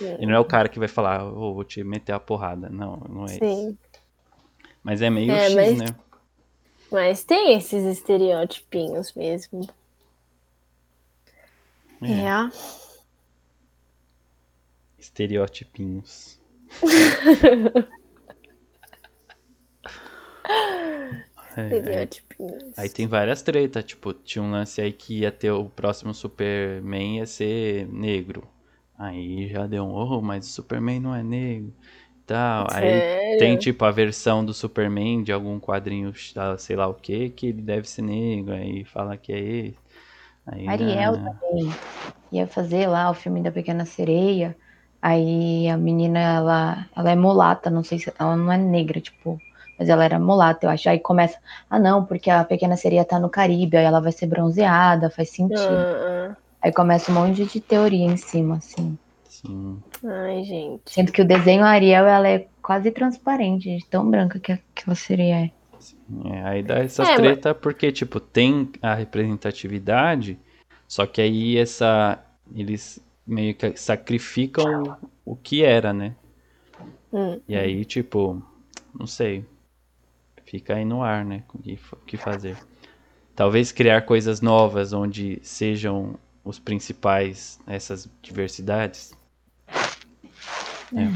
É. 0.01 0.15
Ele 0.15 0.27
não 0.27 0.35
é 0.35 0.39
o 0.41 0.45
cara 0.45 0.69
que 0.69 0.79
vai 0.79 0.89
falar, 0.89 1.25
oh, 1.25 1.55
vou 1.55 1.65
te 1.65 1.83
meter 1.85 2.13
a 2.13 2.21
porrada. 2.21 2.69
Não, 2.69 2.97
não 3.09 3.25
é 3.25 3.29
Sim. 3.29 3.69
isso. 3.69 3.79
Mas 4.83 5.03
é 5.03 5.11
meio 5.11 5.31
é, 5.31 5.47
X, 5.47 5.55
mas, 5.55 5.79
né? 5.79 5.87
Mas 6.91 7.25
tem 7.25 7.57
esses 7.57 7.85
estereótipinhos 7.85 9.13
mesmo. 9.15 9.69
É. 12.03 12.13
é. 12.13 12.51
Estereotipinhos. 14.99 16.40
É, 21.57 22.09
aí 22.77 22.89
tem 22.89 23.07
várias 23.07 23.43
tretas, 23.43 23.85
tipo, 23.85 24.15
tinha 24.15 24.43
um 24.43 24.51
lance 24.51 24.81
aí 24.81 24.93
que 24.93 25.21
ia 25.21 25.33
ter 25.33 25.51
o 25.51 25.65
próximo 25.65 26.15
Superman 26.15 27.19
ia 27.19 27.27
ser 27.27 27.89
negro. 27.89 28.47
Aí 28.97 29.49
já 29.49 29.67
deu 29.67 29.85
um, 29.85 29.93
oh, 29.93 30.21
mas 30.21 30.47
o 30.47 30.51
Superman 30.51 31.01
não 31.01 31.15
é 31.15 31.23
negro. 31.23 31.73
Tal. 32.27 32.71
Sério? 32.71 33.33
Aí 33.33 33.39
tem 33.39 33.57
tipo 33.57 33.85
a 33.85 33.91
versão 33.91 34.45
do 34.45 34.55
Superman 34.55 35.23
de 35.25 35.33
algum 35.33 35.59
quadrinho, 35.59 36.13
sei 36.59 36.77
lá 36.77 36.87
o 36.87 36.95
que, 36.95 37.31
que 37.31 37.47
ele 37.47 37.63
deve 37.63 37.89
ser 37.89 38.03
negro. 38.03 38.55
Aí 38.55 38.85
fala 38.85 39.17
que 39.17 39.33
é 39.33 39.41
esse. 39.41 39.79
Aí, 40.47 40.69
Ariel 40.69 41.17
né? 41.17 41.37
também 41.41 41.71
ia 42.33 42.47
fazer 42.47 42.87
lá 42.87 43.11
o 43.11 43.15
filme 43.15 43.43
da 43.43 43.51
Pequena 43.51 43.85
Sereia. 43.85 44.57
Aí 45.03 45.69
a 45.69 45.77
menina, 45.77 46.19
ela, 46.19 46.87
ela 46.95 47.11
é 47.11 47.17
mulata, 47.17 47.71
não 47.71 47.83
sei 47.83 47.99
se 47.99 48.13
ela 48.19 48.37
não 48.37 48.53
é 48.53 48.59
negra, 48.59 49.01
tipo, 49.01 49.41
mas 49.79 49.89
ela 49.89 50.05
era 50.05 50.19
mulata, 50.19 50.67
eu 50.67 50.71
acho. 50.71 50.91
Aí 50.91 50.99
começa, 50.99 51.39
ah 51.71 51.79
não, 51.79 52.05
porque 52.05 52.31
a 52.31 52.45
pequena 52.45 52.77
sereia 52.77 53.05
tá 53.05 53.19
no 53.19 53.31
Caribe, 53.31 53.79
aí 53.79 53.85
ela 53.85 54.01
vai 54.01 54.13
ser 54.13 54.27
bronzeada, 54.27 55.09
faz 55.09 55.31
sentido. 55.31 55.59
Uh, 55.59 56.33
uh. 56.33 56.37
Aí 56.63 56.71
começa 56.71 57.11
um 57.11 57.15
monte 57.15 57.47
de 57.47 57.61
teoria 57.61 58.05
em 58.05 58.19
cima, 58.19 58.57
assim. 58.57 58.99
Sim. 59.27 59.83
Ai, 60.05 60.45
gente. 60.45 60.83
Sendo 60.85 61.11
que 61.11 61.23
o 61.23 61.27
desenho 61.27 61.65
Ariel, 61.65 62.07
ela 62.07 62.29
é 62.29 62.47
quase 62.63 62.91
transparente, 62.91 63.79
de 63.79 63.87
tão 63.87 64.09
branca 64.09 64.39
que 64.39 64.53
aquela 64.53 64.95
sereia 64.95 65.47
é. 65.47 65.51
É, 66.27 66.43
aí 66.45 66.63
dá 66.63 66.79
essas 66.81 67.09
é, 67.09 67.17
treta 67.17 67.49
mas... 67.51 67.63
porque, 67.63 67.91
tipo, 67.91 68.21
tem 68.21 68.71
a 68.83 68.95
representatividade, 68.95 70.39
só 70.87 71.07
que 71.07 71.23
aí 71.23 71.57
essa. 71.57 72.19
Eles 72.55 73.01
meio 73.31 73.55
que 73.55 73.77
sacrificam 73.77 74.99
o, 75.25 75.33
o 75.33 75.37
que 75.37 75.63
era, 75.63 75.93
né? 75.93 76.15
Hum. 77.13 77.41
E 77.49 77.57
aí, 77.57 77.85
tipo, 77.85 78.43
não 78.99 79.07
sei. 79.07 79.45
Fica 80.45 80.75
aí 80.75 80.85
no 80.85 81.03
ar, 81.03 81.25
né? 81.25 81.45
O 81.55 81.59
que, 81.59 81.79
que 82.07 82.17
fazer. 82.17 82.57
Talvez 83.37 83.71
criar 83.71 84.03
coisas 84.03 84.41
novas 84.41 84.93
onde 84.93 85.39
sejam 85.43 86.17
os 86.45 86.59
principais 86.59 87.61
essas 87.67 88.09
diversidades. 88.21 89.13
É. 90.95 91.11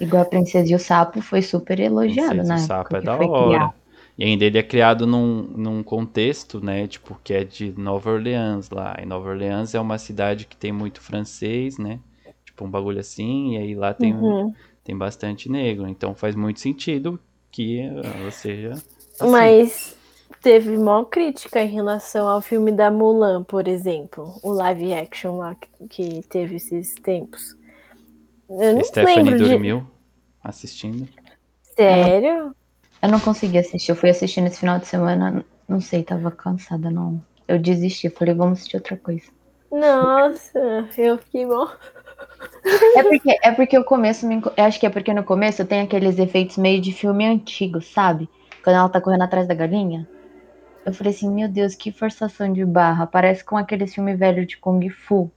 Igual 0.00 0.22
a 0.22 0.26
Princesa 0.26 0.70
e 0.70 0.74
o 0.74 0.78
Sapo 0.78 1.20
foi 1.20 1.42
super 1.42 1.80
elogiado, 1.80 2.42
né? 2.44 2.54
O 2.54 2.58
Sapo 2.58 2.96
é 2.96 3.00
da 3.00 3.16
hora. 3.16 3.48
Criado. 3.48 3.74
E 4.18 4.24
ainda 4.24 4.44
ele 4.44 4.58
é 4.58 4.62
criado 4.62 5.06
num, 5.06 5.42
num 5.42 5.82
contexto, 5.82 6.58
né? 6.64 6.86
Tipo, 6.86 7.20
que 7.22 7.34
é 7.34 7.44
de 7.44 7.72
Nova 7.78 8.10
Orleans 8.10 8.70
lá. 8.70 8.96
E 9.00 9.04
Nova 9.04 9.28
Orleans 9.28 9.74
é 9.74 9.80
uma 9.80 9.98
cidade 9.98 10.46
que 10.46 10.56
tem 10.56 10.72
muito 10.72 11.02
francês, 11.02 11.76
né? 11.76 12.00
Tipo, 12.44 12.64
um 12.64 12.70
bagulho 12.70 12.98
assim. 12.98 13.54
E 13.54 13.58
aí 13.58 13.74
lá 13.74 13.92
tem, 13.92 14.14
uhum. 14.14 14.54
tem 14.82 14.96
bastante 14.96 15.50
negro. 15.50 15.86
Então 15.86 16.14
faz 16.14 16.34
muito 16.34 16.60
sentido 16.60 17.20
que 17.50 17.80
ela 17.80 18.30
seja. 18.30 18.72
Assim. 18.72 19.30
Mas 19.30 19.96
teve 20.40 20.78
maior 20.78 21.04
crítica 21.04 21.62
em 21.62 21.68
relação 21.68 22.26
ao 22.26 22.40
filme 22.40 22.72
da 22.72 22.90
Mulan, 22.90 23.44
por 23.44 23.68
exemplo. 23.68 24.38
O 24.42 24.50
live 24.50 24.94
action 24.94 25.36
lá 25.36 25.54
que, 25.90 26.22
teve 26.28 26.56
esses 26.56 26.94
tempos. 26.94 27.54
Eu 28.48 28.74
não 28.74 28.84
Stephanie 28.84 29.30
lembro 29.30 29.48
dormiu 29.48 29.80
de... 29.80 29.86
assistindo. 30.42 31.06
Sério? 31.74 32.54
Eu 33.02 33.08
não 33.08 33.20
consegui 33.20 33.58
assistir. 33.58 33.90
Eu 33.90 33.96
fui 33.96 34.10
assistir 34.10 34.40
nesse 34.40 34.60
final 34.60 34.78
de 34.78 34.86
semana. 34.86 35.44
Não 35.68 35.80
sei, 35.80 36.02
tava 36.02 36.30
cansada, 36.30 36.90
não. 36.90 37.22
Eu 37.46 37.58
desisti. 37.58 38.08
Falei, 38.08 38.34
vamos 38.34 38.58
assistir 38.58 38.76
outra 38.76 38.96
coisa. 38.96 39.26
Nossa, 39.70 40.58
eu 40.96 41.18
fiquei 41.18 41.46
bom. 41.46 41.68
É 42.96 43.02
porque, 43.02 43.38
é 43.42 43.52
porque 43.52 43.78
o 43.78 43.84
começo 43.84 44.26
me. 44.26 44.40
Acho 44.56 44.80
que 44.80 44.86
é 44.86 44.90
porque 44.90 45.12
no 45.12 45.24
começo 45.24 45.64
tem 45.64 45.82
aqueles 45.82 46.18
efeitos 46.18 46.56
meio 46.56 46.80
de 46.80 46.92
filme 46.92 47.26
antigo, 47.26 47.80
sabe? 47.80 48.28
Quando 48.62 48.76
ela 48.76 48.88
tá 48.88 49.00
correndo 49.00 49.22
atrás 49.22 49.46
da 49.46 49.54
galinha. 49.54 50.08
Eu 50.84 50.92
falei 50.92 51.12
assim, 51.12 51.28
meu 51.28 51.48
Deus, 51.48 51.74
que 51.74 51.90
forçação 51.90 52.52
de 52.52 52.64
barra. 52.64 53.06
Parece 53.06 53.44
com 53.44 53.56
aquele 53.56 53.86
filme 53.86 54.14
velho 54.14 54.46
de 54.46 54.56
Kung 54.56 54.88
Fu. 54.88 55.30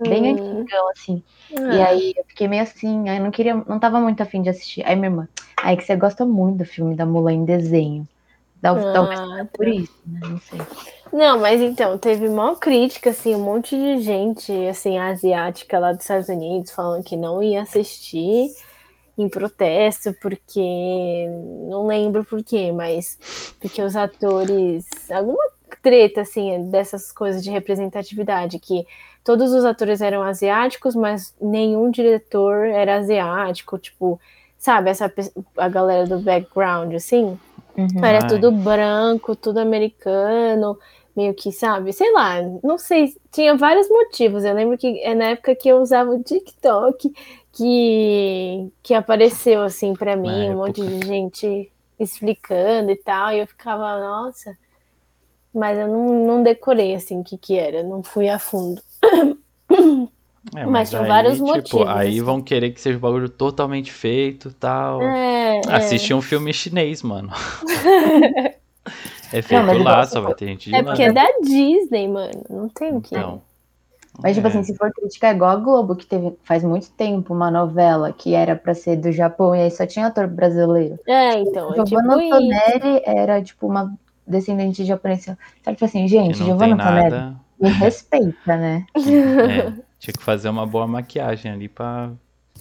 Bem 0.00 0.34
hum. 0.34 0.60
antigão, 0.60 0.88
assim. 0.90 1.22
E 1.50 1.80
aí 1.80 2.14
eu 2.16 2.24
fiquei 2.24 2.48
meio 2.48 2.62
assim, 2.62 3.08
aí 3.08 3.18
não 3.18 3.30
queria, 3.30 3.54
não 3.54 3.78
tava 3.78 4.00
muito 4.00 4.22
afim 4.22 4.42
de 4.42 4.50
assistir. 4.50 4.84
Aí 4.84 4.94
minha 4.94 5.08
irmã, 5.08 5.28
aí 5.56 5.76
que 5.76 5.84
você 5.84 5.96
gosta 5.96 6.24
muito 6.24 6.58
do 6.58 6.64
filme 6.64 6.94
da 6.94 7.06
Mulan 7.06 7.32
em 7.32 7.44
desenho. 7.44 8.06
Talvez 8.60 8.86
ah, 8.86 8.92
tá. 8.92 9.48
por 9.52 9.68
isso, 9.68 9.94
né? 10.06 10.20
Não 10.22 10.40
sei. 10.40 10.60
Não, 11.12 11.38
mas 11.38 11.60
então, 11.60 11.96
teve 11.98 12.26
uma 12.26 12.56
crítica, 12.56 13.10
assim, 13.10 13.34
um 13.34 13.44
monte 13.44 13.76
de 13.76 14.02
gente, 14.02 14.52
assim, 14.66 14.98
asiática 14.98 15.78
lá 15.78 15.92
dos 15.92 16.02
Estados 16.02 16.28
Unidos 16.28 16.72
falando 16.72 17.04
que 17.04 17.16
não 17.16 17.42
ia 17.42 17.62
assistir 17.62 18.50
em 19.16 19.28
protesto, 19.28 20.14
porque 20.20 21.26
não 21.68 21.86
lembro 21.86 22.24
por 22.24 22.42
quê, 22.42 22.70
mas 22.72 23.18
porque 23.60 23.80
os 23.80 23.96
atores, 23.96 24.84
alguma 25.10 25.42
treta, 25.80 26.22
assim, 26.22 26.68
dessas 26.70 27.12
coisas 27.12 27.42
de 27.42 27.50
representatividade, 27.50 28.58
que 28.58 28.84
todos 29.26 29.52
os 29.52 29.64
atores 29.64 30.00
eram 30.00 30.22
asiáticos, 30.22 30.94
mas 30.94 31.34
nenhum 31.40 31.90
diretor 31.90 32.64
era 32.64 32.98
asiático, 32.98 33.76
tipo, 33.76 34.20
sabe, 34.56 34.88
essa 34.88 35.12
a 35.56 35.68
galera 35.68 36.06
do 36.06 36.20
background, 36.20 36.94
assim, 36.94 37.36
uhum. 37.76 38.04
era 38.04 38.24
tudo 38.28 38.52
branco, 38.52 39.34
tudo 39.34 39.58
americano, 39.58 40.78
meio 41.16 41.34
que, 41.34 41.50
sabe, 41.50 41.92
sei 41.92 42.12
lá, 42.12 42.36
não 42.62 42.78
sei, 42.78 43.16
tinha 43.32 43.56
vários 43.56 43.88
motivos. 43.88 44.44
Eu 44.44 44.54
lembro 44.54 44.78
que 44.78 45.00
é 45.00 45.12
na 45.12 45.30
época 45.30 45.56
que 45.56 45.68
eu 45.68 45.78
usava 45.78 46.12
o 46.12 46.22
TikTok 46.22 47.12
que, 47.50 48.72
que 48.80 48.94
apareceu 48.94 49.60
assim 49.62 49.92
para 49.92 50.14
mim, 50.14 50.50
um 50.50 50.58
monte 50.58 50.80
de 50.80 51.04
gente 51.04 51.72
explicando 51.98 52.92
e 52.92 52.96
tal, 52.96 53.32
e 53.32 53.40
eu 53.40 53.46
ficava, 53.48 53.98
nossa, 53.98 54.56
mas 55.52 55.76
eu 55.76 55.88
não, 55.88 56.26
não 56.26 56.42
decorei 56.44 56.94
assim 56.94 57.20
o 57.20 57.24
que 57.24 57.36
que 57.36 57.58
era, 57.58 57.82
não 57.82 58.04
fui 58.04 58.28
a 58.28 58.38
fundo. 58.38 58.80
É, 60.54 60.64
mas, 60.64 60.70
mas 60.70 60.90
tinha 60.90 61.02
vários 61.02 61.34
tipo, 61.34 61.46
motivos. 61.46 61.88
Aí 61.88 62.10
assim. 62.10 62.22
vão 62.22 62.40
querer 62.40 62.70
que 62.70 62.80
seja 62.80 62.96
um 62.96 63.00
bagulho 63.00 63.28
totalmente 63.28 63.92
feito 63.92 64.52
tal. 64.52 65.02
É, 65.02 65.60
Assiste 65.68 66.12
é. 66.12 66.16
um 66.16 66.22
filme 66.22 66.52
chinês, 66.52 67.02
mano. 67.02 67.30
é 69.32 69.42
feito 69.42 69.66
não, 69.66 69.82
lá, 69.82 70.06
só 70.06 70.20
vai 70.20 70.34
ter 70.34 70.46
gente 70.46 70.70
de 70.70 70.76
É 70.76 70.82
porque 70.82 71.02
é 71.02 71.12
da 71.12 71.26
Disney, 71.42 72.06
mano. 72.06 72.44
Não 72.48 72.68
tem 72.68 72.94
o 72.94 73.00
que. 73.00 73.16
Então. 73.16 73.42
Mas, 74.22 74.34
tipo 74.34 74.46
é. 74.46 74.50
assim, 74.50 74.62
se 74.62 74.74
for 74.76 74.90
criticar, 74.92 75.32
é 75.32 75.34
igual 75.34 75.50
a 75.50 75.56
Globo, 75.56 75.94
que 75.94 76.06
teve 76.06 76.32
faz 76.42 76.62
muito 76.62 76.90
tempo 76.92 77.34
uma 77.34 77.50
novela 77.50 78.12
que 78.12 78.34
era 78.34 78.56
pra 78.56 78.74
ser 78.74 78.96
do 78.96 79.12
Japão 79.12 79.54
e 79.54 79.60
aí 79.60 79.70
só 79.70 79.86
tinha 79.86 80.06
ator 80.06 80.26
brasileiro. 80.26 80.98
É, 81.06 81.38
então. 81.40 81.74
É 81.74 81.86
Giovanna 81.86 82.16
tipo 82.16 82.30
Tonelli 82.30 83.02
era, 83.04 83.42
tipo, 83.42 83.66
uma 83.66 83.92
descendente 84.26 84.82
de 84.82 84.88
japonês. 84.88 85.24
Sabe, 85.24 85.76
tipo 85.76 85.84
assim, 85.84 86.08
gente, 86.08 86.38
Giovanna 86.38 86.76
Tonelli, 86.76 87.36
me 87.60 87.70
respeita, 87.70 88.56
né? 88.56 88.86
É, 88.94 89.72
tinha 89.98 90.14
que 90.14 90.22
fazer 90.22 90.48
uma 90.48 90.66
boa 90.66 90.86
maquiagem 90.86 91.50
ali 91.50 91.68
pra 91.68 92.12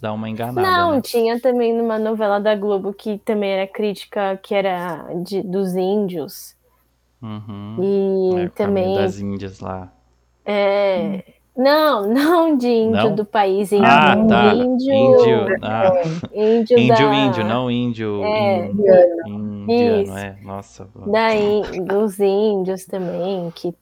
dar 0.01 0.13
uma 0.13 0.29
enganada. 0.29 0.61
Não, 0.61 0.95
né? 0.95 1.01
tinha 1.01 1.39
também 1.39 1.73
numa 1.73 1.97
novela 1.97 2.39
da 2.39 2.55
Globo 2.55 2.93
que 2.93 3.17
também 3.19 3.51
era 3.51 3.67
crítica, 3.67 4.39
que 4.41 4.53
era 4.53 5.07
de, 5.23 5.41
dos 5.41 5.75
índios. 5.75 6.55
Uhum. 7.21 7.77
E 7.81 8.41
é, 8.41 8.49
também. 8.49 8.95
das 8.95 9.19
Índias 9.19 9.59
lá. 9.59 9.91
É. 10.45 11.23
Não, 11.57 12.05
não 12.05 12.57
de 12.57 12.67
índio 12.67 13.09
não? 13.09 13.15
do 13.15 13.23
país, 13.23 13.71
índio. 13.71 13.87
Ah, 13.87 14.15
tá. 14.27 14.53
Índio. 14.53 14.93
Índio, 14.93 15.47
ah. 15.61 15.91
índio, 16.33 16.77
índio, 16.77 17.07
da... 17.07 17.15
índio, 17.15 17.45
não 17.45 17.71
índio. 17.71 18.23
É. 18.25 18.69
Indiano, 19.25 20.17
é. 20.17 20.37
Nossa. 20.43 20.87
Da 21.07 21.29
dos 21.81 22.19
índios 22.19 22.85
também, 22.85 23.51
que 23.55 23.73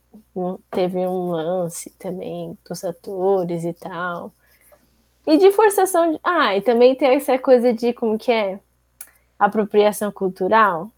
teve 0.71 0.99
um 0.99 1.31
lance 1.31 1.89
também 1.91 2.57
dos 2.67 2.83
atores 2.83 3.63
e 3.63 3.73
tal. 3.73 4.31
E 5.25 5.37
de 5.37 5.51
forçação 5.51 6.11
de. 6.11 6.19
Ah, 6.23 6.55
e 6.55 6.61
também 6.61 6.95
tem 6.95 7.15
essa 7.15 7.37
coisa 7.37 7.73
de 7.73 7.93
como 7.93 8.17
que 8.17 8.31
é? 8.31 8.59
Apropriação 9.39 10.11
cultural. 10.11 10.89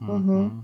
Uhum. 0.00 0.62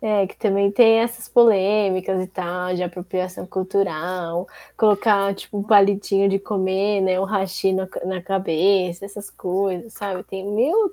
É, 0.00 0.28
que 0.28 0.36
também 0.36 0.70
tem 0.70 1.00
essas 1.00 1.28
polêmicas 1.28 2.22
e 2.22 2.26
tal, 2.28 2.72
de 2.72 2.84
apropriação 2.84 3.44
cultural, 3.44 4.46
colocar, 4.76 5.34
tipo, 5.34 5.58
um 5.58 5.62
palitinho 5.62 6.28
de 6.28 6.38
comer, 6.38 7.00
né, 7.00 7.18
um 7.18 7.24
hashi 7.24 7.72
na, 7.72 7.88
na 8.04 8.22
cabeça, 8.22 9.04
essas 9.04 9.28
coisas, 9.28 9.92
sabe? 9.92 10.22
Tem 10.22 10.44
mil... 10.46 10.92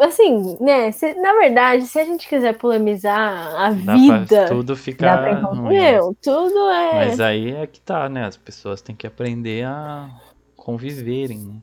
Assim, 0.00 0.56
né, 0.60 0.92
se, 0.92 1.14
na 1.14 1.32
verdade, 1.34 1.86
se 1.86 1.98
a 1.98 2.04
gente 2.04 2.28
quiser 2.28 2.56
polemizar 2.58 3.54
a 3.56 3.70
dá 3.70 3.96
vida... 3.96 4.46
tudo 4.46 4.76
ficar 4.76 5.42
Meu, 5.62 6.14
tudo 6.20 6.70
é... 6.70 7.06
Mas 7.06 7.20
aí 7.20 7.52
é 7.52 7.66
que 7.66 7.80
tá, 7.80 8.08
né, 8.08 8.26
as 8.26 8.36
pessoas 8.36 8.82
têm 8.82 8.94
que 8.94 9.06
aprender 9.06 9.64
a 9.66 10.10
conviverem, 10.56 11.38
né? 11.38 11.62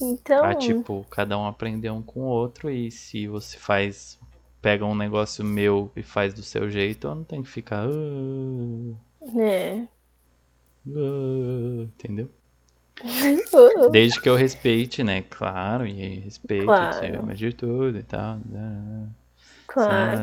Então... 0.00 0.44
Ah, 0.44 0.54
tipo, 0.54 1.06
cada 1.08 1.38
um 1.38 1.46
aprender 1.46 1.90
um 1.90 2.02
com 2.02 2.20
o 2.20 2.26
outro 2.28 2.68
e 2.68 2.90
se 2.90 3.28
você 3.28 3.56
faz 3.56 4.18
pega 4.60 4.84
um 4.84 4.94
negócio 4.94 5.44
meu 5.44 5.90
e 5.94 6.02
faz 6.02 6.34
do 6.34 6.42
seu 6.42 6.68
jeito, 6.68 7.06
eu 7.06 7.14
não 7.14 7.24
tenho 7.24 7.42
que 7.42 7.48
ficar. 7.48 7.86
Ah, 7.86 9.40
é. 9.40 9.86
Ah, 10.86 11.82
entendeu? 11.84 12.28
Desde 13.90 14.20
que 14.20 14.28
eu 14.28 14.34
respeite, 14.34 15.04
né? 15.04 15.24
Claro, 15.28 15.86
e 15.86 16.20
respeite 16.20 16.64
claro. 16.64 16.88
acima 16.88 17.34
de 17.34 17.52
tudo 17.52 17.98
e 17.98 18.02
tal. 18.02 18.38
Claro. 19.66 20.18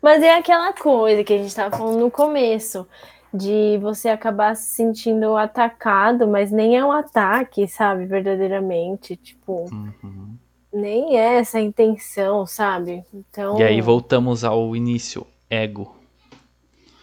Mas 0.00 0.22
é 0.22 0.36
aquela 0.36 0.72
coisa 0.72 1.22
que 1.24 1.32
a 1.32 1.38
gente 1.38 1.54
tava 1.54 1.76
falando 1.76 2.00
no 2.00 2.10
começo, 2.10 2.86
de 3.32 3.78
você 3.78 4.08
acabar 4.08 4.54
se 4.54 4.74
sentindo 4.74 5.36
atacado, 5.36 6.26
mas 6.26 6.50
nem 6.50 6.76
é 6.76 6.84
um 6.84 6.92
ataque, 6.92 7.66
sabe? 7.66 8.06
Verdadeiramente. 8.06 9.16
Tipo. 9.16 9.66
Uhum 9.70 10.38
nem 10.74 11.16
é 11.16 11.36
essa 11.36 11.58
a 11.58 11.60
intenção, 11.60 12.44
sabe? 12.46 13.04
Então. 13.14 13.58
E 13.58 13.62
aí 13.62 13.80
voltamos 13.80 14.44
ao 14.44 14.74
início, 14.74 15.24
ego. 15.48 15.93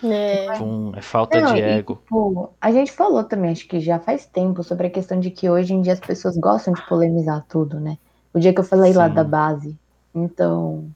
É, 0.03 0.47
é 0.47 1.01
falta 1.01 1.39
Não, 1.39 1.53
de 1.53 1.61
ego. 1.61 1.93
E, 1.93 2.03
tipo, 2.03 2.53
a 2.59 2.71
gente 2.71 2.91
falou 2.91 3.23
também, 3.23 3.51
acho 3.51 3.67
que 3.67 3.79
já 3.79 3.99
faz 3.99 4.25
tempo, 4.25 4.63
sobre 4.63 4.87
a 4.87 4.89
questão 4.89 5.19
de 5.19 5.29
que 5.29 5.49
hoje 5.49 5.73
em 5.73 5.81
dia 5.81 5.93
as 5.93 5.99
pessoas 5.99 6.37
gostam 6.37 6.73
de 6.73 6.81
polemizar 6.87 7.45
tudo, 7.47 7.79
né? 7.79 7.97
O 8.33 8.39
dia 8.39 8.53
que 8.53 8.59
eu 8.59 8.63
falei 8.63 8.91
sim. 8.91 8.97
lá 8.97 9.07
da 9.07 9.23
base. 9.23 9.77
Então. 10.13 10.89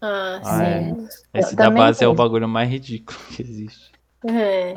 Ah, 0.00 0.40
ah 0.42 0.58
sim. 0.58 1.08
É. 1.32 1.40
Esse 1.40 1.56
da 1.56 1.70
base 1.70 2.04
é 2.04 2.08
o 2.08 2.14
bagulho 2.14 2.48
mais 2.48 2.70
ridículo 2.70 3.18
que 3.30 3.42
existe. 3.42 3.90
É. 4.24 4.76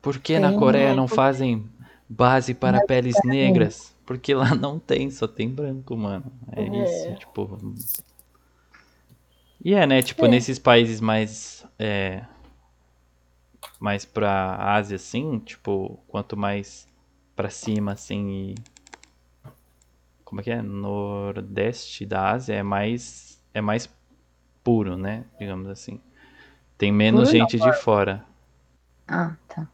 Por 0.00 0.18
que 0.18 0.38
na 0.38 0.52
Coreia 0.52 0.94
não 0.94 1.08
fazem 1.08 1.66
base 2.08 2.54
para 2.54 2.84
peles 2.86 3.16
negras? 3.24 3.94
Porque 4.04 4.32
lá 4.32 4.54
não 4.54 4.78
tem, 4.78 5.10
só 5.10 5.26
tem 5.26 5.48
branco, 5.48 5.96
mano. 5.96 6.24
É, 6.52 6.62
é. 6.62 6.84
isso, 6.84 7.14
tipo. 7.16 7.58
E 9.64 9.74
é, 9.74 9.84
né? 9.84 10.00
Tipo, 10.00 10.26
é. 10.26 10.28
nesses 10.28 10.60
países 10.60 11.00
mais. 11.00 11.66
É, 11.76 12.22
mais 13.78 14.04
pra 14.04 14.56
Ásia, 14.74 14.96
assim, 14.96 15.38
tipo, 15.38 15.98
quanto 16.08 16.36
mais 16.36 16.88
pra 17.34 17.50
cima, 17.50 17.92
assim, 17.92 18.28
e. 18.28 18.54
Como 20.24 20.40
é 20.40 20.44
que 20.44 20.50
é? 20.50 20.60
Nordeste 20.60 22.04
da 22.04 22.30
Ásia 22.30 22.54
é 22.54 22.62
mais. 22.62 23.40
É 23.54 23.60
mais 23.60 23.88
puro, 24.64 24.96
né? 24.96 25.24
Digamos 25.38 25.68
assim. 25.68 26.00
Tem 26.76 26.92
menos 26.92 27.28
puro 27.28 27.38
gente 27.38 27.56
não, 27.56 27.70
de 27.70 27.72
fora. 27.78 28.24
Ah, 29.06 29.36
tá. 29.48 29.68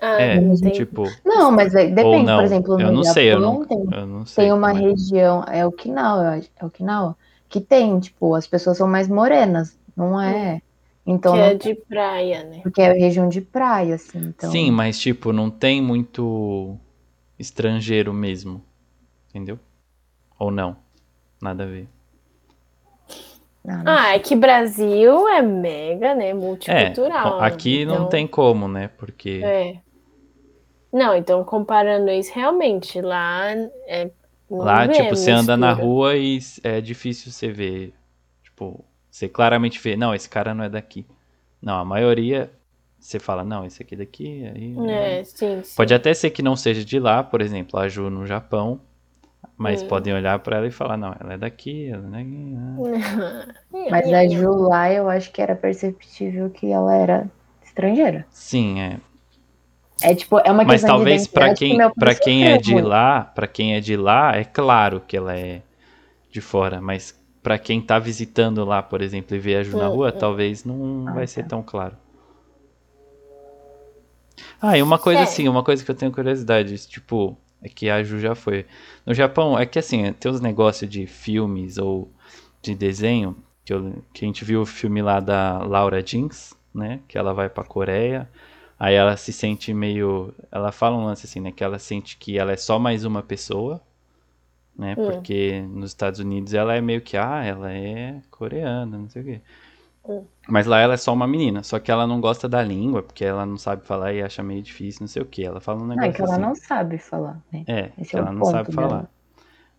Ah, 0.00 0.20
é, 0.20 0.70
tipo. 0.72 1.04
Não, 1.24 1.52
mas 1.52 1.74
é, 1.76 1.86
depende, 1.86 2.32
por 2.32 2.42
exemplo, 2.42 2.74
no 2.74 2.80
eu 2.80 2.92
não 2.92 3.04
Japão 3.04 3.14
sei, 3.14 3.32
eu 3.32 3.40
não, 3.40 3.64
tem, 3.64 3.78
eu 3.78 4.06
não 4.06 4.26
sei 4.26 4.44
tem 4.44 4.52
uma 4.52 4.72
é. 4.72 4.74
região, 4.74 5.44
é 5.46 5.64
Okinawa, 5.64 6.40
é 6.56 6.64
Okinawa, 6.64 7.16
que 7.48 7.60
tem, 7.60 8.00
tipo, 8.00 8.34
as 8.34 8.44
pessoas 8.44 8.78
são 8.78 8.88
mais 8.88 9.06
morenas, 9.06 9.78
não 9.96 10.20
é? 10.20 10.60
Então, 11.04 11.34
que 11.34 11.40
é 11.40 11.54
de 11.54 11.74
praia, 11.74 12.44
né? 12.44 12.60
Porque 12.62 12.80
é 12.80 12.92
região 12.92 13.28
de 13.28 13.40
praia, 13.40 13.96
assim, 13.96 14.18
então... 14.18 14.50
Sim, 14.50 14.70
mas, 14.70 14.98
tipo, 15.00 15.32
não 15.32 15.50
tem 15.50 15.82
muito 15.82 16.78
estrangeiro 17.38 18.12
mesmo, 18.12 18.62
entendeu? 19.28 19.58
Ou 20.38 20.50
não? 20.50 20.76
Nada 21.40 21.64
a 21.64 21.66
ver. 21.66 21.88
Não, 23.64 23.82
não 23.82 23.92
ah, 23.92 24.14
é 24.14 24.18
que 24.18 24.36
Brasil 24.36 25.28
é 25.28 25.42
mega, 25.42 26.14
né, 26.14 26.32
multicultural. 26.34 27.42
É, 27.42 27.46
aqui 27.46 27.82
então... 27.82 27.98
não 28.00 28.08
tem 28.08 28.26
como, 28.26 28.68
né, 28.68 28.88
porque... 28.96 29.40
É. 29.42 29.80
Não, 30.92 31.16
então 31.16 31.42
comparando 31.42 32.10
isso, 32.10 32.32
realmente, 32.34 33.00
lá 33.00 33.50
é. 33.86 34.10
Lá, 34.50 34.86
tipo, 34.86 35.16
você 35.16 35.30
anda 35.30 35.56
na 35.56 35.72
rua 35.72 36.14
e 36.14 36.38
é 36.62 36.78
difícil 36.82 37.32
você 37.32 37.50
ver. 37.50 37.94
Tipo, 38.42 38.84
você 39.12 39.28
claramente 39.28 39.78
vê, 39.78 39.94
não, 39.94 40.14
esse 40.14 40.26
cara 40.26 40.54
não 40.54 40.64
é 40.64 40.70
daqui. 40.70 41.06
Não, 41.60 41.78
a 41.78 41.84
maioria 41.84 42.50
você 42.98 43.18
fala, 43.18 43.44
não, 43.44 43.66
esse 43.66 43.82
aqui 43.82 43.94
é 43.94 43.98
daqui. 43.98 44.50
Aí, 44.54 44.74
é, 44.88 45.22
sim, 45.22 45.62
sim. 45.62 45.76
Pode 45.76 45.92
até 45.92 46.14
ser 46.14 46.30
que 46.30 46.40
não 46.40 46.56
seja 46.56 46.82
de 46.82 46.98
lá, 46.98 47.22
por 47.22 47.42
exemplo, 47.42 47.78
a 47.78 47.88
Ju 47.88 48.08
no 48.08 48.26
Japão. 48.26 48.80
Mas 49.54 49.82
hum. 49.82 49.88
podem 49.88 50.14
olhar 50.14 50.38
para 50.38 50.56
ela 50.56 50.66
e 50.66 50.70
falar, 50.70 50.96
não, 50.96 51.14
ela 51.20 51.34
é 51.34 51.38
daqui, 51.38 51.90
ela 51.90 52.02
não 52.02 52.18
é 52.18 52.22
daqui. 52.22 53.52
Mas 53.90 54.12
a 54.12 54.26
Ju 54.28 54.50
lá, 54.62 54.90
eu 54.90 55.10
acho 55.10 55.30
que 55.30 55.42
era 55.42 55.54
perceptível 55.54 56.48
que 56.48 56.72
ela 56.72 56.94
era 56.94 57.30
estrangeira. 57.62 58.24
Sim, 58.30 58.80
é. 58.80 58.96
É 60.00 60.14
tipo, 60.14 60.38
é 60.38 60.50
uma 60.50 60.64
Mas 60.64 60.80
talvez 60.82 61.26
para 61.26 61.54
quem, 61.54 61.76
para 61.90 62.14
quem 62.14 62.46
é 62.46 62.56
de 62.56 62.80
lá, 62.80 63.20
para 63.20 63.46
quem 63.46 63.74
é 63.74 63.80
de 63.80 63.94
lá, 63.94 64.34
é 64.36 64.44
claro 64.44 65.02
que 65.06 65.16
ela 65.16 65.36
é 65.36 65.60
de 66.30 66.40
fora, 66.40 66.80
mas 66.80 67.20
para 67.42 67.58
quem 67.58 67.80
tá 67.80 67.98
visitando 67.98 68.64
lá, 68.64 68.82
por 68.82 69.02
exemplo, 69.02 69.36
e 69.36 69.40
vê 69.40 69.56
a 69.56 69.62
Ju 69.62 69.76
na 69.76 69.88
rua, 69.88 70.08
hum. 70.08 70.18
talvez 70.18 70.64
não 70.64 71.06
ah, 71.08 71.12
vai 71.12 71.24
tá. 71.24 71.26
ser 71.26 71.46
tão 71.46 71.62
claro. 71.62 71.96
Ah, 74.60 74.78
e 74.78 74.82
uma 74.82 74.98
coisa 74.98 75.20
é. 75.20 75.22
assim, 75.24 75.48
uma 75.48 75.62
coisa 75.62 75.84
que 75.84 75.90
eu 75.90 75.94
tenho 75.94 76.12
curiosidade, 76.12 76.76
tipo, 76.86 77.36
é 77.62 77.68
que 77.68 77.90
a 77.90 78.02
Ju 78.02 78.18
já 78.20 78.34
foi. 78.34 78.64
No 79.04 79.12
Japão, 79.12 79.58
é 79.58 79.66
que 79.66 79.78
assim, 79.78 80.12
tem 80.12 80.30
uns 80.30 80.40
negócios 80.40 80.88
de 80.88 81.06
filmes 81.06 81.78
ou 81.78 82.10
de 82.60 82.74
desenho, 82.74 83.36
que, 83.64 83.72
eu, 83.72 84.02
que 84.12 84.24
a 84.24 84.28
gente 84.28 84.44
viu 84.44 84.62
o 84.62 84.66
filme 84.66 85.02
lá 85.02 85.18
da 85.18 85.58
Laura 85.58 86.02
Jeans, 86.02 86.54
né, 86.72 87.00
que 87.08 87.18
ela 87.18 87.34
vai 87.34 87.48
pra 87.48 87.64
Coreia, 87.64 88.28
Aí 88.82 88.96
ela 88.96 89.16
se 89.16 89.32
sente 89.32 89.72
meio. 89.72 90.34
Ela 90.50 90.72
fala 90.72 90.96
um 90.96 91.04
lance 91.04 91.24
assim, 91.24 91.38
né? 91.38 91.52
Que 91.52 91.62
ela 91.62 91.78
sente 91.78 92.16
que 92.16 92.36
ela 92.36 92.50
é 92.50 92.56
só 92.56 92.80
mais 92.80 93.04
uma 93.04 93.22
pessoa, 93.22 93.80
né? 94.76 94.94
Hum. 94.98 95.10
Porque 95.10 95.62
nos 95.62 95.90
Estados 95.90 96.20
Unidos 96.20 96.54
ela 96.54 96.74
é 96.74 96.80
meio 96.80 97.00
que, 97.00 97.16
ah, 97.16 97.44
ela 97.44 97.72
é 97.72 98.20
coreana, 98.30 98.98
não 98.98 99.08
sei 99.08 99.22
o 99.22 99.24
quê. 99.24 99.40
Hum. 100.04 100.24
Mas 100.48 100.66
lá 100.66 100.80
ela 100.80 100.94
é 100.94 100.96
só 100.96 101.12
uma 101.12 101.26
menina, 101.26 101.62
só 101.62 101.78
que 101.78 101.90
ela 101.90 102.06
não 102.06 102.20
gosta 102.20 102.48
da 102.48 102.62
língua, 102.62 103.02
porque 103.02 103.24
ela 103.24 103.46
não 103.46 103.56
sabe 103.56 103.86
falar 103.86 104.12
e 104.12 104.22
acha 104.22 104.42
meio 104.42 104.62
difícil, 104.62 105.02
não 105.02 105.08
sei 105.08 105.22
o 105.22 105.26
que. 105.26 105.44
Ela 105.44 105.60
fala 105.60 105.80
um 105.82 105.86
negócio. 105.86 106.00
Não, 106.00 106.08
é 106.08 106.12
que 106.12 106.22
ela 106.22 106.32
assim. 106.32 106.40
não 106.40 106.54
sabe 106.54 106.98
falar, 106.98 107.40
né? 107.52 107.64
É, 107.66 107.92
Esse 107.98 108.16
é 108.16 108.18
ela 108.18 108.32
não 108.32 108.44
sabe 108.44 108.72
dela. 108.72 108.88
falar. 108.88 109.10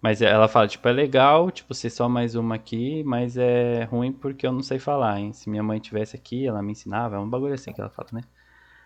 Mas 0.01 0.21
ela 0.21 0.49
fala, 0.49 0.67
tipo, 0.67 0.85
é 0.87 0.91
legal, 0.91 1.49
tipo, 1.49 1.73
ser 1.73 1.89
só 1.89 2.09
mais 2.09 2.35
uma 2.35 2.55
aqui, 2.55 3.03
mas 3.05 3.37
é 3.37 3.85
ruim 3.85 4.11
porque 4.11 4.45
eu 4.45 4.51
não 4.51 4.61
sei 4.61 4.77
falar, 4.77 5.19
hein? 5.19 5.31
Se 5.31 5.49
minha 5.49 5.63
mãe 5.63 5.79
tivesse 5.79 6.15
aqui, 6.15 6.45
ela 6.45 6.61
me 6.61 6.73
ensinava, 6.73 7.15
é 7.15 7.19
um 7.19 7.29
bagulho 7.29 7.53
assim 7.53 7.71
que 7.71 7.79
ela 7.79 7.89
fala, 7.89 8.09
né? 8.11 8.21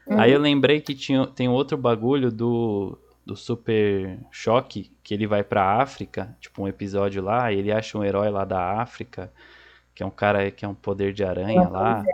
Uhum. 0.05 0.19
Aí 0.19 0.31
eu 0.31 0.39
lembrei 0.39 0.79
que 0.79 0.93
tinha, 0.93 1.25
tem 1.25 1.49
outro 1.49 1.75
bagulho 1.75 2.31
do, 2.31 2.97
do 3.27 3.35
Super 3.35 4.17
Choque, 4.31 4.89
que 5.03 5.13
ele 5.13 5.27
vai 5.27 5.43
pra 5.43 5.81
África, 5.81 6.33
tipo 6.39 6.63
um 6.63 6.67
episódio 6.67 7.21
lá, 7.21 7.51
e 7.51 7.59
ele 7.59 7.73
acha 7.73 7.97
um 7.97 8.03
herói 8.03 8.29
lá 8.29 8.45
da 8.45 8.81
África, 8.81 9.29
que 9.93 10.01
é 10.01 10.05
um 10.05 10.09
cara 10.09 10.49
que 10.49 10.63
é 10.63 10.67
um 10.67 10.73
poder 10.73 11.11
de 11.11 11.25
aranha 11.25 11.67
lá. 11.67 12.05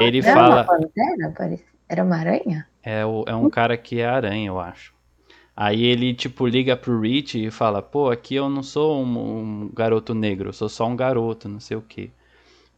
Ele 0.00 0.18
era 0.20 0.32
fala. 0.32 0.62
Uma? 0.62 1.58
Era 1.88 2.04
uma 2.04 2.16
aranha? 2.16 2.68
É, 2.80 3.04
o, 3.04 3.24
é 3.26 3.34
um 3.34 3.50
cara 3.50 3.76
que 3.76 4.00
é 4.00 4.06
aranha, 4.06 4.46
eu 4.46 4.60
acho. 4.60 4.94
Aí 5.54 5.82
ele, 5.82 6.14
tipo, 6.14 6.46
liga 6.46 6.76
pro 6.76 7.00
Rich 7.00 7.44
e 7.44 7.50
fala, 7.50 7.82
pô, 7.82 8.10
aqui 8.10 8.36
eu 8.36 8.48
não 8.48 8.62
sou 8.62 9.02
um, 9.02 9.64
um 9.64 9.70
garoto 9.74 10.14
negro, 10.14 10.50
eu 10.50 10.52
sou 10.52 10.68
só 10.68 10.86
um 10.86 10.96
garoto, 10.96 11.48
não 11.48 11.60
sei 11.60 11.76
o 11.76 11.82
quê. 11.82 12.10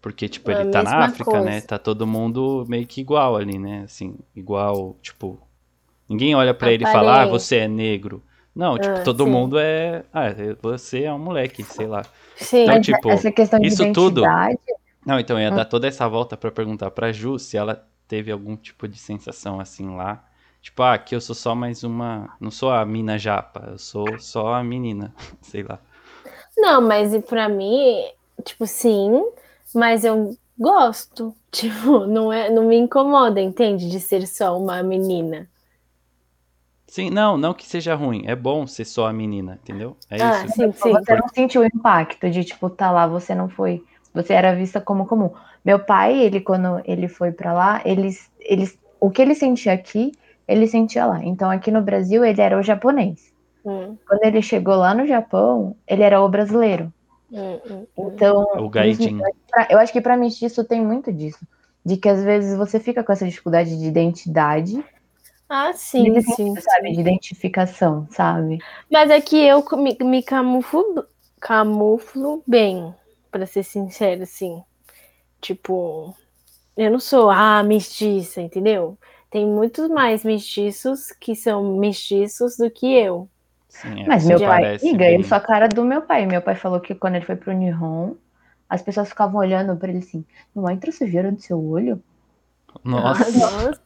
Porque, 0.01 0.29
tipo, 0.29 0.51
é 0.51 0.63
ele 0.63 0.71
tá 0.71 0.83
na 0.83 1.05
África, 1.05 1.31
né? 1.31 1.37
coisa. 1.39 1.51
né? 1.51 1.61
Tá 1.61 1.79
todo 1.79 2.07
mundo 2.07 2.65
meio 2.67 2.87
que 2.87 3.01
igual 3.01 3.37
ali, 3.37 3.59
né? 3.59 3.83
Assim, 3.85 4.17
igual, 4.35 4.97
tipo. 5.01 5.41
Ninguém 6.09 6.35
olha 6.35 6.53
para 6.53 6.73
ele 6.73 6.85
e 6.85 6.93
fala, 6.93 7.23
ah, 7.23 7.27
você 7.27 7.57
é 7.57 7.69
negro. 7.69 8.23
Não, 8.55 8.79
tipo, 8.79 8.95
ah, 8.95 9.03
todo 9.03 9.25
sim. 9.25 9.31
mundo 9.31 9.59
é. 9.59 10.05
Ah, 10.13 10.27
você 10.63 11.05
é 11.05 11.13
um 11.13 11.19
moleque, 11.19 11.65
sei 11.65 11.87
lá. 11.87 12.05
Sim, 12.37 12.63
então, 12.63 12.81
tipo, 12.81 13.11
essa 13.11 13.33
questão 13.33 13.59
de 13.59 13.67
isso 13.67 13.93
tudo. 13.93 14.23
Não, 15.05 15.19
então 15.19 15.41
ia 15.41 15.49
ah. 15.49 15.57
dar 15.57 15.65
toda 15.65 15.89
essa 15.89 16.09
volta 16.09 16.37
para 16.37 16.53
perguntar 16.53 16.91
pra 16.91 17.13
Ju 17.13 17.39
se 17.39 17.57
ela 17.57 17.85
teve 18.07 18.31
algum 18.31 18.57
tipo 18.57 18.87
de 18.87 18.99
sensação 18.99 19.59
assim 19.59 19.97
lá. 19.97 20.25
Tipo, 20.63 20.83
ah, 20.83 20.95
aqui 20.95 21.15
eu 21.15 21.21
sou 21.21 21.35
só 21.35 21.55
mais 21.55 21.83
uma. 21.83 22.35
Não 22.41 22.51
sou 22.51 22.71
a 22.71 22.85
mina 22.87 23.19
japa, 23.19 23.71
eu 23.73 23.79
sou 23.79 24.07
só 24.19 24.55
a 24.55 24.65
menina, 24.65 25.13
sei 25.43 25.63
lá. 25.63 25.81
Não, 26.57 26.81
mas 26.81 27.13
pra 27.25 27.49
mim, 27.49 28.05
tipo, 28.45 28.67
sim, 28.67 29.11
mas 29.75 30.05
eu 30.05 30.37
gosto. 30.59 31.35
Tipo, 31.55 32.05
não, 32.05 32.33
é, 32.33 32.51
não 32.51 32.65
me 32.65 32.77
incomoda, 32.77 33.41
entende? 33.41 33.89
De 33.89 34.01
ser 34.01 34.27
só 34.27 34.59
uma 34.59 34.83
menina. 34.83 35.49
Sim, 36.95 37.11
não, 37.11 37.37
não 37.37 37.53
que 37.53 37.67
seja 37.67 37.93
ruim. 37.97 38.23
É 38.25 38.37
bom 38.37 38.69
ser 38.69 38.85
só 38.85 39.09
a 39.09 39.13
menina, 39.13 39.59
entendeu? 39.61 39.97
É 40.09 40.23
ah, 40.23 40.45
isso. 40.45 40.55
Sim, 40.55 40.71
sim. 40.71 40.93
Você 40.93 41.17
não 41.17 41.29
sentiu 41.29 41.63
o 41.63 41.65
impacto 41.65 42.31
de, 42.31 42.45
tipo, 42.45 42.71
tá 42.71 42.89
lá, 42.89 43.05
você 43.05 43.35
não 43.35 43.49
foi. 43.49 43.83
Você 44.15 44.33
era 44.33 44.55
vista 44.55 44.81
como 44.81 45.05
comum. 45.05 45.33
Meu 45.65 45.81
pai, 45.81 46.17
ele, 46.17 46.41
quando 46.41 46.81
ele 46.85 47.09
foi 47.09 47.33
para 47.33 47.53
lá, 47.53 47.83
eles, 47.85 48.31
eles, 48.39 48.79
o 49.01 49.11
que 49.11 49.23
ele 49.23 49.35
sentia 49.35 49.73
aqui, 49.73 50.13
ele 50.47 50.69
sentia 50.69 51.05
lá. 51.05 51.19
Então, 51.25 51.51
aqui 51.51 51.69
no 51.73 51.83
Brasil, 51.83 52.25
ele 52.25 52.41
era 52.41 52.57
o 52.57 52.63
japonês. 52.63 53.33
Hum. 53.67 53.97
Quando 54.07 54.23
ele 54.23 54.41
chegou 54.41 54.77
lá 54.77 54.95
no 54.95 55.05
Japão, 55.05 55.75
ele 55.89 56.05
era 56.05 56.23
o 56.23 56.29
brasileiro. 56.29 56.93
Hum, 57.33 57.59
hum, 57.69 57.87
hum. 57.99 58.13
então, 58.15 58.47
o 58.55 58.69
gaijin. 58.69 59.19
eu 59.69 59.81
acho 59.81 59.93
que 59.93 60.01
para 60.01 60.17
mim 60.17 60.29
isso 60.29 60.63
tem 60.63 60.81
muito 60.81 61.13
disso, 61.13 61.45
de 61.85 61.97
que 61.97 62.09
às 62.09 62.23
vezes 62.23 62.57
você 62.57 62.79
fica 62.79 63.03
com 63.03 63.11
essa 63.11 63.27
dificuldade 63.27 63.77
de 63.77 63.85
identidade. 63.85 64.85
Ah, 65.49 65.73
sim, 65.73 66.21
sim, 66.23 66.55
sabe, 66.57 66.93
de 66.93 67.01
identificação, 67.01 68.09
sabe? 68.11 68.59
Mas 68.91 69.11
é 69.11 69.21
que 69.21 69.37
eu 69.37 69.65
me, 69.77 69.97
me 70.01 70.23
camuflo, 70.23 71.07
camuflo 71.41 72.43
bem, 72.47 72.95
para 73.31 73.47
ser 73.47 73.63
sincero, 73.63 74.23
assim. 74.23 74.63
Tipo, 75.41 76.15
eu 76.77 76.91
não 76.91 76.99
sou 76.99 77.31
a 77.31 77.59
ah, 77.59 77.63
mestiça, 77.63 78.41
entendeu? 78.41 78.99
Tem 79.31 79.47
muitos 79.47 79.89
mais 79.91 80.25
mestiços 80.25 81.13
que 81.13 81.35
são 81.35 81.77
mestiços 81.77 82.57
do 82.57 82.71
que 82.71 82.87
eu. 82.87 83.29
Sim, 83.69 84.03
é, 84.03 84.07
Mas 84.07 84.25
meu 84.25 84.39
pai, 84.39 84.77
liga, 84.77 84.99
bem... 84.99 85.17
eu 85.17 85.25
sou 85.25 85.37
a 85.37 85.41
cara 85.41 85.69
do 85.69 85.85
meu 85.85 86.03
pai. 86.03 86.25
Meu 86.25 86.41
pai 86.41 86.55
falou 86.55 86.81
que 86.81 86.95
quando 86.95 87.17
ele 87.17 87.25
foi 87.25 87.37
pro 87.37 87.53
Nihon, 87.53 88.15
as 88.69 88.81
pessoas 88.81 89.09
ficavam 89.09 89.41
olhando 89.41 89.77
para 89.77 89.91
ele 89.91 89.99
assim, 89.99 90.25
não 90.55 90.71
entra 90.71 90.91
sujeira 90.93 91.31
no 91.31 91.41
seu 91.41 91.63
olho? 91.63 92.03
Nossa. 92.83 93.39
Nossa. 93.39 93.81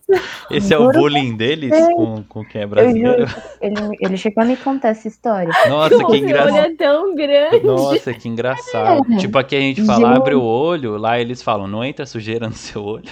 Esse 0.51 0.73
é 0.73 0.79
o 0.79 0.91
bullying 0.91 1.37
deles 1.37 1.71
com, 1.95 2.23
com 2.25 2.45
quem 2.45 2.63
é 2.63 2.67
brasileiro? 2.67 3.27
Ele, 3.61 3.75
ele 4.01 4.17
chegou 4.17 4.43
a 4.43 4.47
me 4.47 4.57
contar 4.57 4.89
essa 4.89 5.07
história. 5.07 5.53
Nossa, 5.69 6.05
que 6.05 6.17
engraçado. 6.17 6.57
é 6.57 6.75
tão 6.75 7.15
grande. 7.15 7.61
Nossa, 7.65 8.15
que 8.15 8.29
engraçado. 8.29 9.13
É. 9.13 9.17
Tipo, 9.19 9.39
aqui 9.39 9.57
a 9.57 9.61
gente 9.61 9.85
fala, 9.85 10.17
abre 10.17 10.35
o 10.35 10.43
olho, 10.43 10.97
lá 10.97 11.21
eles 11.21 11.43
falam, 11.43 11.67
não 11.67 11.85
entra 11.85 12.07
sujeira 12.07 12.49
no 12.49 12.55
seu 12.55 12.83
olho. 12.85 13.11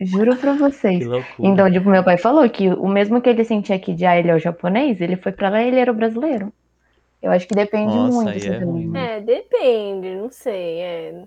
Juro 0.00 0.36
pra 0.36 0.54
vocês. 0.54 1.06
Então, 1.38 1.70
tipo, 1.70 1.88
meu 1.88 2.04
pai 2.04 2.18
falou 2.18 2.48
que 2.48 2.68
o 2.68 2.88
mesmo 2.88 3.20
que 3.20 3.28
ele 3.28 3.44
sentia 3.44 3.76
aqui 3.76 3.94
de 3.94 4.04
ah, 4.04 4.18
ele 4.18 4.30
é 4.30 4.34
o 4.34 4.38
japonês, 4.38 5.00
ele 5.00 5.16
foi 5.16 5.32
pra 5.32 5.48
lá 5.48 5.62
e 5.62 5.68
ele 5.68 5.78
era 5.78 5.90
o 5.90 5.94
brasileiro. 5.94 6.52
Eu 7.22 7.30
acho 7.30 7.48
que 7.48 7.54
depende 7.54 7.94
Nossa, 7.94 8.22
muito. 8.22 8.46
É, 8.46 8.58
ruim, 8.58 8.96
é, 8.96 9.20
depende, 9.20 10.14
não 10.14 10.30
sei. 10.30 10.80
É. 10.80 11.22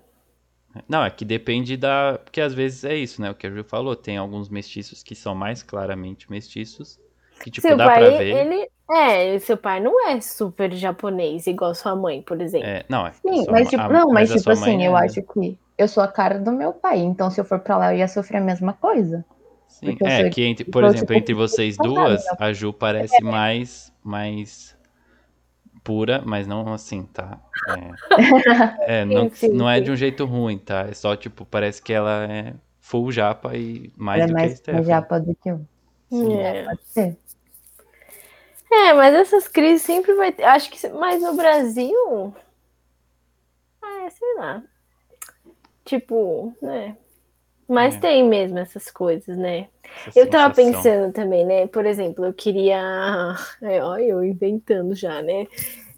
Não, 0.88 1.04
é 1.04 1.10
que 1.10 1.26
depende 1.26 1.76
da. 1.78 2.20
Porque 2.24 2.42
às 2.42 2.54
vezes 2.54 2.84
é 2.84 2.96
isso, 2.96 3.22
né? 3.22 3.32
O 3.32 3.36
que 3.36 3.48
a 3.48 3.50
Ju 3.50 3.64
falou, 3.64 3.96
tem 3.96 4.18
alguns 4.18 4.50
mestiços 4.50 5.04
que 5.04 5.16
são 5.16 5.34
mais 5.34 5.64
claramente 5.64 6.30
mestiços. 6.30 7.00
Que, 7.42 7.52
tipo, 7.52 7.68
seu 7.68 7.78
dá 7.78 7.86
pai, 7.86 8.00
pra 8.00 8.18
ver. 8.18 8.36
Ele... 8.36 8.70
É, 8.90 9.38
seu 9.40 9.58
pai 9.58 9.82
não 9.82 10.08
é 10.08 10.20
super 10.22 10.74
japonês, 10.74 11.46
igual 11.46 11.76
sua 11.76 11.96
mãe, 11.96 12.22
por 12.22 12.40
exemplo. 12.40 12.68
É, 12.68 12.86
não, 12.88 13.06
é. 13.06 13.12
Sim, 13.12 13.46
mas, 13.50 13.70
tipo, 13.70 13.82
a, 13.82 13.90
não, 13.90 14.10
mas, 14.12 14.30
mas 14.30 14.40
tipo 14.40 14.52
assim, 14.52 14.84
eu 14.84 14.98
é... 14.98 15.06
acho 15.06 15.22
que 15.22 15.60
eu 15.78 15.88
sou 15.88 16.02
a 16.02 16.08
cara 16.08 16.40
do 16.40 16.52
meu 16.54 16.72
pai, 16.72 17.00
então 17.00 17.30
se 17.30 17.40
eu 17.40 17.46
for 17.46 17.60
pra 17.60 17.78
lá 17.78 17.94
eu 17.94 17.98
ia 17.98 18.08
sofrer 18.08 18.38
a 18.38 18.42
mesma 18.42 18.74
coisa. 18.74 19.26
Sim, 19.68 19.98
é 20.06 20.22
sou... 20.22 20.30
que, 20.30 20.42
entre, 20.44 20.64
por 20.64 20.86
exemplo, 20.86 21.02
tipo, 21.02 21.14
entre 21.14 21.34
vocês 21.34 21.76
duas, 21.76 22.24
a 22.40 22.54
Ju 22.54 22.72
parece 22.72 23.22
mais, 23.22 23.94
mais 24.02 24.77
pura, 25.88 26.22
mas 26.26 26.46
não 26.46 26.74
assim, 26.74 27.04
tá? 27.04 27.40
É, 28.86 29.00
é 29.00 29.06
não, 29.08 29.32
não 29.54 29.70
é 29.70 29.80
de 29.80 29.90
um 29.90 29.96
jeito 29.96 30.26
ruim, 30.26 30.58
tá? 30.58 30.82
É 30.82 30.94
só, 30.94 31.16
tipo, 31.16 31.46
parece 31.46 31.82
que 31.82 31.94
ela 31.94 32.26
é 32.30 32.54
full 32.82 33.10
japa 33.10 33.56
e 33.56 33.90
mais 33.96 34.22
ela 34.22 34.30
é 34.30 34.34
do 34.34 34.38
é 34.38 34.42
mais, 34.42 34.60
que 34.60 34.70
a 34.70 34.74
mais 34.74 34.86
japa 34.86 35.18
do 35.18 35.34
que 35.34 35.50
eu. 35.50 35.62
Sim, 36.10 36.40
é. 36.40 36.66
pode 36.66 36.86
ser. 36.88 37.18
É, 38.70 38.94
mas 38.94 39.16
essas 39.16 39.48
crises 39.48 39.82
sempre 39.84 40.14
vai 40.16 40.34
ter. 40.34 40.44
Acho 40.44 40.70
que 40.70 40.90
mais 40.90 41.22
no 41.22 41.34
Brasil. 41.38 42.36
Ah, 43.82 44.10
sei 44.10 44.36
lá. 44.36 44.62
Tipo, 45.86 46.54
né? 46.62 46.98
Mas 47.68 47.96
é. 47.96 48.00
tem 48.00 48.24
mesmo 48.24 48.58
essas 48.58 48.90
coisas, 48.90 49.38
né? 49.38 49.68
Essa 50.08 50.20
eu 50.20 50.30
tava 50.30 50.54
sensação. 50.54 50.82
pensando 50.82 51.14
também, 51.14 51.46
né? 51.46 51.68
Por 51.68 51.86
exemplo, 51.86 52.26
eu 52.26 52.34
queria. 52.34 53.36
É, 53.62 53.84
olha, 53.84 54.04
eu 54.04 54.24
inventando 54.24 54.96
já, 54.96 55.22
né? 55.22 55.48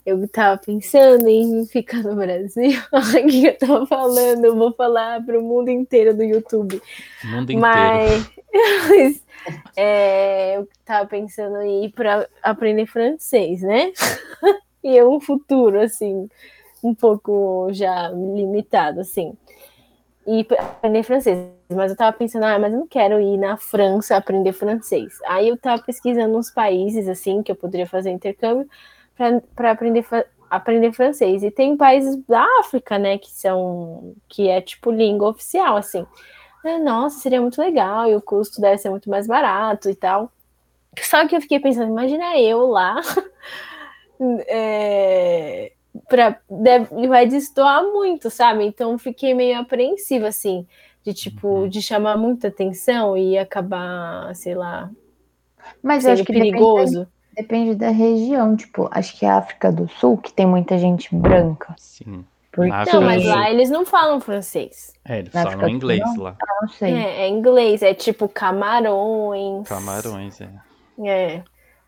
Eu 0.05 0.27
tava 0.27 0.57
pensando 0.57 1.27
em 1.27 1.65
ficar 1.67 2.01
no 2.01 2.15
Brasil. 2.15 2.79
O 2.91 3.27
que 3.27 3.45
eu 3.45 3.57
tava 3.57 3.85
falando? 3.85 4.45
Eu 4.45 4.55
vou 4.55 4.73
falar 4.73 5.23
pro 5.23 5.41
mundo 5.41 5.69
inteiro 5.69 6.15
do 6.15 6.23
YouTube. 6.23 6.81
Mundo 7.23 7.51
inteiro. 7.51 7.59
Mas, 7.59 8.33
é, 9.75 10.57
eu 10.57 10.67
tava 10.83 11.07
pensando 11.07 11.61
em 11.61 11.85
ir 11.85 11.91
para 11.91 12.27
aprender 12.41 12.87
francês, 12.87 13.61
né? 13.61 13.91
e 14.83 14.97
é 14.97 15.05
um 15.05 15.19
futuro, 15.19 15.79
assim, 15.79 16.27
um 16.83 16.95
pouco 16.95 17.67
já 17.71 18.09
limitado, 18.09 19.01
assim 19.01 19.37
e 20.29 20.45
aprender 20.59 21.01
francês. 21.01 21.39
Mas 21.73 21.89
eu 21.89 21.97
tava 21.97 22.15
pensando, 22.15 22.43
ah, 22.43 22.59
mas 22.59 22.71
eu 22.71 22.79
não 22.79 22.87
quero 22.87 23.19
ir 23.19 23.35
na 23.37 23.57
França 23.57 24.15
aprender 24.15 24.53
francês. 24.53 25.17
Aí 25.25 25.49
eu 25.49 25.57
tava 25.57 25.81
pesquisando 25.81 26.37
uns 26.37 26.51
países, 26.51 27.07
assim, 27.07 27.41
que 27.41 27.51
eu 27.51 27.55
poderia 27.55 27.87
fazer 27.87 28.11
intercâmbio 28.11 28.69
para 29.55 29.71
aprender, 29.71 30.05
aprender 30.47 30.91
francês. 30.93 31.41
E 31.41 31.49
tem 31.49 31.75
países 31.75 32.15
da 32.27 32.45
África, 32.59 32.99
né, 32.99 33.17
que 33.17 33.31
são, 33.31 34.15
que 34.27 34.47
é 34.47 34.61
tipo 34.61 34.91
língua 34.91 35.29
oficial, 35.29 35.75
assim. 35.77 36.05
Nossa, 36.83 37.19
seria 37.19 37.41
muito 37.41 37.59
legal 37.59 38.07
e 38.07 38.15
o 38.15 38.21
custo 38.21 38.61
deve 38.61 38.77
ser 38.77 38.91
muito 38.91 39.09
mais 39.09 39.25
barato 39.25 39.89
e 39.89 39.95
tal. 39.95 40.31
Só 41.01 41.27
que 41.27 41.35
eu 41.35 41.41
fiquei 41.41 41.59
pensando, 41.59 41.89
imagina 41.89 42.37
eu 42.39 42.67
lá, 42.67 43.01
é, 44.47 45.71
pra, 46.07 46.39
deve, 46.49 47.07
vai 47.07 47.25
destoar 47.25 47.83
muito, 47.83 48.29
sabe? 48.29 48.65
Então 48.65 48.97
fiquei 48.97 49.33
meio 49.33 49.59
apreensiva, 49.59 50.27
assim, 50.27 50.65
de 51.03 51.13
tipo, 51.13 51.47
uhum. 51.47 51.69
de 51.69 51.81
chamar 51.81 52.17
muita 52.17 52.47
atenção 52.47 53.17
e 53.17 53.37
acabar, 53.37 54.33
sei 54.35 54.55
lá. 54.55 54.89
Mas 55.81 56.05
acho 56.05 56.23
que 56.23 56.33
perigoso. 56.33 57.07
Depende, 57.35 57.73
depende, 57.73 57.75
da 57.75 57.89
região, 57.89 58.55
tipo, 58.55 58.87
acho 58.91 59.17
que 59.17 59.25
a 59.25 59.37
África 59.37 59.71
do 59.71 59.87
Sul, 59.89 60.17
que 60.17 60.31
tem 60.31 60.45
muita 60.45 60.77
gente 60.77 61.13
branca. 61.15 61.75
Sim. 61.77 62.25
Porque... 62.51 62.91
Não, 62.91 63.01
mas 63.01 63.25
lá 63.25 63.49
eles 63.49 63.69
não 63.69 63.85
falam 63.85 64.19
francês. 64.19 64.93
É, 65.05 65.19
eles 65.19 65.31
falam 65.31 65.69
inglês 65.69 66.01
não? 66.01 66.23
lá. 66.23 66.35
Ah, 66.41 66.57
não 66.61 66.69
sei. 66.69 66.93
É, 66.93 67.21
é, 67.21 67.29
inglês, 67.29 67.81
é 67.81 67.93
tipo 67.93 68.27
camarões. 68.27 69.67
Camarões, 69.67 70.41
é. 70.41 70.49
É. 71.05 71.43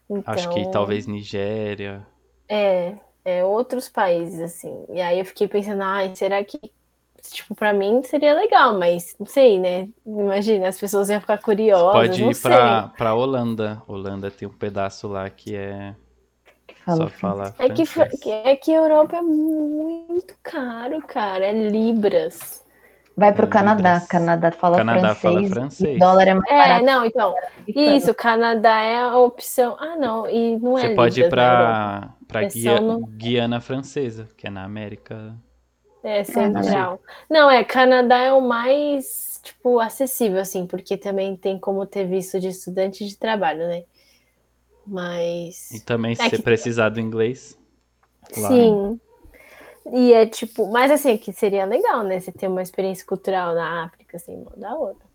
Então... 0.09 0.33
Acho 0.33 0.49
que 0.49 0.59
então 0.59 0.71
talvez 0.71 1.07
Nigéria. 1.07 2.05
É, 2.47 2.93
é, 3.23 3.43
outros 3.43 3.87
países, 3.87 4.39
assim. 4.39 4.85
E 4.89 5.01
aí 5.01 5.19
eu 5.19 5.25
fiquei 5.25 5.47
pensando, 5.47 5.81
ai, 5.83 6.11
será 6.15 6.43
que, 6.43 6.59
tipo, 7.31 7.53
pra 7.55 7.73
mim 7.73 8.01
seria 8.03 8.33
legal, 8.33 8.77
mas 8.77 9.15
não 9.19 9.25
sei, 9.25 9.59
né? 9.59 9.87
Imagina, 10.05 10.67
as 10.67 10.79
pessoas 10.79 11.09
iam 11.09 11.21
ficar 11.21 11.37
curiosas. 11.37 11.93
Pode 11.93 12.23
ir 12.23 12.41
pra, 12.41 12.91
pra 12.97 13.13
Holanda. 13.13 13.81
Holanda 13.87 14.31
tem 14.31 14.47
um 14.47 14.53
pedaço 14.53 15.07
lá 15.07 15.29
que 15.29 15.55
é. 15.55 15.95
Fala, 16.85 16.97
Só 16.97 17.07
falar. 17.09 17.55
É 17.59 17.69
que, 17.69 17.83
é 18.29 18.55
que 18.55 18.73
a 18.73 18.77
Europa 18.77 19.17
é 19.17 19.21
muito 19.21 20.33
caro, 20.41 20.99
cara. 21.01 21.45
É 21.45 21.53
Libras. 21.53 22.61
Vai 23.15 23.33
pro 23.33 23.45
é 23.45 23.49
Canadá. 23.49 23.93
Libras. 23.93 24.07
Canadá 24.07 24.51
fala 24.51 24.77
Canadá 24.77 25.15
francês. 25.15 25.21
Fala 25.21 25.49
francês. 25.49 25.99
dólar 25.99 26.27
é 26.27 26.33
mais 26.33 26.51
é, 26.51 26.57
barato. 26.57 26.85
não, 26.85 27.05
então. 27.05 27.35
Isso, 27.67 28.13
Canadá 28.15 28.81
é 28.81 28.97
a 28.97 29.17
opção. 29.17 29.77
Ah, 29.79 29.95
não. 29.95 30.27
E 30.29 30.57
não 30.57 30.77
é 30.77 30.81
Você 30.81 30.95
pode 30.95 31.21
ir 31.21 31.29
pra 32.31 32.41
para 32.41 32.49
Guia, 32.49 32.79
no... 32.79 33.05
Guiana 33.05 33.59
Francesa, 33.59 34.29
que 34.37 34.47
é 34.47 34.49
na 34.49 34.63
América 34.63 35.35
É, 36.03 36.23
central. 36.23 36.99
Não, 37.29 37.51
é, 37.51 37.63
Canadá 37.63 38.17
é 38.17 38.31
o 38.31 38.41
mais, 38.41 39.39
tipo, 39.43 39.79
acessível, 39.79 40.39
assim, 40.39 40.65
porque 40.65 40.97
também 40.97 41.35
tem 41.35 41.59
como 41.59 41.85
ter 41.85 42.05
visto 42.05 42.39
de 42.39 42.47
estudante 42.47 43.05
de 43.05 43.17
trabalho, 43.17 43.67
né? 43.67 43.83
Mas. 44.87 45.69
E 45.71 45.79
também, 45.79 46.15
se 46.15 46.21
é 46.21 46.29
você 46.29 46.37
que... 46.37 46.43
precisar 46.43 46.89
do 46.89 46.99
inglês. 46.99 47.57
Lá. 48.37 48.47
Sim. 48.47 48.99
E 49.93 50.13
é 50.13 50.25
tipo, 50.25 50.71
mas 50.71 50.91
assim, 50.91 51.17
que 51.17 51.33
seria 51.33 51.65
legal, 51.65 52.03
né? 52.03 52.19
Você 52.19 52.31
ter 52.31 52.47
uma 52.47 52.61
experiência 52.61 53.05
cultural 53.05 53.53
na 53.53 53.85
África, 53.85 54.17
assim, 54.17 54.45
da 54.55 54.75
outra. 54.75 55.09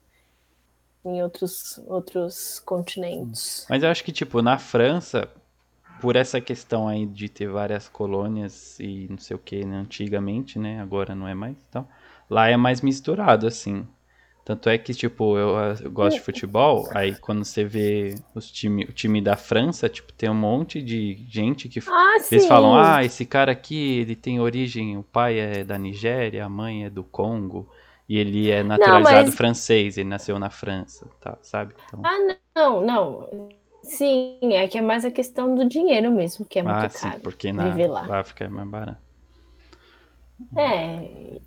Em 1.04 1.22
outros, 1.22 1.80
outros 1.86 2.58
continentes. 2.60 3.64
Mas 3.70 3.82
eu 3.82 3.88
acho 3.88 4.02
que, 4.02 4.10
tipo, 4.10 4.42
na 4.42 4.58
França, 4.58 5.30
por 6.01 6.16
essa 6.16 6.40
questão 6.40 6.88
aí 6.88 7.07
de 7.07 7.28
ter 7.28 7.49
várias 7.49 7.88
colônias 7.88 8.78
e 8.80 9.07
não 9.09 9.18
sei 9.18 9.36
o 9.36 9.38
que, 9.38 9.64
né, 9.64 9.78
antigamente, 9.78 10.59
né? 10.59 10.80
Agora 10.80 11.14
não 11.14 11.26
é 11.26 11.34
mais. 11.34 11.57
Então, 11.68 11.86
lá 12.28 12.49
é 12.49 12.57
mais 12.57 12.80
misturado, 12.80 13.47
assim. 13.47 13.86
Tanto 14.47 14.68
é 14.68 14.78
que, 14.78 14.94
tipo, 14.94 15.36
eu, 15.36 15.57
eu, 15.82 15.90
gosto 15.90 16.18
de 16.18 16.22
futebol, 16.22 16.88
aí 16.94 17.16
quando 17.16 17.44
você 17.44 17.64
vê 17.64 18.14
os 18.32 18.49
time, 18.49 18.84
o 18.84 18.92
time 18.92 19.20
da 19.20 19.34
França, 19.36 19.88
tipo, 19.88 20.12
tem 20.12 20.30
um 20.30 20.34
monte 20.34 20.80
de 20.80 21.26
gente 21.28 21.68
que 21.68 21.80
ah, 21.88 22.14
eles 22.14 22.42
sim. 22.44 22.47
falam, 22.49 22.76
ah, 22.76 23.05
esse 23.05 23.26
cara 23.26 23.51
aqui, 23.51 23.99
ele 23.99 24.14
tem 24.14 24.38
origem, 24.38 24.97
o 24.97 25.03
pai 25.03 25.40
é 25.40 25.64
da 25.64 25.76
Nigéria, 25.76 26.44
a 26.44 26.49
mãe 26.49 26.84
é 26.84 26.90
do 26.90 27.03
Congo, 27.03 27.68
e 28.09 28.18
ele 28.18 28.49
é 28.49 28.62
naturalizado 28.62 29.16
não, 29.16 29.26
mas... 29.26 29.34
francês, 29.34 29.99
ele 29.99 30.09
nasceu 30.09 30.38
na 30.38 30.49
França, 30.49 31.09
tá, 31.20 31.36
sabe? 31.42 31.74
Então... 31.88 32.03
Ah, 32.05 32.36
não, 32.55 32.86
não. 32.86 33.49
Sim, 33.87 34.39
é 34.53 34.66
que 34.66 34.76
é 34.76 34.82
mais 34.82 35.05
a 35.05 35.11
questão 35.11 35.55
do 35.55 35.64
dinheiro 35.68 36.11
mesmo, 36.11 36.45
que 36.45 36.59
é 36.59 36.62
muito 36.62 36.74
ah, 36.76 36.89
sim, 36.89 37.09
caro. 37.09 37.20
porque 37.20 37.53
na 37.53 37.64
África 38.18 38.45
é 38.45 38.49
mais 38.49 38.68
barato. 38.68 38.99
É, 40.57 41.39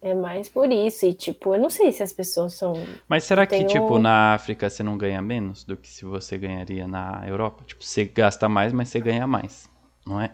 é 0.00 0.14
mais 0.14 0.48
por 0.48 0.72
isso. 0.72 1.04
E, 1.04 1.12
tipo, 1.12 1.54
eu 1.54 1.60
não 1.60 1.68
sei 1.68 1.92
se 1.92 2.02
as 2.02 2.12
pessoas 2.12 2.54
são. 2.54 2.74
Mas 3.06 3.24
será 3.24 3.46
que, 3.46 3.62
tipo, 3.64 3.98
na 3.98 4.34
África 4.34 4.68
você 4.68 4.82
não 4.82 4.96
ganha 4.96 5.20
menos 5.20 5.62
do 5.64 5.76
que 5.76 5.88
se 5.88 6.04
você 6.04 6.38
ganharia 6.38 6.88
na 6.88 7.22
Europa? 7.26 7.62
Tipo, 7.66 7.84
você 7.84 8.06
gasta 8.06 8.48
mais, 8.48 8.72
mas 8.72 8.88
você 8.88 8.98
ganha 8.98 9.26
mais, 9.26 9.68
não 10.06 10.20
é? 10.20 10.32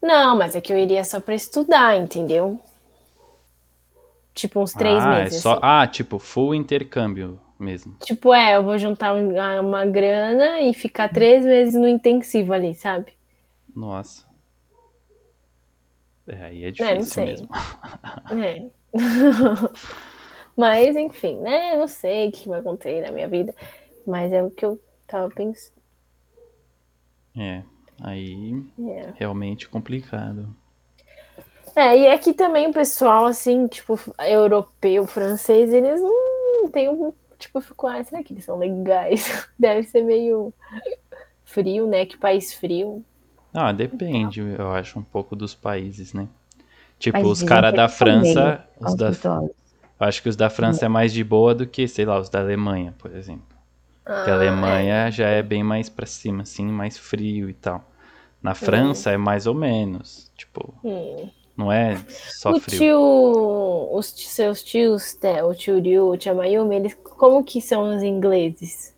Não, 0.00 0.36
mas 0.36 0.54
é 0.54 0.60
que 0.60 0.72
eu 0.72 0.78
iria 0.78 1.02
só 1.02 1.18
pra 1.18 1.34
estudar, 1.34 1.96
entendeu? 1.96 2.60
Tipo, 4.34 4.60
uns 4.60 4.72
três 4.72 5.02
ah, 5.02 5.16
meses. 5.16 5.38
É 5.38 5.40
só... 5.40 5.52
Assim. 5.52 5.60
Ah, 5.62 5.86
tipo, 5.86 6.18
full 6.18 6.54
intercâmbio 6.54 7.40
mesmo. 7.58 7.96
Tipo, 8.04 8.32
é, 8.32 8.56
eu 8.56 8.62
vou 8.62 8.78
juntar 8.78 9.14
uma 9.14 9.84
grana 9.84 10.60
e 10.60 10.72
ficar 10.72 11.08
três 11.08 11.44
meses 11.44 11.74
no 11.74 11.88
intensivo 11.88 12.52
ali, 12.52 12.74
sabe? 12.74 13.12
Nossa. 13.74 14.26
É, 16.26 16.44
aí 16.44 16.64
é, 16.64 16.68
é 16.68 16.70
difícil 16.70 17.22
é, 17.22 17.26
mesmo. 17.26 17.48
É. 18.42 18.70
Mas, 20.56 20.96
enfim, 20.96 21.36
né? 21.36 21.74
Eu 21.74 21.78
não 21.80 21.88
sei 21.88 22.28
o 22.28 22.32
que 22.32 22.48
vai 22.48 22.60
acontecer 22.60 23.02
na 23.02 23.12
minha 23.12 23.28
vida. 23.28 23.54
Mas 24.06 24.32
é 24.32 24.42
o 24.42 24.50
que 24.50 24.64
eu 24.64 24.80
tava 25.06 25.28
pensando. 25.30 25.78
É, 27.36 27.62
aí 28.02 28.64
é. 28.80 29.12
realmente 29.16 29.68
complicado. 29.68 30.48
É, 31.76 31.96
e 31.96 32.08
aqui 32.08 32.32
também 32.32 32.66
o 32.66 32.72
pessoal, 32.72 33.26
assim, 33.26 33.68
tipo, 33.68 33.96
europeu, 34.18 35.06
francês, 35.06 35.72
eles 35.72 36.00
não 36.00 36.68
têm 36.70 36.88
um. 36.88 37.12
Tipo, 37.38 37.60
ficou, 37.60 37.88
ah, 37.88 38.02
será 38.02 38.22
que 38.22 38.32
eles 38.32 38.44
são 38.44 38.58
legais? 38.58 39.48
Deve 39.58 39.84
ser 39.84 40.02
meio 40.02 40.52
frio, 41.44 41.86
né? 41.86 42.04
Que 42.04 42.16
país 42.16 42.52
frio. 42.52 43.04
Ah, 43.54 43.72
depende, 43.72 44.40
eu 44.40 44.72
acho, 44.72 44.98
um 44.98 45.02
pouco 45.02 45.34
dos 45.34 45.54
países, 45.54 46.12
né? 46.12 46.28
Tipo, 46.98 47.18
Mas 47.18 47.28
os 47.28 47.42
caras 47.42 47.72
da 47.72 47.88
França. 47.88 48.66
Os 48.78 48.94
da, 48.94 49.10
eu 49.10 50.06
acho 50.06 50.22
que 50.22 50.28
os 50.28 50.36
da 50.36 50.50
França 50.50 50.86
é 50.86 50.88
mais 50.88 51.12
de 51.12 51.24
boa 51.24 51.54
do 51.54 51.66
que, 51.66 51.86
sei 51.88 52.04
lá, 52.04 52.18
os 52.18 52.28
da 52.28 52.40
Alemanha, 52.40 52.94
por 52.98 53.14
exemplo. 53.14 53.56
Porque 54.04 54.30
a 54.30 54.34
ah, 54.34 54.36
Alemanha 54.36 54.94
é. 55.06 55.10
já 55.10 55.28
é 55.28 55.42
bem 55.42 55.62
mais 55.62 55.88
pra 55.88 56.06
cima, 56.06 56.42
assim, 56.42 56.66
mais 56.66 56.96
frio 56.98 57.48
e 57.48 57.54
tal. 57.54 57.84
Na 58.42 58.54
França 58.54 59.10
hum. 59.10 59.14
é 59.14 59.16
mais 59.16 59.46
ou 59.46 59.54
menos. 59.54 60.30
Tipo, 60.36 60.74
hum. 60.82 61.28
Não 61.58 61.72
é 61.72 61.96
só 62.08 62.52
o 62.52 62.60
frio. 62.60 62.78
Tio, 62.78 63.88
os 63.92 64.06
seus 64.06 64.62
tios, 64.62 65.18
o 65.44 65.54
tio 65.54 65.80
Ryu, 65.82 66.06
o 66.06 66.16
tio 66.16 66.36
Mayumi, 66.36 66.76
eles, 66.76 66.94
como 66.94 67.42
que 67.42 67.60
são 67.60 67.96
os 67.96 68.00
ingleses? 68.04 68.94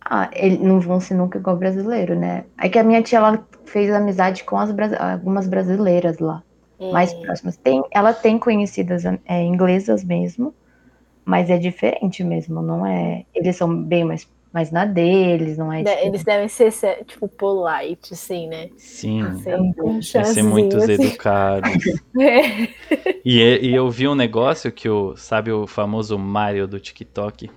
Ah, 0.00 0.30
eles 0.32 0.58
não 0.60 0.80
vão 0.80 1.00
ser 1.00 1.14
nunca 1.14 1.38
igual 1.38 1.58
brasileiro, 1.58 2.18
né? 2.18 2.46
É 2.58 2.70
que 2.70 2.78
a 2.78 2.82
minha 2.82 3.02
tia, 3.02 3.18
ela 3.18 3.46
fez 3.66 3.92
amizade 3.92 4.42
com 4.44 4.56
as, 4.58 4.70
algumas 4.98 5.46
brasileiras 5.46 6.18
lá, 6.18 6.42
hum. 6.80 6.92
mais 6.92 7.12
próximas. 7.12 7.58
Tem, 7.58 7.84
ela 7.90 8.14
tem 8.14 8.38
conhecidas 8.38 9.04
é, 9.04 9.42
inglesas 9.42 10.02
mesmo, 10.02 10.54
mas 11.26 11.50
é 11.50 11.58
diferente 11.58 12.24
mesmo, 12.24 12.62
não 12.62 12.86
é... 12.86 13.26
Eles 13.34 13.54
são 13.56 13.82
bem 13.82 14.02
mais, 14.02 14.26
mais 14.54 14.70
na 14.70 14.84
deles, 14.84 15.58
não 15.58 15.72
é... 15.72 15.82
Tipo... 15.82 16.06
Eles 16.06 16.22
devem 16.22 16.46
ser, 16.46 16.70
tipo, 17.04 17.26
polite, 17.26 18.14
assim, 18.14 18.46
né? 18.46 18.70
Sim, 18.76 19.22
assim, 19.22 19.42
ser 20.32 20.44
muitos 20.44 20.84
assim. 20.84 20.92
educados. 20.92 21.70
é. 22.20 22.68
e, 23.24 23.40
e 23.40 23.74
eu 23.74 23.90
vi 23.90 24.06
um 24.06 24.14
negócio 24.14 24.70
que 24.70 24.88
o, 24.88 25.16
sabe 25.16 25.50
o 25.50 25.66
famoso 25.66 26.16
Mario 26.16 26.68
do 26.68 26.78
TikTok? 26.78 27.50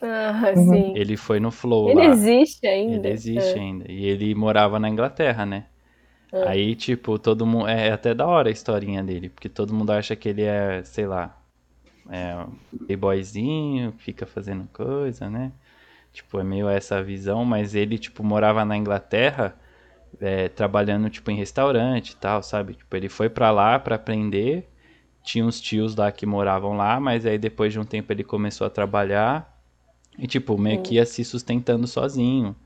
Ah, 0.00 0.52
uhum. 0.54 0.68
sim. 0.68 0.92
Ele 0.96 1.16
foi 1.16 1.40
no 1.40 1.50
Flow 1.50 1.90
Ele 1.90 2.06
lá. 2.06 2.14
existe 2.14 2.64
ainda. 2.68 3.08
Ele 3.08 3.14
existe 3.14 3.58
é. 3.58 3.60
ainda. 3.60 3.90
E 3.90 4.04
ele 4.04 4.32
morava 4.32 4.78
na 4.78 4.88
Inglaterra, 4.88 5.44
né? 5.44 5.66
É. 6.32 6.48
Aí, 6.48 6.76
tipo, 6.76 7.18
todo 7.18 7.44
mundo. 7.44 7.66
É 7.66 7.90
até 7.90 8.14
da 8.14 8.24
hora 8.28 8.48
a 8.48 8.52
historinha 8.52 9.02
dele, 9.02 9.28
porque 9.28 9.48
todo 9.48 9.74
mundo 9.74 9.90
acha 9.90 10.14
que 10.14 10.28
ele 10.28 10.42
é, 10.42 10.84
sei 10.84 11.04
lá, 11.04 11.36
é 12.08 12.36
um 12.36 12.78
playboyzinho, 12.86 13.92
fica 13.98 14.24
fazendo 14.24 14.68
coisa, 14.72 15.28
né? 15.28 15.50
Tipo, 16.12 16.40
é 16.40 16.44
meio 16.44 16.68
essa 16.68 17.02
visão, 17.02 17.44
mas 17.44 17.74
ele, 17.74 17.98
tipo, 17.98 18.24
morava 18.24 18.64
na 18.64 18.76
Inglaterra, 18.76 19.56
é, 20.20 20.48
trabalhando, 20.48 21.08
tipo, 21.10 21.30
em 21.30 21.36
restaurante 21.36 22.10
e 22.10 22.16
tal, 22.16 22.42
sabe? 22.42 22.74
Tipo, 22.74 22.96
ele 22.96 23.08
foi 23.08 23.28
pra 23.28 23.50
lá 23.50 23.78
pra 23.78 23.96
aprender. 23.96 24.68
Tinha 25.22 25.44
uns 25.44 25.60
tios 25.60 25.94
lá 25.94 26.10
que 26.10 26.24
moravam 26.26 26.76
lá, 26.76 26.98
mas 26.98 27.26
aí 27.26 27.38
depois 27.38 27.72
de 27.72 27.78
um 27.78 27.84
tempo 27.84 28.12
ele 28.12 28.24
começou 28.24 28.66
a 28.66 28.70
trabalhar 28.70 29.56
e, 30.18 30.26
tipo, 30.26 30.56
meio 30.58 30.82
que 30.82 30.94
ia 30.96 31.06
se 31.06 31.24
sustentando 31.24 31.86
sozinho, 31.86 32.56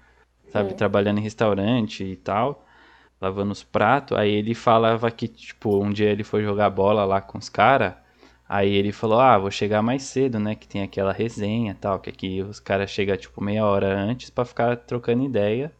sabe? 0.52 0.74
Trabalhando 0.74 1.18
em 1.18 1.22
restaurante 1.22 2.04
e 2.04 2.16
tal, 2.16 2.64
lavando 3.20 3.52
os 3.52 3.62
pratos. 3.62 4.16
Aí 4.16 4.30
ele 4.32 4.54
falava 4.54 5.10
que, 5.10 5.28
tipo, 5.28 5.82
um 5.82 5.90
dia 5.92 6.10
ele 6.10 6.24
foi 6.24 6.42
jogar 6.42 6.70
bola 6.70 7.04
lá 7.04 7.20
com 7.20 7.38
os 7.38 7.48
caras. 7.48 7.94
Aí 8.52 8.74
ele 8.74 8.92
falou, 8.92 9.18
ah, 9.18 9.38
vou 9.38 9.50
chegar 9.50 9.80
mais 9.80 10.02
cedo, 10.02 10.38
né? 10.38 10.54
Que 10.54 10.68
tem 10.68 10.82
aquela 10.82 11.10
resenha 11.10 11.70
e 11.70 11.74
tal, 11.74 11.98
que 11.98 12.10
aqui 12.10 12.42
os 12.42 12.60
caras 12.60 12.90
chegam, 12.90 13.16
tipo, 13.16 13.42
meia 13.42 13.64
hora 13.64 13.98
antes 13.98 14.28
para 14.28 14.44
ficar 14.44 14.76
trocando 14.76 15.24
ideia. 15.24 15.72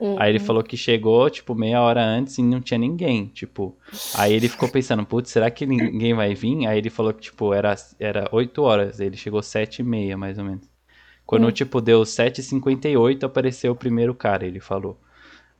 Uhum. 0.00 0.16
Aí 0.18 0.30
ele 0.30 0.38
falou 0.38 0.62
que 0.62 0.74
chegou, 0.74 1.28
tipo, 1.28 1.54
meia 1.54 1.82
hora 1.82 2.02
antes 2.02 2.38
e 2.38 2.42
não 2.42 2.62
tinha 2.62 2.78
ninguém, 2.78 3.26
tipo. 3.26 3.76
Aí 4.14 4.32
ele 4.32 4.48
ficou 4.48 4.70
pensando, 4.70 5.04
putz, 5.04 5.32
será 5.32 5.50
que 5.50 5.66
ninguém 5.66 6.14
vai 6.14 6.34
vir? 6.34 6.66
Aí 6.66 6.78
ele 6.78 6.88
falou 6.88 7.12
que, 7.12 7.20
tipo, 7.20 7.52
era, 7.52 7.76
era 8.00 8.26
8 8.32 8.62
horas, 8.62 9.00
ele 9.00 9.18
chegou 9.18 9.42
sete 9.42 9.80
e 9.80 9.82
meia, 9.82 10.16
mais 10.16 10.38
ou 10.38 10.44
menos. 10.46 10.66
Quando, 11.26 11.46
hum. 11.46 11.52
tipo, 11.52 11.78
deu 11.78 12.00
7h58, 12.04 13.22
apareceu 13.24 13.72
o 13.72 13.76
primeiro 13.76 14.14
cara, 14.14 14.46
ele 14.46 14.60
falou. 14.60 14.98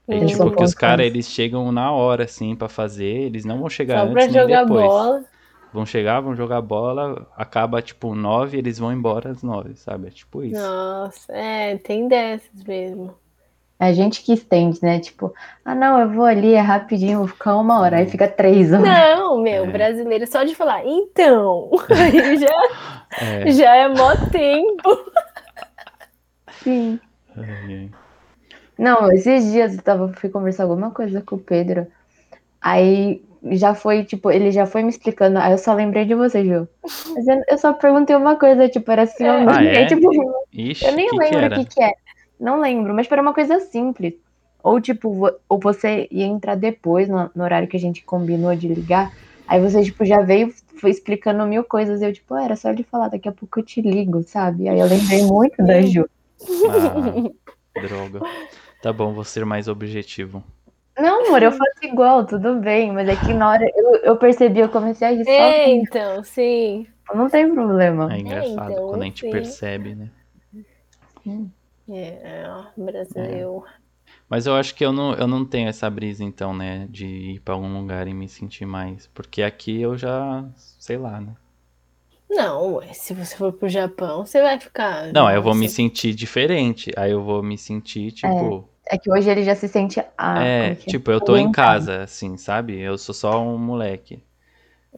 Aí, 0.09 0.19
hum, 0.19 0.25
tipo, 0.25 0.51
que 0.51 0.65
os 0.65 0.73
caras, 0.73 1.05
eles 1.05 1.29
chegam 1.29 1.71
na 1.71 1.93
hora, 1.93 2.25
assim, 2.25 2.57
para 2.57 2.71
fazer, 2.71 3.05
eles 3.05 3.45
não 3.45 3.59
vão 3.59 3.69
chegar 3.69 4.07
Só 4.07 4.13
antes 4.13 4.33
nem 4.33 4.47
depois. 4.47 4.87
Bola. 4.87 5.34
Vão 5.75 5.85
chegar, 5.85 6.21
vão 6.21 6.37
jogar 6.37 6.61
bola, 6.61 7.27
acaba, 7.37 7.83
tipo, 7.83 8.15
9 8.15 8.57
eles 8.57 8.79
vão 8.79 8.93
embora 8.93 9.33
às 9.33 9.43
9, 9.43 9.75
sabe? 9.75 10.07
É 10.07 10.11
tipo 10.11 10.45
isso. 10.45 10.63
Nossa, 10.63 11.33
é, 11.33 11.77
tem 11.79 12.07
dessas 12.07 12.63
mesmo. 12.63 13.13
É 13.81 13.87
a 13.87 13.93
gente 13.93 14.23
que 14.23 14.33
estende, 14.33 14.79
né? 14.81 15.01
Tipo, 15.01 15.35
ah, 15.65 15.75
não, 15.75 15.99
eu 15.99 16.11
vou 16.11 16.27
ali, 16.27 16.55
é 16.55 16.61
rapidinho, 16.61 17.19
vou 17.19 17.27
ficar 17.27 17.57
uma 17.57 17.81
hora, 17.81 17.97
aí 17.97 18.07
fica 18.07 18.29
três 18.29 18.73
horas. 18.73 18.85
Não, 18.85 19.43
meu, 19.43 19.65
é. 19.65 19.67
brasileiro, 19.67 20.29
só 20.29 20.45
de 20.45 20.55
falar, 20.55 20.87
então, 20.87 21.69
aí 21.91 22.39
já 22.39 22.55
é, 23.21 23.51
já 23.51 23.75
é 23.75 23.89
mó 23.89 24.15
tempo. 24.31 25.11
Sim. 26.63 27.01
Não, 28.79 29.11
esses 29.11 29.51
dias 29.51 29.75
eu 29.75 29.83
tava, 29.83 30.13
fui 30.13 30.31
conversar 30.31 30.63
alguma 30.63 30.93
coisa 30.93 31.21
com 31.21 31.35
o 31.35 31.41
Pedro. 31.41 31.89
Aí 32.61 33.25
já 33.53 33.75
foi, 33.75 34.05
tipo, 34.05 34.31
ele 34.31 34.51
já 34.51 34.67
foi 34.67 34.83
me 34.83 34.91
explicando. 34.91 35.39
Aí 35.39 35.53
eu 35.53 35.59
só 35.59 35.75
lembrei 35.75 36.05
de 36.05 36.15
você, 36.15 36.45
Ju. 36.45 36.69
Mas 36.83 37.27
eu, 37.27 37.43
eu 37.49 37.59
só 37.59 37.73
perguntei 37.73 38.17
uma 38.17 38.37
coisa, 38.37 38.69
tipo, 38.69 38.91
era 38.91 39.03
assim, 39.03 39.25
é. 39.25 39.29
ah, 39.29 39.65
é? 39.65 39.87
tipo, 39.87 40.11
Ixi, 40.53 40.85
eu 40.85 40.93
nem 40.93 41.09
que 41.09 41.17
lembro 41.17 41.47
o 41.47 41.51
que, 41.51 41.75
que 41.75 41.83
é. 41.83 41.93
Não 42.41 42.61
lembro, 42.61 42.95
mas 42.95 43.11
era 43.11 43.23
uma 43.23 43.35
coisa 43.35 43.61
simples. 43.61 44.15
Ou, 44.63 44.81
tipo, 44.81 45.31
ou 45.49 45.59
você 45.59 46.09
ia 46.11 46.25
entrar 46.25 46.55
depois, 46.55 47.09
no, 47.09 47.31
no 47.35 47.45
horário 47.45 47.69
que 47.69 47.77
a 47.77 47.81
gente 47.81 48.03
combinou 48.05 48.55
de 48.57 48.67
ligar. 48.69 49.13
Aí 49.47 49.61
você, 49.61 49.83
tipo, 49.83 50.05
já 50.05 50.21
veio 50.21 50.53
foi 50.81 50.91
explicando 50.91 51.47
mil 51.47 51.65
coisas. 51.65 52.01
E 52.01 52.07
eu, 52.07 52.13
tipo, 52.13 52.35
era 52.37 52.57
só 52.57 52.73
de 52.73 52.83
falar, 52.83 53.09
daqui 53.09 53.29
a 53.29 53.33
pouco 53.33 53.61
eu 53.61 53.65
te 53.65 53.81
ligo, 53.81 54.23
sabe? 54.23 54.69
Aí 54.69 54.79
eu 54.79 54.87
lembrei 54.87 55.23
muito 55.23 55.63
da 55.65 55.81
Ju. 55.83 56.09
Ah, 56.69 57.81
droga. 57.81 58.21
Tá 58.83 58.93
bom, 58.93 59.13
vou 59.15 59.25
ser 59.25 59.45
mais 59.47 59.69
objetivo. 59.69 60.43
Não, 60.97 61.27
amor, 61.27 61.43
eu 61.43 61.51
faço 61.51 61.73
igual, 61.83 62.25
tudo 62.25 62.57
bem, 62.57 62.93
mas 62.93 63.09
é 63.09 63.17
que 63.17 63.35
na 63.35 63.51
hora 63.51 63.69
eu, 63.75 63.97
eu 63.97 64.17
percebi, 64.17 64.61
eu 64.61 64.69
comecei 64.69 65.09
a 65.09 65.11
rir 65.11 65.29
É, 65.29 65.69
então, 65.71 66.23
sim. 66.23 66.87
Não 67.13 67.29
tem 67.29 67.53
problema. 67.53 68.13
É 68.15 68.19
engraçado 68.19 68.71
é, 68.71 68.73
então, 68.73 68.89
quando 68.89 69.03
a 69.03 69.05
gente 69.07 69.21
sim. 69.21 69.31
percebe, 69.31 69.95
né? 69.95 70.11
É, 71.89 72.45
Brasil. 72.77 73.65
É. 73.67 73.85
Mas 74.29 74.47
eu 74.47 74.55
acho 74.55 74.75
que 74.75 74.85
eu 74.85 74.93
não, 74.93 75.13
eu 75.15 75.27
não 75.27 75.45
tenho 75.45 75.69
essa 75.69 75.89
brisa, 75.91 76.25
então, 76.25 76.55
né? 76.55 76.87
De 76.89 77.07
ir 77.07 77.41
pra 77.41 77.55
algum 77.55 77.79
lugar 77.79 78.09
e 78.09 78.15
me 78.15 78.29
sentir 78.29 78.65
mais. 78.65 79.07
Porque 79.09 79.43
aqui 79.43 79.81
eu 79.81 79.97
já, 79.97 80.45
sei 80.57 80.97
lá, 80.97 81.21
né? 81.21 81.35
Não, 82.29 82.81
se 82.93 83.15
você 83.15 83.37
for 83.37 83.53
pro 83.53 83.69
Japão, 83.69 84.25
você 84.25 84.41
vai 84.41 84.59
ficar. 84.59 85.13
Não, 85.13 85.31
eu 85.31 85.43
vou 85.43 85.55
me 85.55 85.69
sentir 85.69 86.15
diferente. 86.15 86.91
Aí 86.97 87.13
eu 87.13 87.23
vou 87.23 87.43
me 87.43 87.59
sentir, 87.59 88.13
tipo. 88.13 88.69
É, 88.71 88.74
é 88.87 88.99
que 88.99 89.11
hoje 89.11 89.31
ele 89.31 89.43
já 89.43 89.55
se 89.55 89.69
sente. 89.69 90.03
Ah, 90.17 90.45
é, 90.45 90.71
é, 90.71 90.75
tipo, 90.75 91.11
eu 91.11 91.21
tô 91.21 91.37
em 91.37 91.51
casa, 91.51 92.03
assim, 92.03 92.37
sabe? 92.37 92.79
Eu 92.79 92.99
sou 92.99 93.15
só 93.15 93.43
um 93.43 93.59
moleque. 93.59 94.23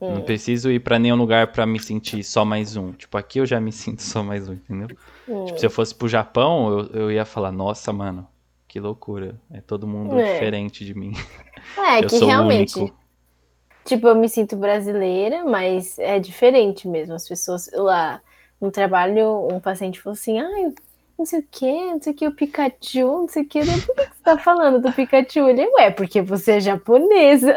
Hum. 0.00 0.16
Não 0.16 0.22
preciso 0.22 0.70
ir 0.70 0.80
para 0.80 0.98
nenhum 0.98 1.16
lugar 1.16 1.52
para 1.52 1.64
me 1.64 1.80
sentir 1.80 2.22
só 2.22 2.44
mais 2.44 2.76
um. 2.76 2.92
Tipo, 2.92 3.16
aqui 3.16 3.38
eu 3.38 3.46
já 3.46 3.60
me 3.60 3.70
sinto 3.72 4.02
só 4.02 4.22
mais 4.22 4.48
um, 4.48 4.54
entendeu? 4.54 4.88
Hum. 5.28 5.44
Tipo, 5.46 5.58
se 5.58 5.66
eu 5.66 5.70
fosse 5.70 5.94
pro 5.94 6.08
Japão, 6.08 6.70
eu, 6.92 7.00
eu 7.00 7.12
ia 7.12 7.24
falar, 7.24 7.52
nossa, 7.52 7.92
mano, 7.92 8.26
que 8.66 8.80
loucura. 8.80 9.40
É 9.50 9.60
todo 9.60 9.86
mundo 9.86 10.18
é. 10.18 10.32
diferente 10.34 10.84
de 10.84 10.94
mim. 10.94 11.12
É, 11.76 11.98
eu 11.98 12.06
que 12.06 12.24
realmente. 12.24 12.78
Único. 12.78 12.96
Tipo, 13.84 14.06
eu 14.06 14.14
me 14.14 14.28
sinto 14.28 14.56
brasileira, 14.56 15.44
mas 15.44 15.98
é 15.98 16.20
diferente 16.20 16.86
mesmo. 16.86 17.12
As 17.12 17.26
pessoas 17.26 17.68
lá 17.72 18.20
no 18.60 18.70
trabalho, 18.70 19.48
um 19.50 19.58
paciente 19.58 20.00
falou 20.00 20.14
assim: 20.14 20.38
ai, 20.38 20.72
não 21.18 21.24
sei 21.24 21.40
o 21.40 21.46
que, 21.50 21.72
não 21.72 22.02
sei 22.02 22.12
o 22.12 22.16
que, 22.16 22.28
o 22.28 22.32
Pikachu, 22.32 23.06
não 23.06 23.28
sei 23.28 23.42
o 23.42 23.46
que. 23.46 23.60
Por 23.60 23.94
que 23.94 24.02
você 24.02 24.22
tá 24.22 24.38
falando 24.38 24.80
do 24.80 24.92
Pikachu? 24.92 25.48
Ele, 25.48 25.66
ué, 25.78 25.90
porque 25.90 26.20
você 26.20 26.52
é 26.52 26.60
japonesa. 26.60 27.56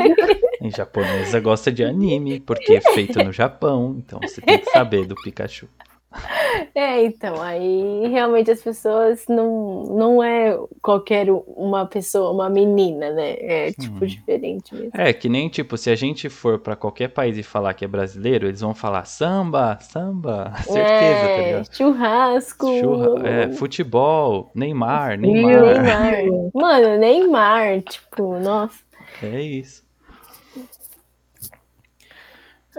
Em 0.60 0.70
japonesa 0.70 1.40
gosta 1.40 1.72
de 1.72 1.82
anime, 1.82 2.40
porque 2.40 2.74
é 2.74 2.80
feito 2.92 3.22
no 3.24 3.32
Japão, 3.32 3.96
então 3.98 4.20
você 4.20 4.40
tem 4.42 4.58
que 4.58 4.70
saber 4.70 5.06
do 5.06 5.14
Pikachu. 5.14 5.68
É, 6.74 7.04
então, 7.04 7.40
aí 7.40 8.06
realmente 8.08 8.50
as 8.50 8.62
pessoas 8.62 9.24
não, 9.28 9.84
não 9.84 10.22
é 10.22 10.58
qualquer 10.82 11.26
uma 11.30 11.86
pessoa, 11.86 12.32
uma 12.32 12.48
menina, 12.48 13.10
né? 13.10 13.36
É 13.38 13.72
tipo 13.72 14.06
diferente 14.06 14.74
mesmo. 14.74 14.90
É, 14.94 15.12
que 15.12 15.28
nem 15.28 15.48
tipo, 15.48 15.76
se 15.76 15.90
a 15.90 15.96
gente 15.96 16.28
for 16.28 16.58
para 16.58 16.76
qualquer 16.76 17.08
país 17.08 17.36
e 17.38 17.42
falar 17.42 17.74
que 17.74 17.84
é 17.84 17.88
brasileiro, 17.88 18.46
eles 18.46 18.60
vão 18.60 18.74
falar 18.74 19.04
samba, 19.04 19.78
samba, 19.80 20.52
certeza, 20.62 20.84
tá 20.84 21.28
é, 21.28 21.36
tá 21.36 21.42
ligado? 21.42 21.76
Churrasco. 21.76 22.78
Churra 22.78 23.28
é, 23.28 23.52
futebol, 23.52 24.50
Neymar, 24.54 25.18
Neymar. 25.18 25.82
Neymar. 25.82 26.50
Mano, 26.54 26.98
Neymar, 26.98 27.82
tipo, 27.82 28.38
nossa. 28.38 28.78
É 29.22 29.40
isso. 29.40 29.89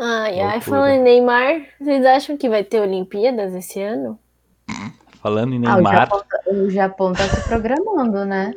Ai, 0.03 0.39
ai, 0.39 0.61
falando 0.61 0.93
em 0.93 1.03
Neymar, 1.03 1.61
vocês 1.79 2.03
acham 2.03 2.35
que 2.35 2.49
vai 2.49 2.63
ter 2.63 2.81
Olimpíadas 2.81 3.53
esse 3.53 3.79
ano? 3.79 4.17
Falando 5.21 5.53
em 5.53 5.59
Neymar. 5.59 6.09
Ah, 6.11 6.51
o, 6.51 6.71
Japão 6.71 7.13
tá, 7.13 7.23
se 7.25 7.47
programando, 7.47 8.25
né? 8.25 8.51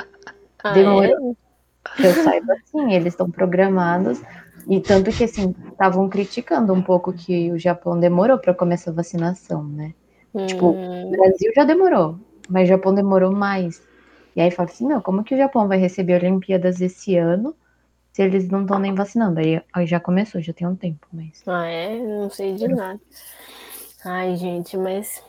Ah, 0.62 0.72
Demorou. 0.72 1.36
É? 1.86 1.96
Que 1.96 2.06
eu 2.06 2.14
saiba 2.14 2.54
assim, 2.54 2.94
eles 2.94 3.12
estão 3.12 3.30
programados. 3.30 4.22
E 4.66 4.80
tanto 4.80 5.10
que, 5.10 5.24
assim, 5.24 5.54
estavam 5.70 6.08
criticando 6.08 6.72
um 6.72 6.80
pouco 6.80 7.12
que 7.12 7.52
o 7.52 7.58
Japão 7.58 8.00
demorou 8.00 8.38
para 8.38 8.54
começar 8.54 8.92
a 8.92 8.94
vacinação, 8.94 9.62
né? 9.64 9.92
Hum. 10.34 10.46
Tipo, 10.46 10.68
o 10.68 11.10
Brasil 11.10 11.52
já 11.54 11.64
demorou, 11.64 12.18
mas 12.48 12.64
o 12.64 12.72
Japão 12.72 12.94
demorou 12.94 13.30
mais. 13.30 13.82
E 14.34 14.40
aí 14.40 14.50
fala 14.50 14.70
assim, 14.70 14.86
meu, 14.86 15.02
como 15.02 15.22
que 15.22 15.34
o 15.34 15.38
Japão 15.38 15.68
vai 15.68 15.76
receber 15.76 16.24
Olimpíadas 16.24 16.80
esse 16.80 17.18
ano 17.18 17.54
se 18.14 18.22
eles 18.22 18.48
não 18.48 18.62
estão 18.62 18.78
nem 18.78 18.94
vacinando. 18.94 19.40
Aí, 19.40 19.60
aí 19.72 19.86
já 19.86 19.98
começou, 19.98 20.40
já 20.40 20.52
tem 20.52 20.68
um 20.68 20.76
tempo, 20.76 21.04
mas. 21.12 21.42
Ah, 21.46 21.66
é? 21.66 21.98
Não 21.98 22.30
sei 22.30 22.54
de 22.54 22.68
nada. 22.68 23.00
Ai, 24.04 24.36
gente, 24.36 24.76
mas. 24.76 25.20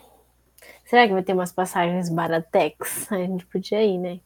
Será 0.84 1.04
que 1.04 1.12
vai 1.12 1.22
ter 1.24 1.32
umas 1.32 1.52
passagens 1.52 2.08
baratex? 2.08 3.10
A 3.10 3.16
gente 3.16 3.44
podia 3.46 3.82
ir, 3.82 3.98
né? 3.98 4.20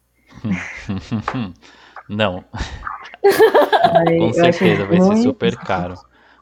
não. 2.06 2.44
Ai, 3.24 4.18
Com 4.18 4.32
certeza, 4.34 4.84
vai 4.84 5.00
ser 5.00 5.16
super 5.16 5.56
caro. 5.56 5.94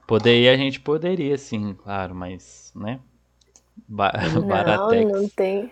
Poder 0.04 0.40
ir, 0.40 0.48
a 0.48 0.56
gente 0.56 0.80
poderia, 0.80 1.38
sim, 1.38 1.72
claro, 1.72 2.16
mas, 2.16 2.72
né? 2.74 2.98
Ba 3.86 4.12
não, 4.34 4.42
baratex. 4.42 5.12
Não 5.12 5.28
tem. 5.28 5.70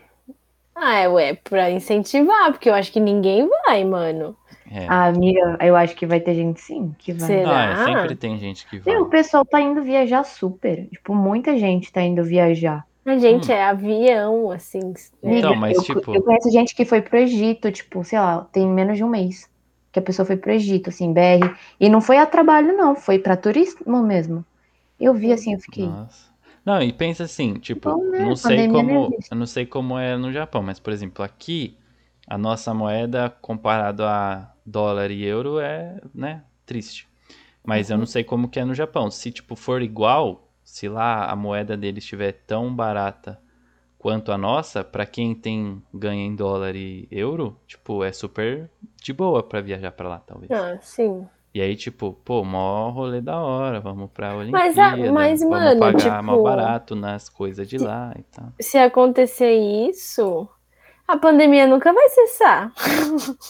Ah, 0.76 0.98
é, 0.98 1.08
ué, 1.08 1.34
pra 1.34 1.72
incentivar, 1.72 2.52
porque 2.52 2.68
eu 2.68 2.74
acho 2.74 2.92
que 2.92 3.00
ninguém 3.00 3.48
vai, 3.48 3.82
mano. 3.82 4.36
É. 4.70 4.86
Ah, 4.88 5.06
amiga, 5.06 5.58
eu 5.60 5.76
acho 5.76 5.94
que 5.94 6.06
vai 6.06 6.20
ter 6.20 6.34
gente 6.34 6.60
sim 6.60 6.94
que 6.98 7.12
vai. 7.12 7.26
Será? 7.26 7.72
Ah, 7.72 7.84
sempre 7.84 8.16
tem 8.16 8.38
gente 8.38 8.66
que 8.68 8.78
vai. 8.78 8.96
o 8.96 9.06
pessoal 9.06 9.44
tá 9.44 9.60
indo 9.60 9.82
viajar 9.82 10.24
super. 10.24 10.88
Tipo, 10.88 11.14
muita 11.14 11.56
gente 11.56 11.92
tá 11.92 12.02
indo 12.02 12.22
viajar. 12.24 12.84
A 13.04 13.18
gente 13.18 13.52
hum. 13.52 13.54
é 13.54 13.64
avião, 13.64 14.50
assim. 14.50 14.92
Então, 15.22 15.54
mas 15.54 15.76
eu, 15.76 15.82
tipo. 15.82 16.14
Eu 16.14 16.22
conheço 16.22 16.50
gente 16.50 16.74
que 16.74 16.84
foi 16.84 17.00
pro 17.00 17.18
Egito, 17.18 17.70
tipo, 17.70 18.02
sei 18.02 18.18
lá, 18.18 18.46
tem 18.52 18.66
menos 18.66 18.96
de 18.96 19.04
um 19.04 19.08
mês. 19.08 19.48
Que 19.92 20.00
a 20.00 20.02
pessoa 20.02 20.26
foi 20.26 20.36
pro 20.36 20.50
Egito, 20.50 20.90
assim, 20.90 21.12
BR. 21.12 21.54
E 21.78 21.88
não 21.88 22.00
foi 22.00 22.18
a 22.18 22.26
trabalho, 22.26 22.76
não, 22.76 22.96
foi 22.96 23.18
pra 23.18 23.36
turismo 23.36 24.02
mesmo. 24.02 24.44
Eu 24.98 25.14
vi 25.14 25.32
assim, 25.32 25.54
eu 25.54 25.60
fiquei. 25.60 25.86
Nossa. 25.86 26.34
Não, 26.64 26.82
e 26.82 26.92
pensa 26.92 27.22
assim, 27.22 27.54
tipo, 27.54 27.88
Bom, 27.88 28.02
né? 28.10 28.18
não 28.18 28.34
sei 28.34 28.66
como. 28.68 29.16
Eu 29.30 29.36
não 29.36 29.46
sei 29.46 29.64
como 29.64 29.96
é 29.96 30.16
no 30.16 30.32
Japão, 30.32 30.62
mas, 30.64 30.80
por 30.80 30.92
exemplo, 30.92 31.24
aqui 31.24 31.76
a 32.26 32.36
nossa 32.36 32.74
moeda 32.74 33.30
comparado 33.40 34.04
a 34.04 34.52
dólar 34.64 35.10
e 35.10 35.24
euro 35.24 35.60
é, 35.60 36.00
né, 36.14 36.42
triste. 36.64 37.08
Mas 37.64 37.88
uhum. 37.88 37.94
eu 37.94 37.98
não 37.98 38.06
sei 38.06 38.24
como 38.24 38.48
que 38.48 38.58
é 38.58 38.64
no 38.64 38.74
Japão. 38.74 39.10
Se, 39.10 39.30
tipo, 39.30 39.54
for 39.56 39.82
igual, 39.82 40.48
se 40.64 40.88
lá 40.88 41.30
a 41.30 41.36
moeda 41.36 41.76
deles 41.76 42.04
estiver 42.04 42.32
tão 42.32 42.74
barata 42.74 43.40
quanto 43.98 44.30
a 44.30 44.38
nossa, 44.38 44.84
para 44.84 45.04
quem 45.04 45.34
tem 45.34 45.82
ganha 45.92 46.24
em 46.24 46.36
dólar 46.36 46.76
e 46.76 47.08
euro, 47.10 47.58
tipo, 47.66 48.04
é 48.04 48.12
super 48.12 48.70
de 49.02 49.12
boa 49.12 49.42
para 49.42 49.60
viajar 49.60 49.90
para 49.90 50.08
lá, 50.08 50.18
talvez. 50.18 50.50
Ah, 50.50 50.78
sim. 50.80 51.26
E 51.52 51.60
aí, 51.60 51.74
tipo, 51.74 52.12
pô, 52.24 52.44
mó 52.44 52.90
rolê 52.90 53.20
da 53.20 53.38
hora, 53.40 53.80
vamos 53.80 54.10
pra 54.12 54.36
Olimpíada, 54.36 54.66
mas, 54.66 54.78
a, 54.78 54.96
mas, 55.10 55.40
vamos 55.40 55.56
mano, 55.56 55.80
pagar 55.80 55.98
tipo, 55.98 56.22
mal 56.22 56.42
barato 56.42 56.94
nas 56.94 57.30
coisas 57.30 57.66
de 57.66 57.78
lá 57.78 58.12
e 58.16 58.22
tal. 58.24 58.52
Se 58.60 58.76
acontecer 58.76 59.54
isso, 59.54 60.46
a 61.06 61.16
pandemia 61.16 61.66
nunca 61.66 61.92
vai 61.92 62.08
cessar. 62.08 62.72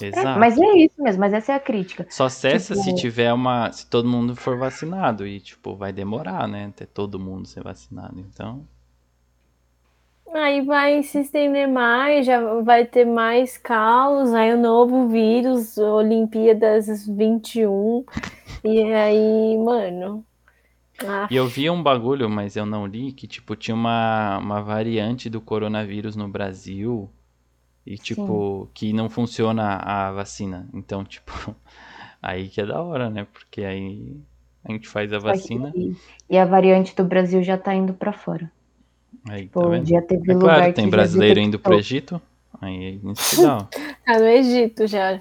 Exato. 0.01 0.39
Mas 0.39 0.59
é 0.59 0.77
isso 0.77 1.03
mesmo, 1.03 1.21
mas 1.21 1.33
essa 1.33 1.53
é 1.53 1.55
a 1.55 1.61
crítica. 1.61 2.07
Só 2.11 2.29
cessa 2.29 2.75
tipo... 2.75 2.85
se 2.85 2.95
tiver 2.95 3.33
uma. 3.33 3.73
Se 3.73 3.89
todo 3.89 4.09
mundo 4.09 4.37
for 4.37 4.59
vacinado. 4.59 5.27
E, 5.27 5.41
tipo, 5.41 5.75
vai 5.75 5.93
demorar, 5.93 6.47
né? 6.47 6.67
Até 6.67 6.85
todo 6.85 7.19
mundo 7.19 7.47
ser 7.47 7.63
vacinado. 7.63 8.21
Então. 8.21 8.67
Aí 10.35 10.61
vai 10.61 11.03
se 11.03 11.21
estender 11.21 11.67
mais, 11.67 12.27
já 12.27 12.61
vai 12.61 12.85
ter 12.85 13.07
mais 13.07 13.57
caos, 13.57 14.35
aí 14.35 14.53
o 14.53 14.61
novo 14.61 15.09
vírus, 15.09 15.79
Olimpíadas 15.79 17.07
21. 17.07 18.05
E 18.63 18.83
aí, 18.93 19.57
mano. 19.57 20.27
Ah. 21.07 21.29
E 21.31 21.37
eu 21.37 21.47
vi 21.47 21.71
um 21.71 21.83
bagulho, 21.83 22.29
mas 22.29 22.57
eu 22.57 22.67
não 22.67 22.87
li, 22.87 23.13
que 23.13 23.27
tipo, 23.27 23.57
tinha 23.57 23.75
uma, 23.75 24.39
uma 24.39 24.63
variante 24.63 25.31
do 25.31 25.41
coronavírus 25.41 26.17
no 26.17 26.29
Brasil 26.29 27.11
e, 27.87 27.97
tipo, 27.97 28.65
Sim. 28.65 28.71
que 28.75 28.93
não 28.93 29.09
funciona 29.09 29.77
a 29.77 30.11
vacina. 30.11 30.69
Então, 30.75 31.05
tipo, 31.05 31.33
aí 32.21 32.49
que 32.49 32.61
é 32.61 32.67
da 32.67 32.83
hora, 32.83 33.09
né? 33.09 33.27
Porque 33.33 33.63
aí 33.63 34.17
a 34.65 34.73
gente 34.73 34.89
faz 34.89 35.13
a 35.13 35.19
vacina. 35.19 35.73
e 36.29 36.37
a 36.37 36.45
variante 36.45 36.97
do 36.97 37.05
Brasil 37.05 37.43
já 37.45 37.57
tá 37.57 37.73
indo 37.73 37.95
para 37.95 38.13
fora. 38.13 38.51
Aí, 39.29 39.43
tipo, 39.43 39.61
tá 39.61 39.69
vendo? 39.69 39.89
Já 39.89 40.03
teve 40.03 40.31
é 40.31 40.35
lugar 40.35 40.57
claro, 40.57 40.73
tem 40.73 40.91
brasileiro 40.91 41.39
indo 41.39 41.59
pro 41.59 41.75
Egito. 41.75 42.21
Aí 42.61 43.01
é 43.05 43.11
isso 43.13 43.43
dá. 43.43 43.69
tá 44.05 44.19
no 44.19 44.27
Egito 44.27 44.87
já. 44.89 45.21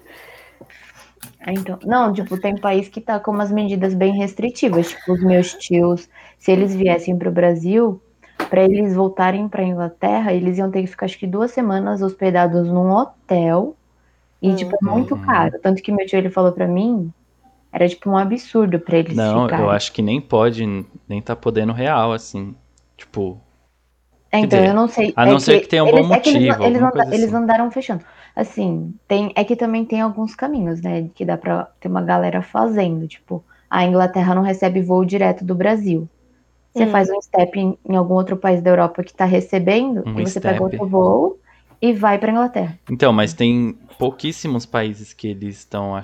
Ah, 1.39 1.53
então, 1.53 1.78
não, 1.84 2.11
tipo, 2.11 2.39
tem 2.39 2.57
país 2.57 2.88
que 2.89 2.99
tá 2.99 3.20
com 3.20 3.30
umas 3.30 3.51
medidas 3.51 3.93
bem 3.93 4.18
restritivas. 4.18 4.89
Tipo, 4.89 5.13
os 5.13 5.24
meus 5.24 5.53
tios, 5.53 6.09
se 6.39 6.51
eles 6.51 6.76
viessem 6.76 7.16
pro 7.18 7.32
Brasil, 7.32 8.01
para 8.50 8.64
eles 8.64 8.94
voltarem 8.94 9.48
para 9.48 9.64
Inglaterra, 9.64 10.34
eles 10.34 10.58
iam 10.58 10.70
ter 10.70 10.82
que 10.82 10.88
ficar 10.88 11.06
acho 11.06 11.18
que 11.18 11.28
duas 11.28 11.52
semanas 11.52 12.02
hospedados 12.02 12.68
num 12.68 12.92
hotel 12.92 13.76
e 14.42 14.50
uhum. 14.50 14.56
tipo 14.56 14.76
é 14.76 14.86
muito 14.86 15.18
caro, 15.18 15.60
tanto 15.62 15.82
que 15.82 15.92
meu 15.92 16.06
tio 16.06 16.18
ele 16.18 16.30
falou 16.30 16.52
para 16.52 16.68
mim 16.68 17.12
era 17.72 17.88
tipo 17.88 18.10
um 18.10 18.18
absurdo 18.18 18.80
para 18.80 18.98
eles 18.98 19.16
Não, 19.16 19.44
ficarem. 19.44 19.66
eu 19.66 19.72
acho 19.72 19.92
que 19.92 20.02
nem 20.02 20.22
pode, 20.22 20.66
nem 21.08 21.22
tá 21.22 21.36
podendo 21.36 21.74
real 21.74 22.14
assim, 22.14 22.56
tipo 22.96 23.42
é, 24.36 24.40
então, 24.40 24.60
dizer, 24.60 24.70
eu 24.70 24.74
não 24.74 24.88
sei. 24.88 25.14
A 25.16 25.26
não 25.26 25.38
é 25.38 25.40
ser 25.40 25.54
que, 25.56 25.62
que 25.62 25.68
tenha 25.70 25.84
um 25.84 25.88
eles, 25.88 26.02
bom 26.02 26.08
motivo. 26.08 26.38
É 26.38 26.40
eles, 26.40 26.62
eles, 26.62 26.84
assim. 26.84 27.14
eles, 27.14 27.34
andaram 27.34 27.72
fechando. 27.72 28.04
Assim, 28.36 28.94
tem, 29.08 29.32
é 29.34 29.44
que 29.46 29.56
também 29.56 29.86
tem 29.86 30.02
alguns 30.02 30.36
caminhos, 30.36 30.82
né? 30.82 31.10
Que 31.16 31.24
dá 31.24 31.38
pra 31.38 31.70
ter 31.80 31.88
uma 31.88 32.02
galera 32.02 32.42
fazendo. 32.42 33.08
Tipo, 33.08 33.44
a 33.70 33.86
Inglaterra 33.86 34.36
não 34.36 34.42
recebe 34.42 34.82
voo 34.82 35.06
direto 35.06 35.46
do 35.46 35.56
Brasil. 35.56 36.10
Você 36.76 36.84
hum. 36.84 36.92
faz 36.92 37.10
um 37.10 37.22
step 37.22 37.58
em, 37.58 37.78
em, 37.88 37.96
algum 37.96 38.16
outro 38.16 38.36
país 38.36 38.62
da 38.62 38.70
Europa 38.70 39.02
que 39.02 39.12
está 39.12 39.24
recebendo, 39.24 40.04
um 40.06 40.20
e 40.20 40.26
você 40.26 40.40
step. 40.40 40.54
pega 40.54 40.62
outro 40.62 40.86
voo 40.86 41.40
e 41.82 41.94
vai 41.94 42.18
para 42.18 42.34
Inglaterra. 42.34 42.78
Então, 42.92 43.14
mas 43.14 43.34
tem 43.34 43.78
pouquíssimos 43.98 44.66
países 44.66 45.14
que 45.14 45.30
eles 45.30 45.60
estão 45.60 45.98
é, 45.98 46.04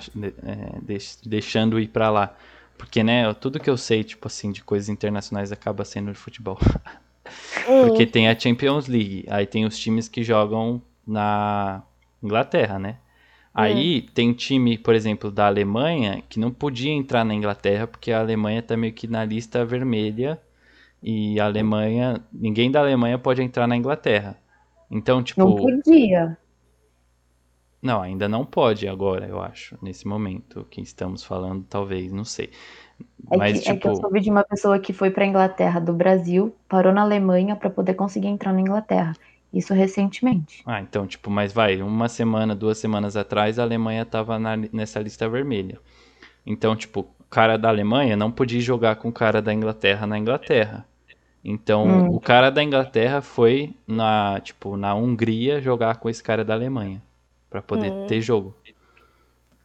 deixando 1.26 1.78
ir 1.78 1.88
para 1.88 2.08
lá. 2.08 2.34
Porque, 2.78 3.04
né, 3.04 3.32
tudo 3.34 3.60
que 3.60 3.68
eu 3.68 3.76
sei, 3.76 4.02
tipo 4.02 4.26
assim, 4.26 4.50
de 4.50 4.64
coisas 4.64 4.88
internacionais 4.88 5.52
acaba 5.52 5.84
sendo 5.84 6.10
de 6.10 6.18
futebol. 6.18 6.58
Porque 7.82 8.06
tem 8.06 8.28
a 8.28 8.38
Champions 8.38 8.88
League, 8.88 9.24
aí 9.28 9.46
tem 9.46 9.66
os 9.66 9.78
times 9.78 10.08
que 10.08 10.24
jogam 10.24 10.80
na 11.06 11.82
Inglaterra, 12.22 12.78
né? 12.78 12.96
Aí 13.54 14.02
tem 14.14 14.32
time, 14.32 14.78
por 14.78 14.94
exemplo, 14.94 15.30
da 15.30 15.46
Alemanha 15.46 16.22
que 16.28 16.40
não 16.40 16.50
podia 16.50 16.90
entrar 16.90 17.24
na 17.24 17.34
Inglaterra 17.34 17.86
porque 17.86 18.10
a 18.10 18.20
Alemanha 18.20 18.62
tá 18.62 18.76
meio 18.76 18.94
que 18.94 19.06
na 19.06 19.24
lista 19.24 19.62
vermelha 19.64 20.40
e 21.02 21.40
a 21.40 21.46
Alemanha, 21.46 22.22
ninguém 22.32 22.70
da 22.70 22.80
Alemanha 22.80 23.18
pode 23.18 23.42
entrar 23.42 23.66
na 23.66 23.76
Inglaterra. 23.76 24.38
Então, 24.90 25.22
tipo, 25.22 25.40
não 25.40 25.56
podia. 25.56 26.36
Não, 27.82 28.00
ainda 28.00 28.28
não 28.28 28.44
pode 28.44 28.86
agora, 28.86 29.26
eu 29.26 29.42
acho, 29.42 29.76
nesse 29.82 30.06
momento 30.06 30.64
que 30.70 30.80
estamos 30.80 31.24
falando, 31.24 31.64
talvez, 31.68 32.12
não 32.12 32.24
sei. 32.24 32.50
É, 33.30 33.36
Mas, 33.36 33.54
que, 33.54 33.58
tipo... 33.64 33.70
é 33.70 33.76
que 33.76 33.88
eu 33.88 33.92
tipo 33.94 34.02
soube 34.02 34.20
de 34.20 34.30
uma 34.30 34.44
pessoa 34.44 34.78
que 34.78 34.92
foi 34.92 35.10
para 35.10 35.26
Inglaterra 35.26 35.80
do 35.80 35.92
Brasil, 35.92 36.54
parou 36.68 36.92
na 36.92 37.02
Alemanha 37.02 37.56
para 37.56 37.68
poder 37.68 37.94
conseguir 37.94 38.28
entrar 38.28 38.52
na 38.52 38.60
Inglaterra. 38.60 39.14
Isso 39.52 39.74
recentemente. 39.74 40.62
Ah, 40.64 40.80
então, 40.80 41.06
tipo, 41.06 41.28
mas 41.28 41.52
vai, 41.52 41.82
uma 41.82 42.08
semana, 42.08 42.54
duas 42.54 42.78
semanas 42.78 43.16
atrás, 43.16 43.58
a 43.58 43.62
Alemanha 43.62 44.06
tava 44.06 44.38
na, 44.38 44.56
nessa 44.56 45.00
lista 45.00 45.28
vermelha. 45.28 45.80
Então, 46.46 46.76
tipo, 46.76 47.00
o 47.00 47.24
cara 47.28 47.56
da 47.56 47.68
Alemanha 47.68 48.16
não 48.16 48.30
podia 48.30 48.60
jogar 48.60 48.96
com 48.96 49.08
o 49.08 49.12
cara 49.12 49.42
da 49.42 49.52
Inglaterra 49.52 50.06
na 50.06 50.18
Inglaterra. 50.18 50.86
Então, 51.44 51.86
hum. 51.86 52.14
o 52.14 52.20
cara 52.20 52.50
da 52.50 52.62
Inglaterra 52.62 53.20
foi 53.20 53.74
na, 53.86 54.40
tipo, 54.40 54.76
na 54.76 54.94
Hungria 54.94 55.60
jogar 55.60 55.96
com 55.96 56.08
esse 56.08 56.22
cara 56.22 56.44
da 56.44 56.54
Alemanha 56.54 57.02
para 57.50 57.60
poder 57.60 57.90
hum. 57.90 58.06
ter 58.06 58.20
jogo. 58.20 58.54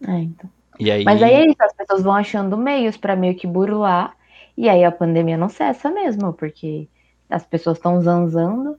É, 0.08 0.20
então. 0.20 0.50
E 0.80 0.92
aí... 0.92 1.04
Mas 1.04 1.22
aí 1.22 1.34
é 1.34 1.46
isso, 1.46 1.58
as 1.60 1.74
pessoas 1.74 2.04
vão 2.04 2.14
achando 2.14 2.58
meios 2.58 2.98
para 2.98 3.16
meio 3.16 3.36
que 3.36 3.48
burlar, 3.48 4.16
e 4.56 4.68
aí 4.68 4.84
a 4.84 4.92
pandemia 4.92 5.38
não 5.38 5.50
cessa 5.50 5.90
mesmo, 5.92 6.34
porque 6.34 6.88
as 7.30 7.46
pessoas 7.46 7.78
estão 7.78 8.02
zanzando. 8.02 8.78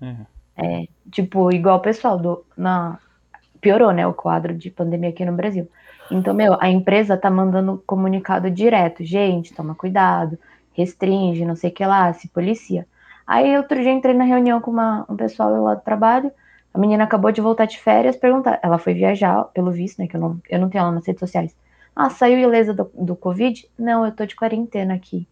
É. 0.00 0.14
É, 0.58 0.88
tipo, 1.10 1.52
igual 1.52 1.78
o 1.78 1.82
pessoal 1.82 2.18
do. 2.18 2.44
Na, 2.56 2.98
piorou, 3.60 3.92
né, 3.92 4.06
o 4.06 4.14
quadro 4.14 4.54
de 4.54 4.70
pandemia 4.70 5.10
aqui 5.10 5.24
no 5.24 5.32
Brasil. 5.32 5.68
Então, 6.10 6.32
meu, 6.32 6.56
a 6.60 6.68
empresa 6.68 7.16
tá 7.16 7.28
mandando 7.28 7.82
comunicado 7.84 8.50
direto, 8.50 9.04
gente, 9.04 9.52
toma 9.52 9.74
cuidado, 9.74 10.38
restringe, 10.76 11.44
não 11.44 11.56
sei 11.56 11.70
o 11.70 11.72
que 11.72 11.84
lá, 11.84 12.12
se 12.12 12.28
policia. 12.28 12.86
Aí 13.26 13.56
outro 13.56 13.80
dia 13.80 13.92
entrei 13.92 14.14
na 14.14 14.24
reunião 14.24 14.60
com 14.60 14.70
uma, 14.70 15.04
um 15.08 15.16
pessoal 15.16 15.50
lá 15.62 15.74
do 15.74 15.82
trabalho, 15.82 16.30
a 16.72 16.78
menina 16.78 17.04
acabou 17.04 17.32
de 17.32 17.40
voltar 17.40 17.64
de 17.64 17.78
férias, 17.78 18.16
perguntar, 18.16 18.60
ela 18.62 18.78
foi 18.78 18.92
viajar, 18.92 19.44
pelo 19.54 19.70
visto, 19.72 19.98
né, 19.98 20.06
que 20.06 20.16
eu 20.16 20.20
não, 20.20 20.40
eu 20.48 20.60
não 20.60 20.68
tenho 20.68 20.82
ela 20.82 20.92
nas 20.92 21.06
redes 21.06 21.20
sociais. 21.20 21.56
Ah, 21.94 22.10
saiu 22.10 22.38
ilesa 22.38 22.74
do, 22.74 22.90
do 22.94 23.16
Covid? 23.16 23.66
Não, 23.78 24.04
eu 24.04 24.12
tô 24.12 24.26
de 24.26 24.36
quarentena 24.36 24.94
aqui. 24.94 25.26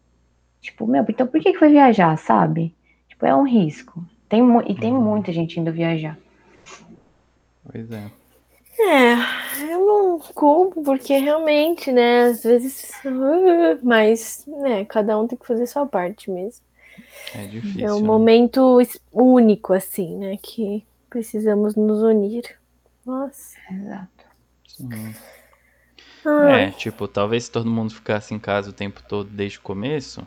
Tipo, 0.63 0.87
meu, 0.87 1.05
então 1.07 1.27
por 1.27 1.39
que, 1.39 1.53
que 1.53 1.59
foi 1.59 1.69
viajar, 1.69 2.17
sabe? 2.17 2.75
Tipo, 3.07 3.27
é 3.27 3.37
um 3.37 3.47
risco. 3.47 4.03
Tem, 4.31 4.43
e 4.67 4.75
tem 4.75 4.95
uhum. 4.95 5.03
muita 5.03 5.31
gente 5.31 5.61
indo 5.61 5.71
viajar. 5.71 6.19
Pois 7.71 7.91
é. 7.91 8.11
É, 8.87 9.73
eu 9.73 9.87
não 9.87 10.19
culpo, 10.19 10.83
porque 10.83 11.17
realmente, 11.17 11.91
né, 11.91 12.25
às 12.25 12.43
vezes. 12.43 12.91
Mas, 13.83 14.45
né, 14.47 14.85
cada 14.85 15.19
um 15.19 15.27
tem 15.27 15.39
que 15.39 15.47
fazer 15.47 15.67
sua 15.67 15.87
parte 15.87 16.31
mesmo. 16.31 16.63
É 17.35 17.47
difícil. 17.47 17.87
É 17.87 17.93
um 17.93 18.01
né? 18.01 18.07
momento 18.07 18.79
único, 19.13 19.73
assim, 19.73 20.17
né, 20.17 20.39
que 20.43 20.85
precisamos 21.09 21.75
nos 21.75 22.03
unir. 22.03 22.59
Nossa. 23.05 23.57
Exato. 23.71 24.09
Sim. 24.67 25.15
É, 26.49 26.71
tipo, 26.71 27.07
talvez 27.07 27.45
se 27.45 27.51
todo 27.51 27.71
mundo 27.71 27.95
ficasse 27.95 28.33
em 28.35 28.39
casa 28.39 28.71
o 28.71 28.73
tempo 28.73 29.03
todo 29.07 29.29
desde 29.29 29.59
o 29.59 29.63
começo. 29.63 30.27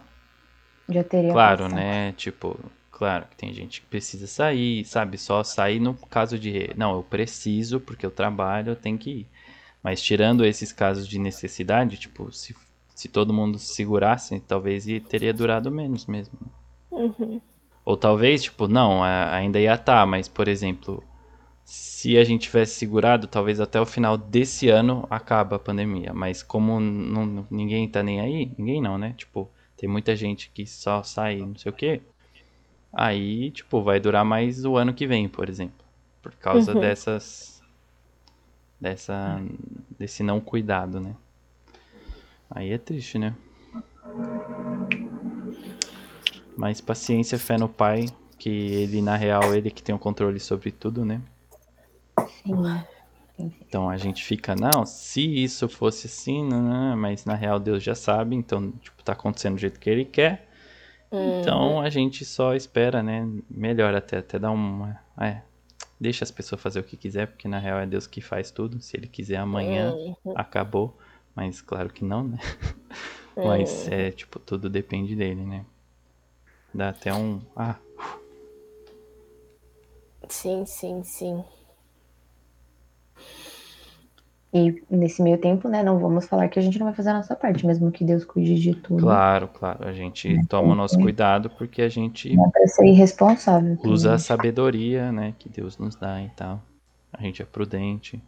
Já 0.88 1.04
teria. 1.04 1.32
Claro, 1.32 1.64
passado. 1.64 1.76
né? 1.76 2.14
Tipo, 2.14 2.60
Claro 2.98 3.28
que 3.30 3.36
tem 3.36 3.54
gente 3.54 3.82
que 3.82 3.86
precisa 3.86 4.26
sair, 4.26 4.84
sabe? 4.84 5.20
Só 5.20 5.44
sair 5.44 5.80
no 5.80 5.94
caso 5.94 6.40
de. 6.40 6.72
Não, 6.76 6.96
eu 6.96 7.04
preciso 7.04 7.80
porque 7.80 8.04
eu 8.04 8.10
trabalho, 8.10 8.72
eu 8.72 8.76
tenho 8.76 8.98
que 8.98 9.12
ir. 9.12 9.28
Mas 9.84 10.02
tirando 10.02 10.44
esses 10.44 10.74
casos 10.74 11.08
de 11.08 11.20
necessidade, 11.20 11.96
tipo, 11.96 12.32
se, 12.34 12.56
se 12.96 13.08
todo 13.08 13.32
mundo 13.32 13.60
segurasse, 13.60 14.40
talvez 14.40 14.88
teria 15.08 15.32
durado 15.32 15.70
menos 15.70 16.08
mesmo. 16.08 16.40
Uhum. 16.90 17.40
Ou 17.86 17.96
talvez, 17.96 18.42
tipo, 18.42 18.68
não, 18.68 19.04
ainda 19.04 19.60
ia 19.60 19.76
estar, 19.76 20.00
tá, 20.02 20.06
mas, 20.08 20.28
por 20.28 20.48
exemplo, 20.48 21.04
se 21.64 22.18
a 22.18 22.24
gente 22.24 22.48
tivesse 22.48 22.80
segurado, 22.80 23.28
talvez 23.28 23.60
até 23.60 23.80
o 23.80 23.86
final 23.86 24.18
desse 24.18 24.70
ano 24.70 25.06
acaba 25.08 25.58
a 25.58 25.60
pandemia. 25.60 26.14
Mas 26.16 26.42
como 26.42 26.80
não, 26.80 27.46
ninguém 27.52 27.88
tá 27.88 28.02
nem 28.02 28.20
aí, 28.20 28.52
ninguém 28.58 28.82
não, 28.82 28.98
né? 28.98 29.14
Tipo, 29.16 29.48
tem 29.78 29.88
muita 29.88 30.16
gente 30.16 30.50
que 30.50 30.66
só 30.66 31.04
sai 31.04 31.38
não 31.38 31.56
sei 31.56 31.72
o 31.72 31.76
quê. 31.76 32.02
Aí, 33.00 33.52
tipo, 33.52 33.84
vai 33.84 34.00
durar 34.00 34.26
mais 34.26 34.66
o 34.66 34.76
ano 34.76 34.92
que 34.92 35.06
vem, 35.06 35.30
por 35.30 35.48
exemplo. 35.48 35.86
Por 36.20 36.34
causa 36.34 36.74
uhum. 36.74 36.80
dessas. 36.80 37.62
Dessa. 38.82 39.40
Desse 40.00 40.24
não 40.24 40.40
cuidado, 40.42 41.00
né? 41.00 41.16
Aí 42.50 42.72
é 42.72 42.78
triste, 42.80 43.20
né? 43.20 43.36
Mas 46.58 46.82
paciência, 46.82 47.38
fé 47.38 47.56
no 47.56 47.70
pai, 47.70 48.08
que 48.40 48.50
ele, 48.50 49.00
na 49.00 49.16
real, 49.16 49.54
ele 49.54 49.70
que 49.70 49.84
tem 49.84 49.94
o 49.94 50.00
controle 50.00 50.40
sobre 50.40 50.72
tudo, 50.72 51.06
né? 51.06 51.22
Sim. 53.36 53.54
Então 53.68 53.88
a 53.88 53.98
gente 53.98 54.24
fica, 54.24 54.56
não, 54.56 54.88
se 54.88 55.22
isso 55.22 55.70
fosse 55.70 56.08
assim, 56.08 56.44
não, 56.44 56.64
não, 56.64 56.98
mas 56.98 57.26
na 57.26 57.36
real 57.36 57.60
Deus 57.60 57.84
já 57.84 57.94
sabe, 57.94 58.36
então, 58.36 58.72
tipo, 58.72 59.04
tá 59.04 59.14
acontecendo 59.14 59.54
do 59.54 59.60
jeito 59.60 59.80
que 59.80 59.88
ele 59.88 60.04
quer. 60.04 60.47
Então 61.12 61.76
uhum. 61.76 61.82
a 61.82 61.90
gente 61.90 62.26
só 62.26 62.54
espera, 62.54 63.02
né? 63.02 63.28
Melhor 63.50 63.96
até, 63.96 64.18
até 64.18 64.38
dar 64.38 64.52
uma. 64.52 65.00
É, 65.20 65.42
deixa 66.00 66.24
as 66.24 66.32
pessoas 66.32 66.62
fazer 66.62 66.80
o 66.80 66.84
que 66.84 66.98
quiser, 66.98 67.28
porque 67.28 67.48
na 67.48 67.60
real 67.60 67.80
é 67.80 67.86
Deus 67.86 68.08
que 68.08 68.22
faz 68.22 68.52
tudo. 68.52 68.82
Se 68.82 68.98
ele 68.98 69.08
quiser 69.08 69.38
amanhã, 69.38 69.94
uhum. 69.94 70.34
acabou. 70.36 70.98
Mas 71.36 71.62
claro 71.62 71.90
que 71.90 72.04
não, 72.04 72.24
né? 72.24 72.40
Mas 73.36 73.88
é 73.88 74.12
tipo, 74.12 74.40
tudo 74.40 74.70
depende 74.70 75.16
dele, 75.16 75.46
né? 75.46 75.66
Dá 76.74 76.90
até 76.90 77.14
um. 77.14 77.42
Ah. 77.56 77.76
Sim, 80.28 80.66
sim, 80.66 81.04
sim. 81.04 81.44
E 84.54 84.82
nesse 84.90 85.22
meio 85.22 85.38
tempo, 85.38 85.68
né, 85.68 85.84
não 85.84 86.00
vamos 86.00 86.26
falar 86.26 86.48
que 86.48 86.58
a 86.58 86.62
gente 86.62 86.80
não 86.80 86.86
vai 86.86 86.96
fazer 86.96 87.10
a 87.10 87.16
nossa 87.16 87.36
parte, 87.36 87.66
mesmo 87.66 87.92
que 87.92 88.06
Deus 88.06 88.24
cuide 88.24 88.56
de 88.56 88.74
tudo. 88.76 89.04
Claro, 89.04 89.50
claro. 89.50 89.86
A 89.86 89.92
gente 89.92 90.36
é, 90.36 90.42
toma 90.48 90.72
o 90.72 90.76
nosso 90.76 90.98
cuidado 91.00 91.50
porque 91.50 91.82
a 91.82 91.90
gente. 91.90 92.34
Não 92.36 92.50
é 92.56 92.68
ser 92.68 92.86
irresponsável. 92.86 93.78
Usa 93.84 94.14
a 94.14 94.20
sabedoria, 94.20 95.12
né, 95.12 95.34
que 95.38 95.50
Deus 95.50 95.78
nos 95.78 95.96
dá 95.96 96.22
e 96.22 96.30
tal. 96.30 96.62
A 97.12 97.22
gente 97.22 97.42
é 97.42 97.46
prudente. 97.46 98.24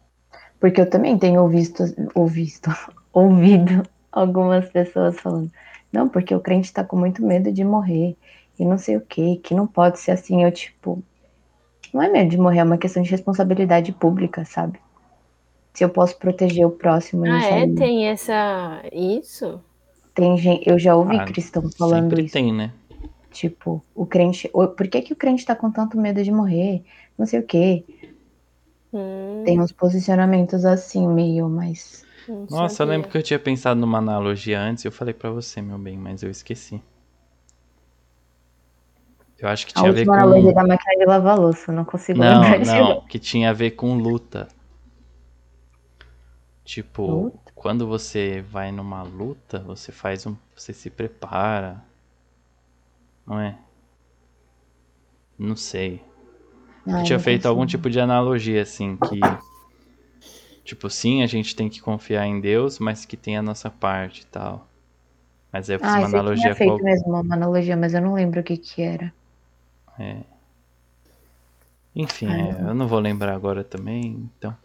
Porque 0.59 0.81
eu 0.81 0.89
também 0.89 1.17
tenho 1.17 1.47
visto, 1.47 1.83
ouvido, 2.13 2.69
ouvido 3.13 3.83
algumas 4.11 4.67
pessoas 4.69 5.17
falando, 5.19 5.49
não, 5.91 6.09
porque 6.09 6.35
o 6.35 6.39
crente 6.41 6.73
tá 6.73 6.83
com 6.83 6.97
muito 6.97 7.25
medo 7.25 7.51
de 7.51 7.63
morrer 7.63 8.17
e 8.57 8.65
não 8.65 8.77
sei 8.77 8.97
o 8.97 9.01
que, 9.01 9.37
que 9.37 9.55
não 9.55 9.65
pode 9.65 9.99
ser 9.99 10.11
assim. 10.11 10.43
Eu, 10.43 10.51
tipo, 10.51 11.01
não 11.93 12.01
é 12.01 12.09
medo 12.09 12.29
de 12.29 12.37
morrer, 12.37 12.59
é 12.59 12.63
uma 12.63 12.77
questão 12.77 13.01
de 13.01 13.09
responsabilidade 13.09 13.93
pública, 13.93 14.43
sabe? 14.43 14.79
Se 15.73 15.83
eu 15.83 15.89
posso 15.89 16.17
proteger 16.17 16.65
o 16.65 16.71
próximo. 16.71 17.25
Ah, 17.25 17.43
é? 17.43 17.67
Tem 17.67 18.07
essa. 18.07 18.81
Isso? 18.91 19.61
Tem 20.13 20.37
gente. 20.37 20.69
Eu 20.69 20.77
já 20.77 20.95
ouvi 20.95 21.17
ah, 21.17 21.25
cristão 21.25 21.63
falando 21.77 22.09
sempre 22.09 22.23
isso. 22.23 22.33
tem, 22.33 22.53
né? 22.53 22.71
Tipo, 23.31 23.83
o 23.95 24.05
crente. 24.05 24.49
Por 24.49 24.87
que, 24.87 25.01
que 25.01 25.13
o 25.13 25.15
crente 25.15 25.45
tá 25.45 25.55
com 25.55 25.71
tanto 25.71 25.97
medo 25.97 26.23
de 26.23 26.31
morrer? 26.31 26.83
Não 27.17 27.25
sei 27.25 27.39
o 27.39 27.43
quê. 27.43 27.85
Hum. 28.93 29.43
Tem 29.45 29.59
uns 29.59 29.71
posicionamentos 29.71 30.65
assim, 30.65 31.07
meio 31.07 31.47
mais. 31.47 32.05
Nossa, 32.49 32.83
eu 32.83 32.87
lembro 32.87 33.09
que 33.09 33.17
eu 33.17 33.23
tinha 33.23 33.39
pensado 33.39 33.79
numa 33.79 33.97
analogia 33.97 34.59
antes 34.59 34.83
e 34.83 34.87
eu 34.87 34.91
falei 34.91 35.13
para 35.13 35.31
você, 35.31 35.61
meu 35.61 35.77
bem, 35.77 35.97
mas 35.97 36.21
eu 36.21 36.29
esqueci. 36.29 36.81
Eu 39.39 39.47
acho 39.47 39.65
que 39.65 39.73
tinha 39.73 39.85
a, 39.85 39.89
a 39.89 39.93
ver 39.93 40.05
com. 40.05 40.11
A 40.11 40.17
analogia 40.17 40.53
da 40.53 40.67
máquina 40.67 40.95
de 40.97 41.05
lavar 41.05 41.39
louça, 41.39 41.71
não 41.71 41.85
consigo 41.85 42.19
não, 42.19 42.41
lembrar 42.41 42.65
Não, 42.65 43.01
que 43.01 43.17
tinha 43.17 43.49
a 43.49 43.53
ver 43.53 43.71
com 43.71 43.95
luta. 43.95 44.47
Tipo, 46.69 47.03
luta? 47.23 47.51
quando 47.55 47.87
você 47.87 48.45
vai 48.47 48.71
numa 48.71 49.01
luta, 49.01 49.57
você 49.57 49.91
faz 49.91 50.27
um. 50.27 50.35
Você 50.55 50.71
se 50.71 50.87
prepara. 50.87 51.83
Não 53.25 53.39
é? 53.39 53.57
Não 55.35 55.55
sei. 55.55 55.99
eu 56.85 57.03
tinha 57.03 57.17
feito 57.17 57.47
algum 57.47 57.65
tipo 57.65 57.89
de 57.89 57.99
analogia, 57.99 58.61
assim, 58.61 58.95
que. 58.97 59.19
Tipo, 60.63 60.91
sim, 60.91 61.23
a 61.23 61.25
gente 61.25 61.55
tem 61.55 61.67
que 61.69 61.81
confiar 61.81 62.27
em 62.27 62.39
Deus, 62.39 62.77
mas 62.77 63.03
que 63.03 63.17
tem 63.17 63.35
a 63.35 63.41
nossa 63.41 63.71
parte 63.71 64.21
e 64.21 64.25
tal. 64.27 64.67
Mas 65.51 65.69
eu 65.69 65.79
fiz 65.79 65.89
ah, 65.89 65.97
uma 65.97 66.05
analogia 66.05 66.43
tinha 66.43 66.55
feito 66.55 66.77
com. 66.77 66.83
mesmo 66.83 67.07
uma 67.09 67.33
analogia, 67.33 67.75
mas 67.75 67.95
eu 67.95 68.01
não 68.01 68.13
lembro 68.13 68.41
o 68.41 68.43
que 68.43 68.55
que 68.55 68.83
era. 68.83 69.11
É. 69.97 70.17
Enfim, 71.95 72.29
é, 72.29 72.61
eu 72.61 72.75
não 72.75 72.87
vou 72.87 72.99
lembrar 72.99 73.33
agora 73.33 73.63
também, 73.63 74.29
então. 74.37 74.55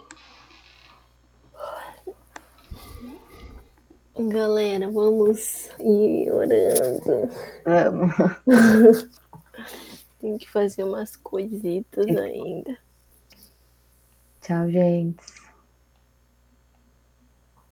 Galera, 4.16 4.88
vamos 4.90 5.68
ir 5.80 6.30
orando. 6.30 7.28
Vamos. 7.64 8.14
Tem 10.20 10.38
que 10.38 10.48
fazer 10.48 10.84
umas 10.84 11.16
coisitas 11.16 12.06
ainda. 12.16 12.78
Tchau, 14.40 14.70
gente. 14.70 15.43